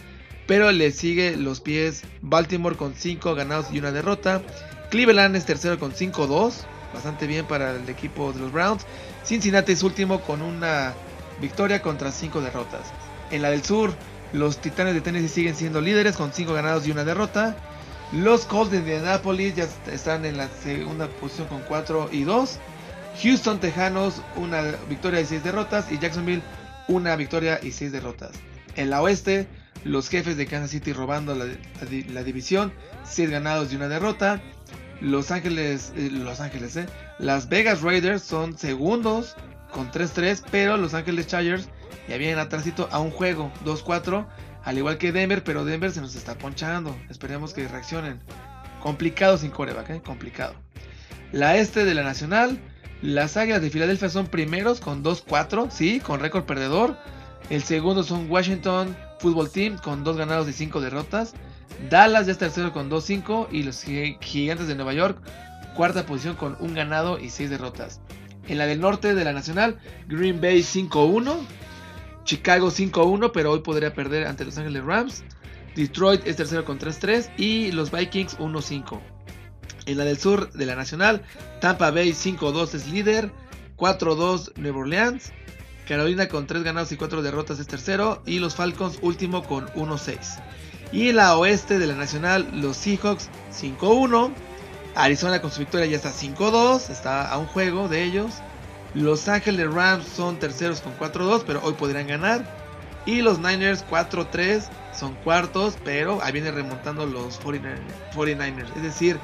Pero 0.46 0.70
le 0.72 0.90
sigue 0.90 1.36
los 1.36 1.60
pies 1.60 2.02
Baltimore 2.20 2.76
con 2.76 2.94
5 2.94 3.34
ganados 3.34 3.66
y 3.72 3.78
una 3.78 3.92
derrota. 3.92 4.42
Cleveland 4.90 5.36
es 5.36 5.46
tercero 5.46 5.78
con 5.78 5.92
5-2. 5.92 6.52
Bastante 6.92 7.26
bien 7.26 7.46
para 7.46 7.76
el 7.76 7.88
equipo 7.88 8.32
de 8.32 8.40
los 8.40 8.52
Browns. 8.52 8.84
Cincinnati 9.24 9.72
es 9.72 9.82
último 9.82 10.20
con 10.20 10.42
una 10.42 10.92
victoria 11.40 11.80
contra 11.80 12.10
5 12.10 12.40
derrotas. 12.40 12.92
En 13.30 13.42
la 13.42 13.50
del 13.50 13.64
sur, 13.64 13.94
los 14.32 14.58
Titanes 14.58 14.94
de 14.94 15.00
Tennessee 15.00 15.28
siguen 15.28 15.54
siendo 15.54 15.80
líderes 15.80 16.16
con 16.16 16.32
5 16.32 16.52
ganados 16.52 16.86
y 16.86 16.90
una 16.90 17.04
derrota. 17.04 17.56
Los 18.12 18.44
Colts 18.44 18.72
de 18.72 18.78
Indianapolis 18.78 19.54
ya 19.54 19.68
están 19.92 20.24
en 20.24 20.36
la 20.36 20.48
segunda 20.48 21.06
posición 21.06 21.46
con 21.46 21.60
4 21.62 22.08
y 22.10 22.24
2. 22.24 22.58
Houston 23.22 23.60
Tejanos 23.60 24.22
una 24.36 24.62
victoria 24.88 25.20
y 25.20 25.26
6 25.26 25.44
derrotas. 25.44 25.92
Y 25.92 25.98
Jacksonville 25.98 26.42
una 26.88 27.16
victoria 27.16 27.60
y 27.62 27.72
6 27.72 27.92
derrotas. 27.92 28.32
En 28.76 28.90
la 28.90 29.02
oeste, 29.02 29.46
los 29.84 30.08
jefes 30.08 30.36
de 30.36 30.46
Kansas 30.46 30.70
City 30.70 30.92
robando 30.92 31.34
la, 31.34 32.22
división, 32.22 32.72
6 33.04 33.30
ganados 33.30 33.72
y 33.72 33.76
una 33.76 33.88
derrota. 33.88 34.40
Los 35.00 35.30
Ángeles, 35.30 35.92
eh, 35.96 36.10
Los 36.10 36.40
Ángeles, 36.40 36.76
eh, 36.76 36.86
Las 37.18 37.48
Vegas 37.48 37.80
Raiders 37.80 38.22
son 38.22 38.58
segundos 38.58 39.34
con 39.72 39.90
3-3, 39.90 40.42
pero 40.50 40.76
Los 40.76 40.92
Ángeles 40.94 41.26
Chargers 41.26 41.68
ya 42.08 42.18
vienen 42.18 42.38
atrásito 42.38 42.88
a 42.90 43.00
un 43.00 43.10
juego, 43.10 43.50
2-4, 43.64 44.26
al 44.64 44.78
igual 44.78 44.98
que 44.98 45.12
Denver, 45.12 45.42
pero 45.42 45.64
Denver 45.64 45.90
se 45.90 46.00
nos 46.00 46.14
está 46.14 46.36
ponchando. 46.36 46.94
Esperemos 47.08 47.54
que 47.54 47.66
reaccionen. 47.66 48.20
Complicado 48.82 49.38
sin 49.38 49.50
coreback, 49.50 49.90
eh, 49.90 50.02
complicado. 50.02 50.54
La 51.32 51.56
este 51.56 51.84
de 51.84 51.94
la 51.94 52.02
Nacional, 52.02 52.58
las 53.02 53.36
Águilas 53.36 53.62
de 53.62 53.70
Filadelfia 53.70 54.08
son 54.08 54.26
primeros 54.26 54.80
con 54.80 55.02
2-4, 55.02 55.70
sí, 55.70 56.00
con 56.00 56.20
récord 56.20 56.44
perdedor. 56.44 56.96
El 57.48 57.62
segundo 57.62 58.02
son 58.02 58.30
Washington 58.30 58.96
Football 59.18 59.50
Team 59.50 59.78
con 59.78 60.04
2 60.04 60.16
ganados 60.16 60.48
y 60.48 60.52
5 60.52 60.80
derrotas. 60.80 61.34
Dallas 61.88 62.26
ya 62.26 62.32
es 62.32 62.38
tercero 62.38 62.72
con 62.72 62.90
2-5 62.90 63.48
y 63.50 63.62
los 63.62 63.82
Gigantes 63.82 64.66
de 64.66 64.74
Nueva 64.74 64.92
York 64.92 65.22
cuarta 65.74 66.06
posición 66.06 66.36
con 66.36 66.56
un 66.60 66.74
ganado 66.74 67.18
y 67.18 67.30
seis 67.30 67.50
derrotas. 67.50 68.00
En 68.48 68.58
la 68.58 68.66
del 68.66 68.80
norte 68.80 69.14
de 69.14 69.24
la 69.24 69.32
Nacional, 69.32 69.78
Green 70.08 70.40
Bay 70.40 70.60
5-1, 70.60 71.36
Chicago 72.24 72.68
5-1, 72.70 73.30
pero 73.32 73.52
hoy 73.52 73.60
podría 73.60 73.94
perder 73.94 74.26
ante 74.26 74.44
Los 74.44 74.58
Ángeles 74.58 74.84
Rams. 74.84 75.24
Detroit 75.76 76.26
es 76.26 76.36
tercero 76.36 76.64
con 76.64 76.78
3-3 76.78 77.30
y 77.36 77.72
los 77.72 77.92
Vikings 77.92 78.38
1-5. 78.38 79.00
En 79.86 79.98
la 79.98 80.04
del 80.04 80.18
sur 80.18 80.52
de 80.52 80.66
la 80.66 80.76
Nacional, 80.76 81.22
Tampa 81.60 81.90
Bay 81.90 82.10
5-2 82.10 82.74
es 82.74 82.88
líder, 82.88 83.30
4-2 83.76 84.52
Nueva 84.56 84.78
Orleans, 84.80 85.32
Carolina 85.88 86.28
con 86.28 86.46
3 86.46 86.62
ganados 86.62 86.92
y 86.92 86.96
4 86.96 87.22
derrotas 87.22 87.58
es 87.58 87.66
tercero 87.66 88.22
y 88.24 88.38
los 88.38 88.54
Falcons 88.54 88.98
último 89.02 89.42
con 89.42 89.66
1-6. 89.70 90.40
Y 90.92 91.08
en 91.08 91.16
la 91.16 91.36
oeste 91.36 91.78
de 91.78 91.86
la 91.86 91.94
Nacional, 91.94 92.48
los 92.52 92.76
Seahawks 92.76 93.28
5-1, 93.52 94.32
Arizona 94.94 95.40
con 95.40 95.50
su 95.50 95.60
victoria 95.60 95.86
ya 95.86 95.96
está 95.96 96.12
5-2, 96.12 96.90
está 96.90 97.28
a 97.28 97.38
un 97.38 97.46
juego 97.46 97.88
de 97.88 98.04
ellos. 98.04 98.34
Los 98.94 99.28
Ángeles 99.28 99.72
Rams 99.72 100.06
son 100.06 100.38
terceros 100.38 100.80
con 100.80 100.96
4-2, 100.98 101.44
pero 101.46 101.60
hoy 101.62 101.74
podrían 101.74 102.06
ganar. 102.08 102.44
Y 103.06 103.22
los 103.22 103.38
Niners 103.38 103.84
4-3 103.88 104.68
son 104.92 105.14
cuartos, 105.24 105.76
pero 105.84 106.22
ahí 106.22 106.32
viene 106.32 106.50
remontando 106.50 107.06
los 107.06 107.40
49ers. 107.40 108.76
Es 108.76 108.82
decir, 108.82 109.18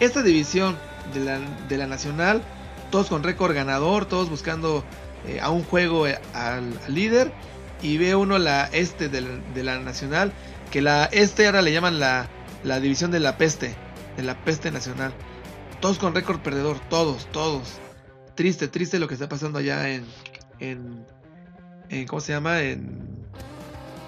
esta 0.00 0.22
división 0.22 0.76
de 1.14 1.78
la, 1.78 1.86
Nacional, 1.86 2.42
todos 2.90 3.08
con 3.08 3.22
récord 3.22 3.54
ganador, 3.54 4.06
todos 4.06 4.28
buscando 4.28 4.84
eh, 5.26 5.40
a 5.40 5.50
un 5.50 5.64
juego 5.64 6.06
eh, 6.06 6.18
al, 6.34 6.78
líder. 6.88 7.32
Y 7.82 7.98
ve 7.98 8.14
uno 8.14 8.38
la 8.38 8.64
este 8.72 9.08
de 9.10 9.62
la, 9.62 9.78
Nacional, 9.78 10.32
que 10.70 10.80
la 10.80 11.04
este 11.06 11.46
ahora 11.46 11.60
le 11.60 11.72
llaman 11.72 12.00
la, 12.00 12.28
la 12.64 12.80
división 12.80 13.10
de 13.10 13.20
la 13.20 13.36
peste, 13.36 13.76
de 14.16 14.22
la 14.22 14.34
peste 14.44 14.70
nacional. 14.70 15.12
Todos 15.80 15.98
con 15.98 16.14
récord 16.14 16.40
perdedor, 16.40 16.78
todos, 16.88 17.30
todos. 17.32 17.78
Triste, 18.34 18.68
triste 18.68 18.98
lo 18.98 19.08
que 19.08 19.14
está 19.14 19.28
pasando 19.28 19.58
allá 19.58 19.90
en, 19.90 20.06
en, 20.58 21.06
en 21.90 22.06
¿cómo 22.06 22.20
se 22.20 22.32
llama? 22.32 22.62
En, 22.62 23.26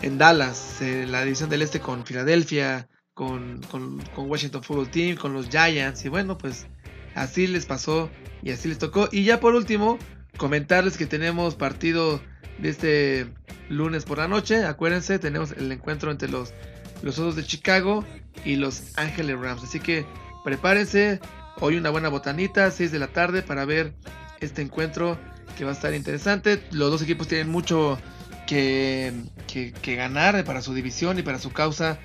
en 0.01 0.17
Dallas, 0.17 0.79
la 0.81 1.25
división 1.25 1.51
del 1.51 1.63
este 1.63 1.81
con 1.81 2.07
Filadelfia, 2.07 2.89
con, 3.19 3.61
con, 3.69 4.01
Washington 4.31 4.63
Football 4.63 4.91
Team, 4.93 5.17
con 5.17 5.33
los 5.33 5.49
Giants. 5.49 6.05
Y 6.05 6.09
bueno, 6.09 6.39
pues 6.39 6.69
así 7.17 7.49
les 7.49 7.67
pasó 7.67 8.09
y 8.45 8.53
así 8.53 8.69
les 8.69 8.79
tocó. 8.79 9.09
Y 9.11 9.25
ya 9.25 9.41
por 9.41 9.57
último, 9.57 9.99
comentarles 10.37 10.97
que 10.97 11.05
tenemos 11.05 11.57
partido 11.57 12.21
de 12.59 12.69
este 12.69 13.27
lunes 13.69 14.05
por 14.05 14.19
la 14.19 14.29
noche. 14.29 14.65
Acuérdense, 14.65 15.19
tenemos 15.19 15.51
el 15.51 15.73
encuentro 15.73 16.13
entre 16.13 16.29
los, 16.29 16.55
los 17.03 17.19
Osos 17.19 17.35
de 17.35 17.45
Chicago 17.45 18.05
y 18.45 18.55
los 18.55 18.97
Ángeles 18.97 19.37
Rams. 19.37 19.65
Así 19.65 19.81
que 19.81 20.07
prepárense. 20.45 21.19
Hoy 21.61 21.77
una 21.77 21.91
buena 21.91 22.09
botanita, 22.11 22.71
6 22.71 22.93
de 22.93 23.01
la 23.01 23.09
tarde, 23.09 23.43
para 23.43 23.65
ver 23.65 23.95
este 24.39 24.63
encuentro 24.63 25.19
que 25.57 25.65
va 25.65 25.71
a 25.71 25.75
estar 25.75 25.93
interesante. 25.93 26.63
Los 26.71 26.93
dos 26.93 27.03
equipos 27.03 27.27
tienen 27.27 27.49
mucho 27.49 27.99
que, 28.47 29.13
que, 29.49 29.97
ganar 29.97 30.45
para 30.45 30.63
su 30.63 30.73
división 30.73 31.19
y 31.19 31.23
para 31.23 31.41
su 31.41 31.51
causa 31.51 31.99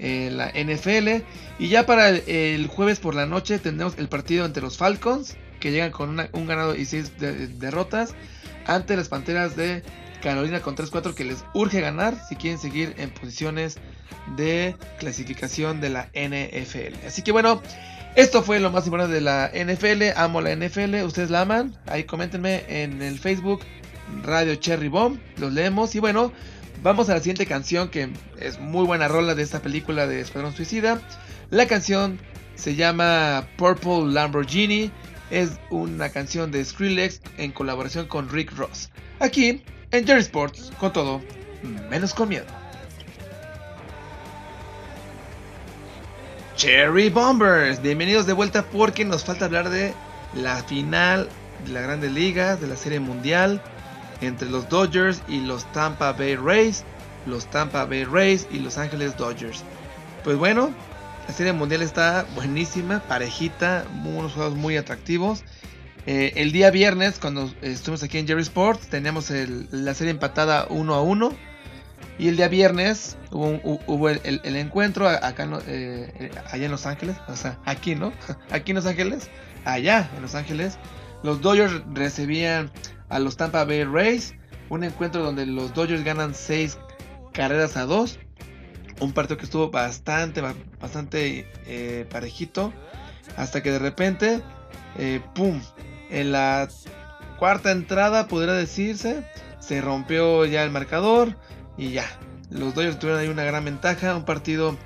en 0.00 0.36
la 0.36 0.48
NFL. 0.48 1.22
Y 1.58 1.68
ya 1.68 1.86
para 1.86 2.08
el, 2.08 2.66
jueves 2.66 2.98
por 2.98 3.14
la 3.14 3.26
noche 3.26 3.58
tendremos 3.58 3.96
el 3.98 4.08
partido 4.08 4.44
entre 4.46 4.62
los 4.62 4.76
Falcons, 4.76 5.36
que 5.60 5.70
llegan 5.70 5.92
con 5.92 6.18
un 6.32 6.46
ganado 6.46 6.74
y 6.74 6.86
seis 6.86 7.12
derrotas, 7.18 8.14
ante 8.66 8.96
las 8.96 9.08
Panteras 9.08 9.56
de 9.56 9.82
Carolina 10.22 10.60
con 10.60 10.76
3-4, 10.76 11.14
que 11.14 11.24
les 11.24 11.44
urge 11.54 11.80
ganar 11.80 12.16
si 12.28 12.36
quieren 12.36 12.58
seguir 12.58 12.94
en 12.98 13.10
posiciones 13.10 13.76
de 14.36 14.76
clasificación 14.98 15.80
de 15.80 15.90
la 15.90 16.10
NFL. 16.14 17.06
Así 17.06 17.22
que 17.22 17.32
bueno, 17.32 17.62
esto 18.16 18.42
fue 18.42 18.58
lo 18.58 18.70
más 18.70 18.86
importante 18.86 19.14
de 19.14 19.20
la 19.20 19.50
NFL. 19.54 20.18
Amo 20.18 20.40
la 20.40 20.54
NFL. 20.54 20.96
¿Ustedes 21.04 21.30
la 21.30 21.42
aman? 21.42 21.76
Ahí 21.86 22.04
coméntenme 22.04 22.64
en 22.68 23.02
el 23.02 23.18
Facebook 23.18 23.60
Radio 24.24 24.54
Cherry 24.56 24.88
Bomb. 24.88 25.18
Los 25.36 25.52
leemos. 25.52 25.94
Y 25.94 26.00
bueno, 26.00 26.32
vamos 26.82 27.08
a 27.08 27.14
la 27.14 27.20
siguiente 27.20 27.46
canción 27.46 27.88
que 27.88 28.10
es 28.38 28.58
muy 28.58 28.86
buena 28.86 29.08
rola 29.08 29.34
de 29.34 29.42
esta 29.42 29.60
película 29.60 30.06
de 30.06 30.20
Escuadrón 30.20 30.54
Suicida. 30.54 31.00
La 31.50 31.66
canción 31.66 32.18
se 32.54 32.74
llama 32.74 33.46
Purple 33.56 34.12
Lamborghini. 34.12 34.90
Es 35.30 35.58
una 35.70 36.08
canción 36.08 36.50
de 36.50 36.64
Skrillex 36.64 37.20
en 37.38 37.52
colaboración 37.52 38.06
con 38.06 38.28
Rick 38.28 38.56
Ross. 38.56 38.90
Aquí 39.20 39.62
en 39.92 40.06
Jerry 40.06 40.20
Sports, 40.20 40.72
con 40.78 40.92
todo, 40.92 41.20
menos 41.88 42.14
con 42.14 42.28
miedo. 42.28 42.46
Cherry 46.56 47.08
Bombers, 47.08 47.80
bienvenidos 47.80 48.26
de 48.26 48.32
vuelta 48.32 48.64
porque 48.64 49.04
nos 49.04 49.24
falta 49.24 49.46
hablar 49.46 49.70
de 49.70 49.94
la 50.34 50.62
final 50.64 51.28
de 51.64 51.72
la 51.72 51.80
Grandes 51.80 52.12
Ligas, 52.12 52.60
de 52.60 52.66
la 52.66 52.76
Serie 52.76 53.00
Mundial, 53.00 53.62
entre 54.20 54.48
los 54.48 54.68
Dodgers 54.68 55.22
y 55.28 55.40
los 55.40 55.70
Tampa 55.72 56.12
Bay 56.12 56.36
Rays, 56.36 56.84
los 57.26 57.46
Tampa 57.46 57.84
Bay 57.84 58.04
Rays 58.04 58.46
y 58.50 58.58
Los 58.58 58.78
Ángeles 58.78 59.16
Dodgers. 59.16 59.62
Pues 60.24 60.36
bueno, 60.36 60.70
la 61.26 61.34
Serie 61.34 61.52
Mundial 61.52 61.82
está 61.82 62.26
buenísima, 62.34 63.00
parejita, 63.00 63.84
unos 64.04 64.32
juegos 64.32 64.54
muy 64.54 64.76
atractivos. 64.76 65.44
Eh, 66.06 66.32
el 66.36 66.52
día 66.52 66.70
viernes, 66.70 67.18
cuando 67.18 67.50
estuvimos 67.62 68.02
aquí 68.02 68.18
en 68.18 68.26
Jerry 68.26 68.42
Sports, 68.42 68.88
teníamos 68.88 69.30
la 69.70 69.94
serie 69.94 70.12
empatada 70.12 70.66
1 70.68 70.94
a 70.94 71.02
1. 71.02 71.32
Y 72.18 72.28
el 72.28 72.36
día 72.36 72.48
viernes 72.48 73.16
hubo, 73.30 74.08
el, 74.08 74.56
encuentro 74.56 75.08
acá 75.08 75.48
eh, 75.66 76.30
allá 76.50 76.64
en 76.66 76.70
Los 76.70 76.84
Ángeles, 76.84 77.16
o 77.28 77.36
sea, 77.36 77.58
aquí, 77.64 77.94
¿no? 77.94 78.12
Aquí 78.50 78.72
en 78.72 78.76
Los 78.76 78.86
Ángeles, 78.86 79.30
allá 79.64 80.10
en 80.14 80.22
Los 80.22 80.34
Ángeles. 80.34 80.78
Los 81.22 81.40
Dodgers 81.40 81.82
recibían 81.94 82.70
a 83.10 83.18
los 83.18 83.36
Tampa 83.36 83.64
Bay 83.64 83.84
Rays, 83.84 84.34
un 84.70 84.84
encuentro 84.84 85.22
donde 85.22 85.44
los 85.44 85.74
Dodgers 85.74 86.04
ganan 86.04 86.34
6 86.34 86.78
carreras 87.32 87.76
a 87.76 87.84
2. 87.84 88.18
Un 89.00 89.12
partido 89.12 89.36
que 89.36 89.44
estuvo 89.44 89.70
bastante, 89.70 90.40
bastante 90.80 91.46
eh, 91.66 92.06
parejito. 92.10 92.72
Hasta 93.36 93.62
que 93.62 93.70
de 93.70 93.78
repente, 93.78 94.42
eh, 94.98 95.20
¡pum! 95.34 95.60
En 96.10 96.32
la 96.32 96.68
cuarta 97.38 97.70
entrada, 97.70 98.28
podría 98.28 98.54
decirse, 98.54 99.24
se 99.58 99.80
rompió 99.80 100.44
ya 100.44 100.64
el 100.64 100.70
marcador 100.70 101.36
y 101.78 101.90
ya, 101.90 102.04
los 102.50 102.74
Dodgers 102.74 102.98
tuvieron 102.98 103.22
ahí 103.22 103.28
una 103.28 103.44
gran 103.44 103.64
ventaja. 103.64 104.16
Un 104.16 104.24
partido 104.24 104.76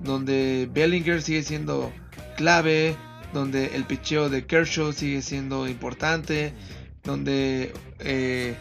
donde 0.00 0.68
Bellinger 0.72 1.22
sigue 1.22 1.42
siendo 1.42 1.92
clave. 2.36 2.96
Donde 3.32 3.74
el 3.74 3.84
picheo 3.84 4.30
de 4.30 4.46
Kershaw 4.46 4.92
sigue 4.92 5.20
siendo 5.20 5.66
importante. 5.66 6.54
Donde 7.06 7.72
eh, 8.00 8.54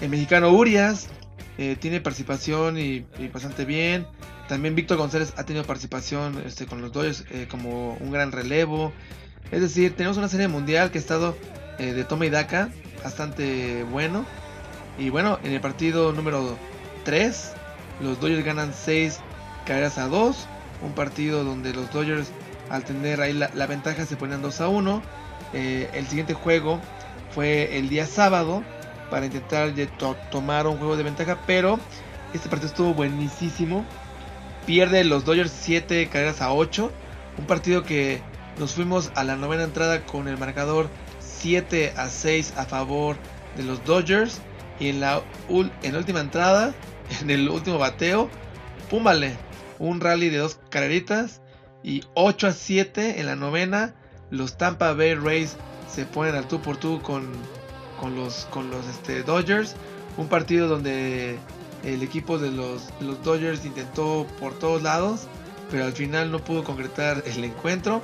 el 0.00 0.08
mexicano 0.10 0.50
Urias 0.50 1.08
eh, 1.56 1.76
tiene 1.80 2.00
participación 2.00 2.78
y, 2.78 3.06
bastante 3.32 3.64
bien. 3.64 4.06
También 4.48 4.74
Víctor 4.74 4.98
González 4.98 5.32
ha 5.36 5.44
tenido 5.44 5.64
participación 5.64 6.42
este, 6.44 6.66
con 6.66 6.82
los 6.82 6.92
Dodgers 6.92 7.24
eh, 7.30 7.46
como 7.50 7.94
un 7.94 8.10
gran 8.10 8.32
relevo. 8.32 8.92
Es 9.50 9.62
decir, 9.62 9.96
tenemos 9.96 10.18
una 10.18 10.28
serie 10.28 10.48
mundial 10.48 10.90
que 10.90 10.98
ha 10.98 11.00
estado 11.00 11.36
de 11.78 12.04
toma 12.04 12.26
y 12.26 12.30
daca 12.30 12.68
bastante 13.02 13.82
bueno. 13.84 14.24
Y 14.98 15.10
bueno, 15.10 15.38
en 15.42 15.52
el 15.52 15.60
partido 15.60 16.12
número 16.12 16.56
3, 17.04 17.52
los 18.00 18.20
Dodgers 18.20 18.44
ganan 18.44 18.72
6 18.74 19.18
carreras 19.66 19.98
a 19.98 20.06
2. 20.08 20.48
Un 20.82 20.92
partido 20.92 21.44
donde 21.44 21.72
los 21.72 21.90
Dodgers, 21.92 22.30
al 22.68 22.84
tener 22.84 23.20
ahí 23.20 23.32
la, 23.32 23.66
ventaja, 23.66 24.04
se 24.06 24.16
ponen 24.16 24.42
2 24.42 24.60
a 24.60 24.68
1. 24.68 25.02
Eh, 25.54 25.90
el 25.94 26.06
siguiente 26.06 26.34
juego 26.34 26.80
fue 27.34 27.78
el 27.78 27.88
día 27.88 28.06
sábado 28.06 28.62
para 29.10 29.26
intentar 29.26 29.72
tomar 30.30 30.66
un 30.66 30.78
juego 30.78 30.96
de 30.96 31.02
ventaja, 31.02 31.38
pero 31.46 31.78
este 32.32 32.48
partido 32.48 32.68
estuvo 32.68 32.94
buenísimo. 32.94 33.84
Pierde 34.66 35.04
los 35.04 35.24
Dodgers 35.24 35.52
7 35.52 36.08
carreras 36.08 36.40
a 36.40 36.52
8. 36.52 36.90
Un 37.38 37.46
partido 37.46 37.82
que 37.82 38.22
nos 38.58 38.72
fuimos 38.72 39.10
a 39.14 39.24
la 39.24 39.36
novena 39.36 39.64
entrada 39.64 40.04
con 40.06 40.28
el 40.28 40.38
marcador 40.38 40.88
7 41.20 41.94
a 41.96 42.08
6 42.08 42.54
a 42.56 42.64
favor 42.64 43.16
de 43.56 43.64
los 43.64 43.84
Dodgers. 43.84 44.40
Y 44.78 44.88
en 44.88 45.00
la, 45.00 45.22
en 45.82 45.96
última 45.96 46.20
entrada, 46.20 46.74
en 47.20 47.30
el 47.30 47.48
último 47.48 47.78
bateo, 47.78 48.30
púmbale, 48.88 49.36
un 49.78 50.00
rally 50.00 50.30
de 50.30 50.38
dos 50.38 50.58
carreritas. 50.70 51.42
Y 51.82 52.04
8 52.14 52.46
a 52.46 52.52
7 52.52 53.20
en 53.20 53.26
la 53.26 53.36
novena, 53.36 53.94
los 54.30 54.56
Tampa 54.56 54.92
Bay 54.94 55.14
Rays 55.14 55.56
se 55.92 56.06
ponen 56.06 56.34
al 56.34 56.48
tú 56.48 56.60
por 56.60 56.76
tú 56.76 57.00
con, 57.02 57.28
con 58.00 58.16
los, 58.16 58.46
con 58.46 58.70
los 58.70 58.86
este, 58.86 59.22
Dodgers. 59.22 59.76
Un 60.16 60.28
partido 60.28 60.68
donde 60.68 61.38
el 61.84 62.02
equipo 62.02 62.38
de 62.38 62.50
los, 62.50 62.90
los 63.00 63.22
Dodgers 63.22 63.64
intentó 63.64 64.26
por 64.38 64.58
todos 64.58 64.82
lados, 64.82 65.26
pero 65.70 65.84
al 65.84 65.92
final 65.92 66.30
no 66.30 66.38
pudo 66.38 66.64
concretar 66.64 67.22
el 67.26 67.44
encuentro. 67.44 68.02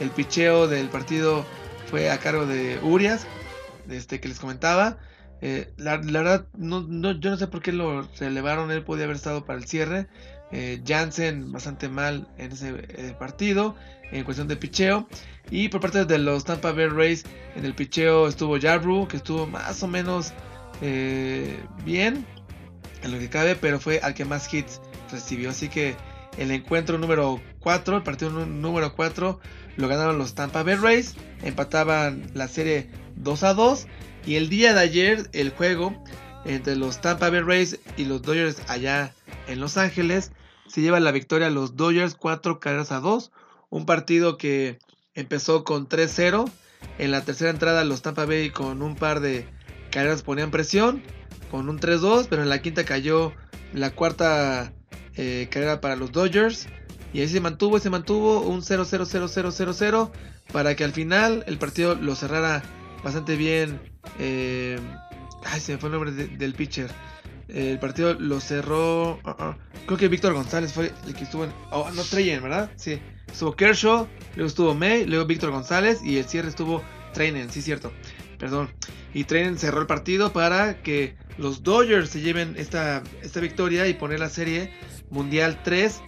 El 0.00 0.10
picheo 0.10 0.66
del 0.66 0.88
partido 0.88 1.44
fue 1.86 2.10
a 2.10 2.18
cargo 2.18 2.46
de 2.46 2.78
Urias, 2.82 3.26
este 3.88 4.20
que 4.20 4.28
les 4.28 4.40
comentaba. 4.40 4.98
Eh, 5.42 5.72
la, 5.76 5.96
verdad, 5.96 6.46
no, 6.56 6.86
yo 7.12 7.30
no 7.30 7.36
sé 7.36 7.46
por 7.46 7.62
qué 7.62 7.72
lo 7.72 8.02
relevaron. 8.18 8.70
Él 8.70 8.82
podía 8.82 9.04
haber 9.04 9.16
estado 9.16 9.44
para 9.44 9.58
el 9.58 9.66
cierre. 9.66 10.08
Eh, 10.52 10.82
bastante 11.46 11.88
mal 11.88 12.26
en 12.36 12.52
ese 12.52 12.70
eh, 12.70 13.14
partido 13.18 13.76
en 14.12 14.24
cuestión 14.24 14.48
de 14.48 14.56
picheo. 14.56 15.06
Y 15.50 15.68
por 15.68 15.80
parte 15.80 16.04
de 16.04 16.18
los 16.18 16.44
Tampa 16.44 16.72
Bay 16.72 16.86
Rays 16.86 17.24
en 17.56 17.64
el 17.64 17.74
picheo 17.74 18.28
estuvo 18.28 18.58
Jarbru, 18.60 19.08
que 19.08 19.16
estuvo 19.16 19.46
más 19.46 19.82
o 19.82 19.88
menos 19.88 20.32
eh, 20.82 21.58
bien 21.84 22.24
en 23.02 23.12
lo 23.12 23.18
que 23.18 23.28
cabe, 23.28 23.56
pero 23.56 23.80
fue 23.80 24.00
al 24.00 24.14
que 24.14 24.24
más 24.24 24.52
hits 24.52 24.80
recibió. 25.10 25.50
Así 25.50 25.68
que 25.68 25.96
el 26.38 26.50
encuentro 26.50 26.98
número 26.98 27.40
4, 27.60 27.98
el 27.98 28.02
partido 28.02 28.30
número 28.30 28.94
4, 28.94 29.40
lo 29.76 29.88
ganaron 29.88 30.18
los 30.18 30.34
Tampa 30.34 30.62
Bay 30.62 30.76
Rays. 30.76 31.14
Empataban 31.42 32.30
la 32.34 32.48
serie 32.48 32.88
2 33.16 33.42
a 33.44 33.54
2. 33.54 33.86
Y 34.26 34.36
el 34.36 34.48
día 34.48 34.74
de 34.74 34.80
ayer, 34.80 35.30
el 35.32 35.50
juego 35.50 36.02
entre 36.44 36.76
los 36.76 37.00
Tampa 37.00 37.30
Bay 37.30 37.40
Rays 37.40 37.78
y 37.96 38.04
los 38.04 38.22
Dodgers 38.22 38.62
allá 38.68 39.12
en 39.48 39.60
Los 39.60 39.76
Ángeles 39.76 40.30
se 40.70 40.80
lleva 40.80 41.00
la 41.00 41.12
victoria 41.12 41.48
a 41.48 41.50
los 41.50 41.76
Dodgers 41.76 42.14
4 42.14 42.60
carreras 42.60 42.92
a 42.92 43.00
2. 43.00 43.32
Un 43.70 43.86
partido 43.86 44.36
que 44.36 44.78
empezó 45.14 45.64
con 45.64 45.88
3-0. 45.88 46.50
En 46.98 47.10
la 47.10 47.24
tercera 47.24 47.50
entrada 47.50 47.84
los 47.84 48.02
Tampa 48.02 48.24
Bay 48.24 48.50
con 48.50 48.82
un 48.82 48.94
par 48.94 49.20
de 49.20 49.48
carreras 49.90 50.22
ponían 50.22 50.50
presión. 50.50 51.02
Con 51.50 51.68
un 51.68 51.80
3-2. 51.80 52.26
Pero 52.30 52.42
en 52.42 52.48
la 52.48 52.62
quinta 52.62 52.84
cayó 52.84 53.32
la 53.72 53.90
cuarta 53.90 54.72
eh, 55.16 55.48
carrera 55.50 55.80
para 55.80 55.96
los 55.96 56.12
Dodgers. 56.12 56.68
Y 57.12 57.20
ahí 57.20 57.28
se 57.28 57.40
mantuvo, 57.40 57.80
se 57.80 57.90
mantuvo 57.90 58.40
un 58.40 58.62
0-0-0-0-0-0. 58.62 60.10
Para 60.52 60.76
que 60.76 60.84
al 60.84 60.92
final 60.92 61.44
el 61.48 61.58
partido 61.58 61.96
lo 61.96 62.14
cerrara 62.14 62.62
bastante 63.02 63.34
bien. 63.34 63.80
Eh, 64.20 64.78
ay, 65.44 65.60
se 65.60 65.72
me 65.72 65.78
fue 65.78 65.88
el 65.88 65.94
nombre 65.94 66.12
del 66.12 66.54
pitcher. 66.54 66.90
El 67.54 67.78
partido 67.78 68.14
lo 68.14 68.40
cerró. 68.40 69.20
Uh, 69.24 69.30
uh, 69.30 69.54
creo 69.86 69.98
que 69.98 70.08
Víctor 70.08 70.34
González 70.34 70.72
fue 70.72 70.92
el 71.06 71.14
que 71.14 71.24
estuvo 71.24 71.44
en. 71.44 71.52
Oh, 71.70 71.90
no, 71.92 72.02
Treyen, 72.02 72.42
¿verdad? 72.42 72.70
Sí. 72.76 73.00
Estuvo 73.30 73.54
Kershaw, 73.54 74.08
luego 74.34 74.48
estuvo 74.48 74.74
May, 74.74 75.06
luego 75.06 75.24
Víctor 75.24 75.50
González 75.50 76.00
y 76.04 76.18
el 76.18 76.24
cierre 76.24 76.48
estuvo 76.48 76.82
Trainen, 77.12 77.50
sí, 77.50 77.62
cierto. 77.62 77.92
Perdón. 78.38 78.70
Y 79.14 79.24
Trainen 79.24 79.58
cerró 79.58 79.80
el 79.80 79.86
partido 79.86 80.32
para 80.32 80.82
que 80.82 81.16
los 81.38 81.62
Dodgers 81.62 82.10
se 82.10 82.20
lleven 82.20 82.54
esta, 82.56 83.02
esta 83.22 83.40
victoria 83.40 83.86
y 83.86 83.94
poner 83.94 84.20
la 84.20 84.28
serie 84.28 84.72
mundial 85.10 85.60
3 85.62 86.00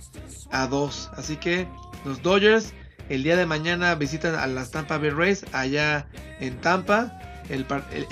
a 0.50 0.66
2. 0.66 1.10
Así 1.16 1.36
que 1.36 1.66
los 2.04 2.22
Dodgers 2.22 2.72
el 3.08 3.22
día 3.22 3.36
de 3.36 3.46
mañana 3.46 3.94
visitan 3.94 4.34
a 4.34 4.46
las 4.46 4.70
Tampa 4.70 4.98
Bay 4.98 5.10
Rays 5.10 5.44
allá 5.52 6.06
en 6.40 6.60
Tampa. 6.60 7.18
El, 7.48 7.66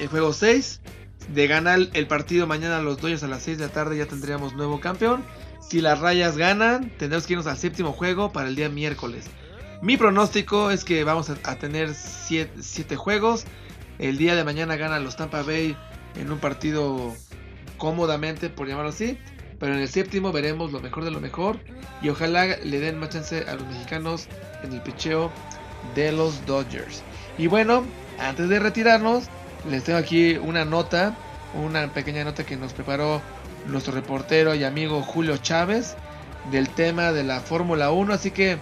juego 0.08 0.32
6. 0.32 0.80
De 1.28 1.46
ganar 1.46 1.78
el 1.92 2.06
partido 2.06 2.46
mañana 2.46 2.80
los 2.80 3.00
Dodgers 3.00 3.22
a 3.22 3.28
las 3.28 3.42
6 3.44 3.58
de 3.58 3.66
la 3.66 3.72
tarde 3.72 3.96
ya 3.96 4.06
tendríamos 4.06 4.54
nuevo 4.54 4.80
campeón. 4.80 5.24
Si 5.60 5.80
las 5.80 6.00
rayas 6.00 6.36
ganan, 6.36 6.90
tendremos 6.98 7.26
que 7.26 7.34
irnos 7.34 7.46
al 7.46 7.56
séptimo 7.56 7.92
juego 7.92 8.32
para 8.32 8.48
el 8.48 8.56
día 8.56 8.68
miércoles. 8.68 9.26
Mi 9.82 9.96
pronóstico 9.96 10.70
es 10.70 10.84
que 10.84 11.04
vamos 11.04 11.30
a, 11.30 11.56
tener 11.56 11.94
7 11.94 12.96
juegos. 12.96 13.44
El 13.98 14.18
día 14.18 14.34
de 14.34 14.44
mañana 14.44 14.76
ganan 14.76 15.04
los 15.04 15.16
Tampa 15.16 15.42
Bay 15.42 15.76
en 16.16 16.32
un 16.32 16.38
partido 16.38 17.14
cómodamente, 17.78 18.50
por 18.50 18.66
llamarlo 18.66 18.90
así. 18.90 19.18
Pero 19.58 19.74
en 19.74 19.80
el 19.80 19.88
séptimo 19.88 20.32
veremos 20.32 20.72
lo 20.72 20.80
mejor 20.80 21.04
de 21.04 21.10
lo 21.10 21.20
mejor. 21.20 21.58
Y 22.02 22.08
ojalá 22.08 22.46
le 22.46 22.80
den 22.80 22.98
más 22.98 23.10
chance 23.10 23.44
a 23.46 23.54
los 23.54 23.66
mexicanos 23.66 24.26
en 24.62 24.72
el 24.72 24.82
picheo 24.82 25.30
de 25.94 26.12
los 26.12 26.44
Dodgers. 26.46 27.02
Y 27.38 27.46
bueno, 27.46 27.84
antes 28.18 28.48
de 28.48 28.58
retirarnos, 28.58 29.28
les 29.68 29.84
tengo 29.84 29.98
aquí 29.98 30.36
una 30.36 30.64
nota, 30.64 31.14
una 31.54 31.92
pequeña 31.92 32.24
nota 32.24 32.44
que 32.44 32.56
nos 32.56 32.72
preparó 32.72 33.20
nuestro 33.66 33.92
reportero 33.92 34.54
y 34.54 34.64
amigo 34.64 35.02
Julio 35.02 35.36
Chávez 35.36 35.96
del 36.50 36.68
tema 36.70 37.12
de 37.12 37.24
la 37.24 37.40
Fórmula 37.40 37.90
1. 37.90 38.14
Así 38.14 38.30
que 38.30 38.58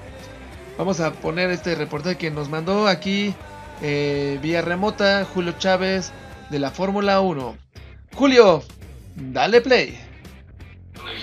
vamos 0.76 1.00
a 1.00 1.12
poner 1.12 1.50
este 1.50 1.74
reportaje 1.74 2.16
que 2.16 2.30
nos 2.30 2.48
mandó 2.48 2.88
aquí 2.88 3.34
eh, 3.82 4.38
vía 4.42 4.62
remota 4.62 5.24
Julio 5.24 5.54
Chávez 5.58 6.12
de 6.50 6.58
la 6.58 6.70
Fórmula 6.70 7.20
1. 7.20 7.56
Julio, 8.14 8.62
dale 9.14 9.60
play. 9.60 10.07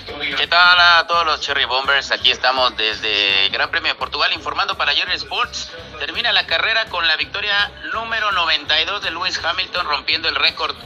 ¿Qué 0.06 0.46
tal 0.46 0.78
a 0.78 1.04
todos 1.08 1.26
los 1.26 1.40
Cherry 1.40 1.64
Bombers? 1.64 2.12
Aquí 2.12 2.30
estamos 2.30 2.76
desde 2.76 3.46
el 3.46 3.50
Gran 3.50 3.70
Premio 3.72 3.92
de 3.92 3.98
Portugal 3.98 4.32
informando 4.32 4.76
para 4.76 4.92
Jerry 4.92 5.14
Sports. 5.14 5.72
Termina 5.98 6.32
la 6.32 6.46
carrera 6.46 6.84
con 6.86 7.08
la 7.08 7.16
victoria 7.16 7.72
número 7.92 8.30
92 8.30 9.02
de 9.02 9.10
Lewis 9.10 9.40
Hamilton 9.44 9.86
rompiendo 9.86 10.28
el 10.28 10.36
récord 10.36 10.76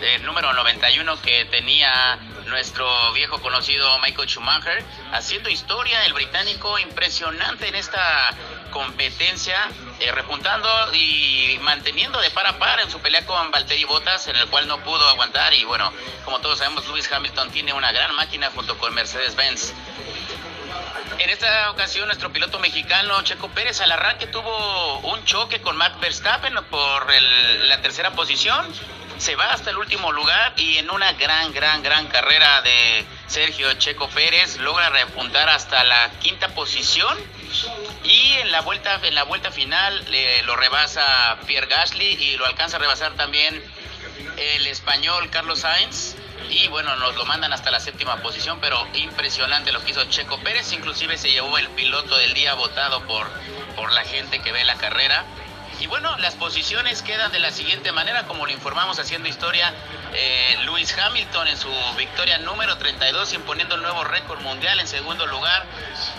del 0.00 0.24
número 0.24 0.52
91 0.52 1.20
que 1.20 1.44
tenía 1.46 2.18
nuestro 2.46 3.12
viejo 3.12 3.40
conocido 3.40 3.98
Michael 4.00 4.28
Schumacher, 4.28 4.82
haciendo 5.12 5.50
historia 5.50 6.04
el 6.06 6.14
británico 6.14 6.78
impresionante 6.78 7.68
en 7.68 7.74
esta 7.74 8.34
competencia, 8.70 9.68
eh, 10.00 10.10
repuntando 10.12 10.68
y 10.94 11.58
manteniendo 11.62 12.20
de 12.20 12.30
par 12.30 12.46
a 12.46 12.58
par 12.58 12.80
en 12.80 12.90
su 12.90 12.98
pelea 13.00 13.26
con 13.26 13.50
Valtteri 13.50 13.84
Bottas, 13.84 14.26
en 14.28 14.36
el 14.36 14.46
cual 14.48 14.66
no 14.66 14.82
pudo 14.82 15.06
aguantar. 15.08 15.52
Y 15.54 15.64
bueno, 15.64 15.92
como 16.24 16.40
todos 16.40 16.58
sabemos, 16.58 16.86
Lewis 16.88 17.10
Hamilton 17.10 17.50
tiene 17.50 17.72
una 17.72 17.92
gran 17.92 18.14
máquina 18.14 18.50
junto 18.54 18.78
con 18.78 18.94
Mercedes-Benz. 18.94 19.74
En 21.18 21.28
esta 21.28 21.70
ocasión, 21.70 22.06
nuestro 22.06 22.32
piloto 22.32 22.58
mexicano 22.58 23.20
Checo 23.22 23.48
Pérez 23.48 23.80
al 23.82 23.92
arranque 23.92 24.26
tuvo 24.26 24.98
un 25.00 25.22
choque 25.26 25.60
con 25.60 25.76
Max 25.76 26.00
Verstappen 26.00 26.54
por 26.70 27.06
la 27.12 27.82
tercera 27.82 28.12
posición 28.12 28.66
se 29.20 29.36
va 29.36 29.52
hasta 29.52 29.68
el 29.68 29.76
último 29.76 30.12
lugar 30.12 30.54
y 30.56 30.78
en 30.78 30.90
una 30.90 31.12
gran, 31.12 31.52
gran, 31.52 31.82
gran 31.82 32.06
carrera 32.06 32.62
de 32.62 33.04
Sergio 33.26 33.70
Checo 33.74 34.08
Pérez 34.08 34.56
logra 34.56 34.88
repuntar 34.88 35.50
hasta 35.50 35.84
la 35.84 36.10
quinta 36.20 36.48
posición 36.54 37.18
y 38.02 38.32
en 38.40 38.50
la 38.50 38.62
vuelta, 38.62 38.98
en 39.02 39.14
la 39.14 39.24
vuelta 39.24 39.50
final 39.50 40.06
lo 40.44 40.56
rebasa 40.56 41.38
Pierre 41.46 41.66
Gasly 41.66 42.06
y 42.06 42.36
lo 42.38 42.46
alcanza 42.46 42.78
a 42.78 42.80
rebasar 42.80 43.12
también 43.12 43.62
el 44.38 44.66
español 44.66 45.28
Carlos 45.30 45.60
Sainz. 45.60 46.16
Y 46.48 46.66
bueno, 46.68 46.96
nos 46.96 47.14
lo 47.14 47.26
mandan 47.26 47.52
hasta 47.52 47.70
la 47.70 47.78
séptima 47.78 48.16
posición, 48.22 48.58
pero 48.60 48.88
impresionante 48.94 49.70
lo 49.70 49.84
que 49.84 49.90
hizo 49.92 50.04
Checo 50.06 50.40
Pérez. 50.40 50.72
Inclusive 50.72 51.16
se 51.16 51.30
llevó 51.30 51.58
el 51.58 51.68
piloto 51.68 52.16
del 52.16 52.34
día 52.34 52.54
votado 52.54 53.06
por, 53.06 53.28
por 53.76 53.92
la 53.92 54.02
gente 54.02 54.40
que 54.40 54.50
ve 54.50 54.64
la 54.64 54.74
carrera. 54.74 55.24
Y 55.80 55.86
bueno, 55.86 56.14
las 56.18 56.34
posiciones 56.34 57.00
quedan 57.00 57.32
de 57.32 57.38
la 57.38 57.50
siguiente 57.50 57.90
manera, 57.90 58.26
como 58.26 58.44
lo 58.44 58.52
informamos 58.52 58.98
haciendo 58.98 59.30
historia, 59.30 59.72
eh, 60.12 60.58
Luis 60.66 60.94
Hamilton 60.96 61.48
en 61.48 61.56
su 61.56 61.70
victoria 61.96 62.36
número 62.36 62.76
32, 62.76 63.32
imponiendo 63.32 63.76
el 63.76 63.82
nuevo 63.82 64.04
récord 64.04 64.40
mundial 64.42 64.78
en 64.78 64.86
segundo 64.86 65.26
lugar. 65.26 65.64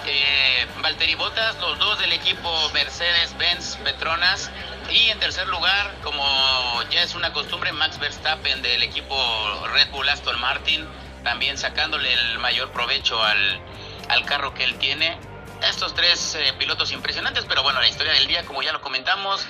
Eh, 0.07 0.65
Valtteri 0.81 1.13
Bottas, 1.13 1.59
los 1.59 1.77
dos 1.77 1.99
del 1.99 2.11
equipo 2.11 2.71
Mercedes-Benz 2.73 3.77
Petronas. 3.83 4.49
Y 4.89 5.09
en 5.09 5.19
tercer 5.19 5.47
lugar, 5.47 5.93
como 6.01 6.23
ya 6.89 7.03
es 7.03 7.13
una 7.13 7.31
costumbre, 7.31 7.71
Max 7.71 7.99
Verstappen 7.99 8.63
del 8.63 8.81
equipo 8.81 9.15
Red 9.73 9.91
Bull 9.91 10.09
Aston 10.09 10.41
Martin, 10.41 10.87
también 11.23 11.59
sacándole 11.59 12.11
el 12.11 12.39
mayor 12.39 12.71
provecho 12.71 13.21
al, 13.23 13.61
al 14.09 14.25
carro 14.25 14.55
que 14.55 14.63
él 14.63 14.79
tiene 14.79 15.19
estos 15.69 15.93
tres 15.93 16.35
eh, 16.35 16.53
pilotos 16.57 16.91
impresionantes, 16.91 17.45
pero 17.47 17.63
bueno, 17.63 17.79
la 17.79 17.87
historia 17.87 18.13
del 18.13 18.27
día, 18.27 18.45
como 18.45 18.61
ya 18.61 18.71
lo 18.71 18.81
comentamos, 18.81 19.45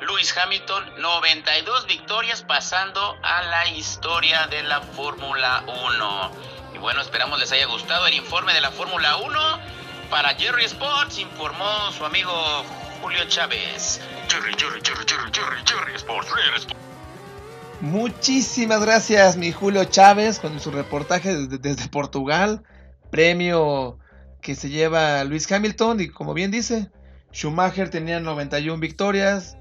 Lewis 0.00 0.34
Hamilton, 0.36 0.84
92 0.98 1.86
victorias 1.86 2.42
pasando 2.42 3.16
a 3.22 3.42
la 3.42 3.68
historia 3.68 4.46
de 4.46 4.62
la 4.62 4.80
Fórmula 4.80 5.62
1. 5.66 6.32
Y 6.74 6.78
bueno, 6.78 7.02
esperamos 7.02 7.38
les 7.38 7.52
haya 7.52 7.66
gustado 7.66 8.06
el 8.06 8.14
informe 8.14 8.54
de 8.54 8.62
la 8.62 8.70
Fórmula 8.70 9.16
1. 9.16 9.38
Para 10.08 10.34
Jerry 10.34 10.64
Sports 10.64 11.18
informó 11.18 11.92
su 11.96 12.04
amigo 12.04 12.32
Julio 13.02 13.24
Chávez. 13.28 14.00
Jerry, 14.28 14.54
Jerry, 14.58 14.80
Jerry, 14.82 15.04
Jerry, 15.06 15.30
Jerry, 15.32 15.62
Jerry 15.66 15.94
Sports, 15.96 16.30
Muchísimas 17.80 18.80
gracias, 18.80 19.36
mi 19.36 19.52
Julio 19.52 19.84
Chávez, 19.84 20.38
con 20.38 20.58
su 20.60 20.70
reportaje 20.70 21.34
desde, 21.34 21.58
desde 21.58 21.88
Portugal. 21.88 22.62
Premio 23.10 23.99
que 24.40 24.54
se 24.54 24.70
lleva 24.70 25.22
Luis 25.24 25.50
Hamilton 25.50 26.00
y 26.00 26.08
como 26.08 26.34
bien 26.34 26.50
dice, 26.50 26.90
Schumacher 27.32 27.90
tenía 27.90 28.20
91 28.20 28.80
victorias, 28.80 29.56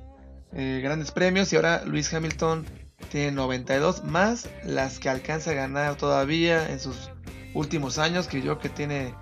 eh, 0.54 0.80
grandes 0.84 1.12
premios 1.12 1.52
y 1.54 1.56
ahora 1.56 1.84
Luis 1.86 2.14
Hamilton 2.14 2.66
tiene 3.12 3.32
92 3.32 4.04
más 4.04 4.50
las 4.64 5.00
que 5.00 5.10
alcanza 5.10 5.52
a 5.52 5.56
ganar 5.56 5.96
todavía 5.96 6.70
en 6.70 6.80
sus 6.80 7.12
últimos 7.54 7.98
años, 7.98 8.28
que 8.28 8.42
yo 8.42 8.60
que 8.60 8.70
tiene 8.70 9.14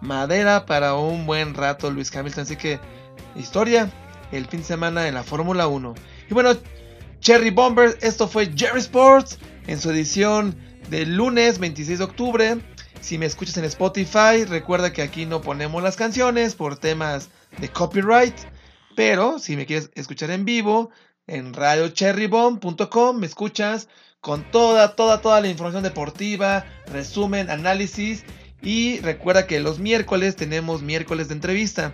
madera 0.00 0.66
para 0.66 0.94
un 0.94 1.26
buen 1.26 1.54
rato 1.54 1.90
Luis 1.90 2.14
Hamilton, 2.14 2.42
así 2.42 2.56
que 2.56 2.78
historia 3.36 3.90
el 4.32 4.46
fin 4.46 4.60
de 4.60 4.66
semana 4.66 5.08
en 5.08 5.14
la 5.14 5.22
Fórmula 5.22 5.66
1. 5.66 5.94
Y 6.30 6.34
bueno, 6.34 6.50
Cherry 7.20 7.50
Bombers, 7.50 7.96
esto 8.02 8.28
fue 8.28 8.50
Jerry 8.54 8.80
Sports 8.80 9.38
en 9.66 9.80
su 9.80 9.90
edición 9.90 10.56
del 10.90 11.16
lunes 11.16 11.58
26 11.58 11.98
de 11.98 12.04
octubre. 12.04 12.58
Si 13.04 13.18
me 13.18 13.26
escuchas 13.26 13.58
en 13.58 13.66
Spotify, 13.66 14.46
recuerda 14.48 14.94
que 14.94 15.02
aquí 15.02 15.26
no 15.26 15.42
ponemos 15.42 15.82
las 15.82 15.94
canciones 15.94 16.54
por 16.54 16.78
temas 16.78 17.28
de 17.58 17.68
copyright. 17.68 18.34
Pero 18.96 19.38
si 19.38 19.56
me 19.56 19.66
quieres 19.66 19.90
escuchar 19.94 20.30
en 20.30 20.46
vivo, 20.46 20.88
en 21.26 21.52
radiocherrybomb.com 21.52 23.18
me 23.18 23.26
escuchas 23.26 23.88
con 24.22 24.50
toda, 24.50 24.96
toda, 24.96 25.20
toda 25.20 25.42
la 25.42 25.48
información 25.48 25.82
deportiva, 25.82 26.64
resumen, 26.86 27.50
análisis 27.50 28.24
Y 28.62 29.00
recuerda 29.00 29.46
que 29.46 29.60
los 29.60 29.80
miércoles 29.80 30.34
tenemos 30.34 30.80
miércoles 30.80 31.28
de 31.28 31.34
entrevista. 31.34 31.92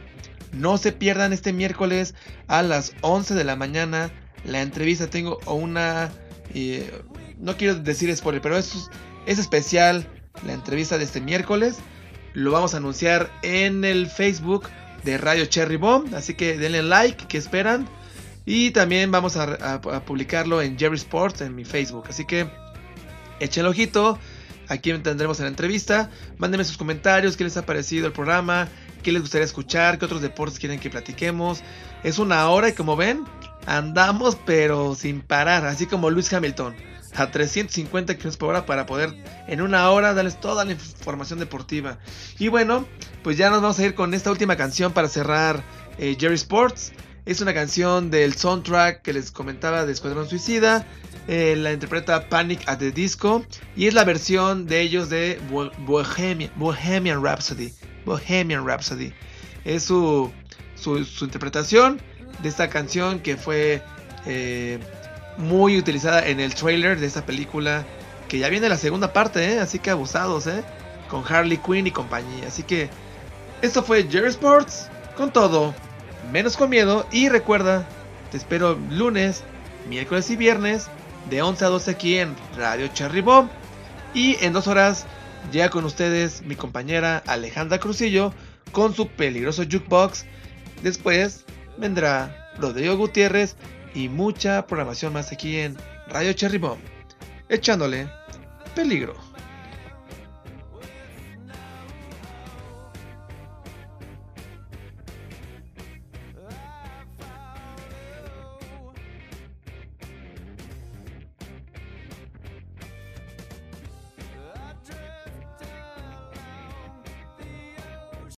No 0.53 0.79
se 0.79 0.93
pierdan 0.93 1.33
este 1.33 1.53
miércoles 1.53 2.15
a 2.47 2.63
las 2.63 2.93
11 3.01 3.35
de 3.35 3.43
la 3.43 3.57
mañana 3.57 4.13
la 4.45 4.63
entrevista. 4.63 5.11
Tengo 5.11 5.41
una... 5.47 6.13
Eh, 6.55 7.03
no 7.37 7.57
quiero 7.57 7.75
decir 7.75 8.17
spoiler, 8.17 8.41
pero 8.41 8.57
es, 8.57 8.89
es 9.27 9.41
especial 9.41 10.09
la 10.45 10.53
entrevista 10.53 10.99
de 10.99 11.05
este 11.05 11.21
miércoles. 11.21 11.79
Lo 12.33 12.53
vamos 12.53 12.75
a 12.75 12.79
anunciar 12.79 13.31
en 13.43 13.85
el 13.85 14.07
Facebook 14.09 14.69
de 15.05 15.19
Radio 15.19 15.47
Cherry 15.47 15.77
Bomb. 15.77 16.15
Así 16.15 16.35
que 16.35 16.57
denle 16.57 16.83
like, 16.83 17.27
que 17.27 17.39
esperan. 17.39 17.89
Y 18.47 18.71
también 18.71 19.11
vamos 19.11 19.37
a, 19.37 19.81
publicarlo 20.07 20.63
en 20.63 20.79
Jerry 20.79 20.97
Sports 20.97 21.41
en 21.41 21.55
mi 21.55 21.65
Facebook. 21.65 22.05
Así 22.09 22.25
que 22.25 22.49
echen 23.39 23.65
el 23.65 23.71
ojito. 23.71 24.19
Aquí 24.69 24.93
tendremos 24.99 25.41
la 25.41 25.49
entrevista. 25.49 26.11
Mándenme 26.39 26.65
sus 26.65 26.79
comentarios, 26.79 27.37
qué 27.37 27.45
les 27.45 27.57
ha 27.57 27.67
parecido 27.67 28.07
el 28.07 28.13
programa, 28.13 28.69
qué 29.03 29.13
les 29.13 29.21
gustaría 29.21 29.45
escuchar, 29.45 29.99
qué 29.99 30.05
otros 30.05 30.23
deportes 30.23 30.59
quieren 30.59 30.79
que 30.79 30.91
platiquemos. 30.91 31.63
Es 32.03 32.19
una 32.19 32.49
hora 32.49 32.69
y 32.69 32.73
como 32.73 32.97
ven, 32.97 33.25
andamos 33.67 34.37
pero 34.45 34.95
sin 34.95 35.21
parar, 35.21 35.67
así 35.67 35.87
como 35.87 36.11
Luis 36.11 36.33
Hamilton, 36.33 36.75
a 37.15 37.31
350 37.31 38.17
km 38.17 38.37
por 38.37 38.49
hora 38.51 38.67
para 38.67 38.87
poder 38.87 39.15
en 39.49 39.61
una 39.61 39.91
hora 39.91 40.15
darles 40.15 40.41
toda 40.41 40.65
la 40.65 40.73
información 40.73 41.39
deportiva. 41.39 41.99
Y 42.39 42.49
bueno, 42.49 42.87
pues 43.23 43.37
ya 43.37 43.51
nos 43.51 43.63
vamos 43.63 43.79
a 43.79 43.87
ir 43.87 43.95
con 43.95 44.15
esta 44.15 44.31
última 44.31 44.57
canción 44.57 44.93
para 44.93 45.09
cerrar 45.09 45.63
eh, 45.99 46.17
Jerry 46.19 46.35
Sports. 46.35 46.93
Es 47.27 47.41
una 47.41 47.53
canción 47.53 48.11
del 48.11 48.35
soundtrack 48.35 49.03
que 49.03 49.13
les 49.13 49.31
comentaba 49.31 49.85
de 49.85 49.93
Escuadrón 49.93 50.29
Suicida. 50.29 50.87
Eh, 51.29 51.55
la 51.57 51.73
interpreta 51.73 52.29
Panic 52.29 52.67
at 52.67 52.79
the 52.79 52.91
Disco. 52.91 53.45
Y 53.77 53.87
es 53.87 53.95
la 53.95 54.05
versión 54.05 54.67
de 54.67 54.81
ellos 54.81 55.11
de 55.11 55.39
Bohemian, 55.87 57.23
Rhapsody. 57.23 57.73
Bohemian 58.05 58.67
Rhapsody. 58.67 59.13
Es 59.65 59.85
su, 59.85 60.33
su, 60.75 60.97
interpretación 61.25 62.01
de 62.43 62.49
esta 62.49 62.69
canción 62.69 63.21
que 63.21 63.37
fue 63.37 63.83
eh, 64.27 64.79
muy 65.37 65.79
utilizada 65.79 66.27
en 66.27 66.41
el 66.41 66.55
trailer 66.55 66.99
de 66.99 67.07
esta 67.07 67.25
película. 67.25 67.85
Que 68.29 68.39
ya 68.39 68.49
viene 68.49 68.69
la 68.69 68.77
segunda 68.77 69.13
parte, 69.13 69.55
¿eh? 69.55 69.59
así 69.59 69.81
que 69.81 69.91
abusados, 69.91 70.47
¿eh? 70.47 70.63
con 71.09 71.25
Harley 71.29 71.59
Quinn 71.59 71.87
y 71.87 71.91
compañía. 71.91 72.47
Así 72.47 72.63
que 72.63 72.89
esto 73.61 73.83
fue 73.83 74.05
Jerry 74.09 74.29
Sports 74.29 74.89
con 75.17 75.33
todo 75.33 75.75
menos 76.33 76.57
con 76.57 76.71
miedo 76.71 77.07
y 77.11 77.29
recuerda, 77.29 77.87
te 78.31 78.37
espero 78.37 78.79
lunes, 78.91 79.43
miércoles 79.89 80.31
y 80.31 80.37
viernes 80.37 80.89
de 81.29 81.43
11 81.43 81.65
a 81.65 81.69
12 81.69 81.91
aquí 81.91 82.19
en 82.19 82.35
Radio 82.57 82.89
Cherry 82.89 83.21
Bomb 83.21 83.51
y 84.15 84.37
en 84.45 84.53
dos 84.53 84.67
horas 84.67 85.07
ya 85.51 85.71
con 85.71 85.85
ustedes 85.85 86.43
mi 86.43 86.55
compañera 86.55 87.23
Alejandra 87.27 87.79
Crucillo 87.79 88.33
con 88.73 88.95
su 88.95 89.09
peligroso 89.09 89.65
jukebox. 89.65 90.25
Después 90.83 91.45
vendrá 91.81 92.53
Rodrigo 92.59 92.97
Gutiérrez 92.97 93.57
y 93.95 94.09
mucha 94.09 94.67
programación 94.67 95.13
más 95.13 95.33
aquí 95.33 95.59
en 95.59 95.77
Radio 96.09 96.33
Cherry 96.33 96.59
Bomb, 96.59 96.81
echándole 97.49 98.09
peligro. 98.75 99.30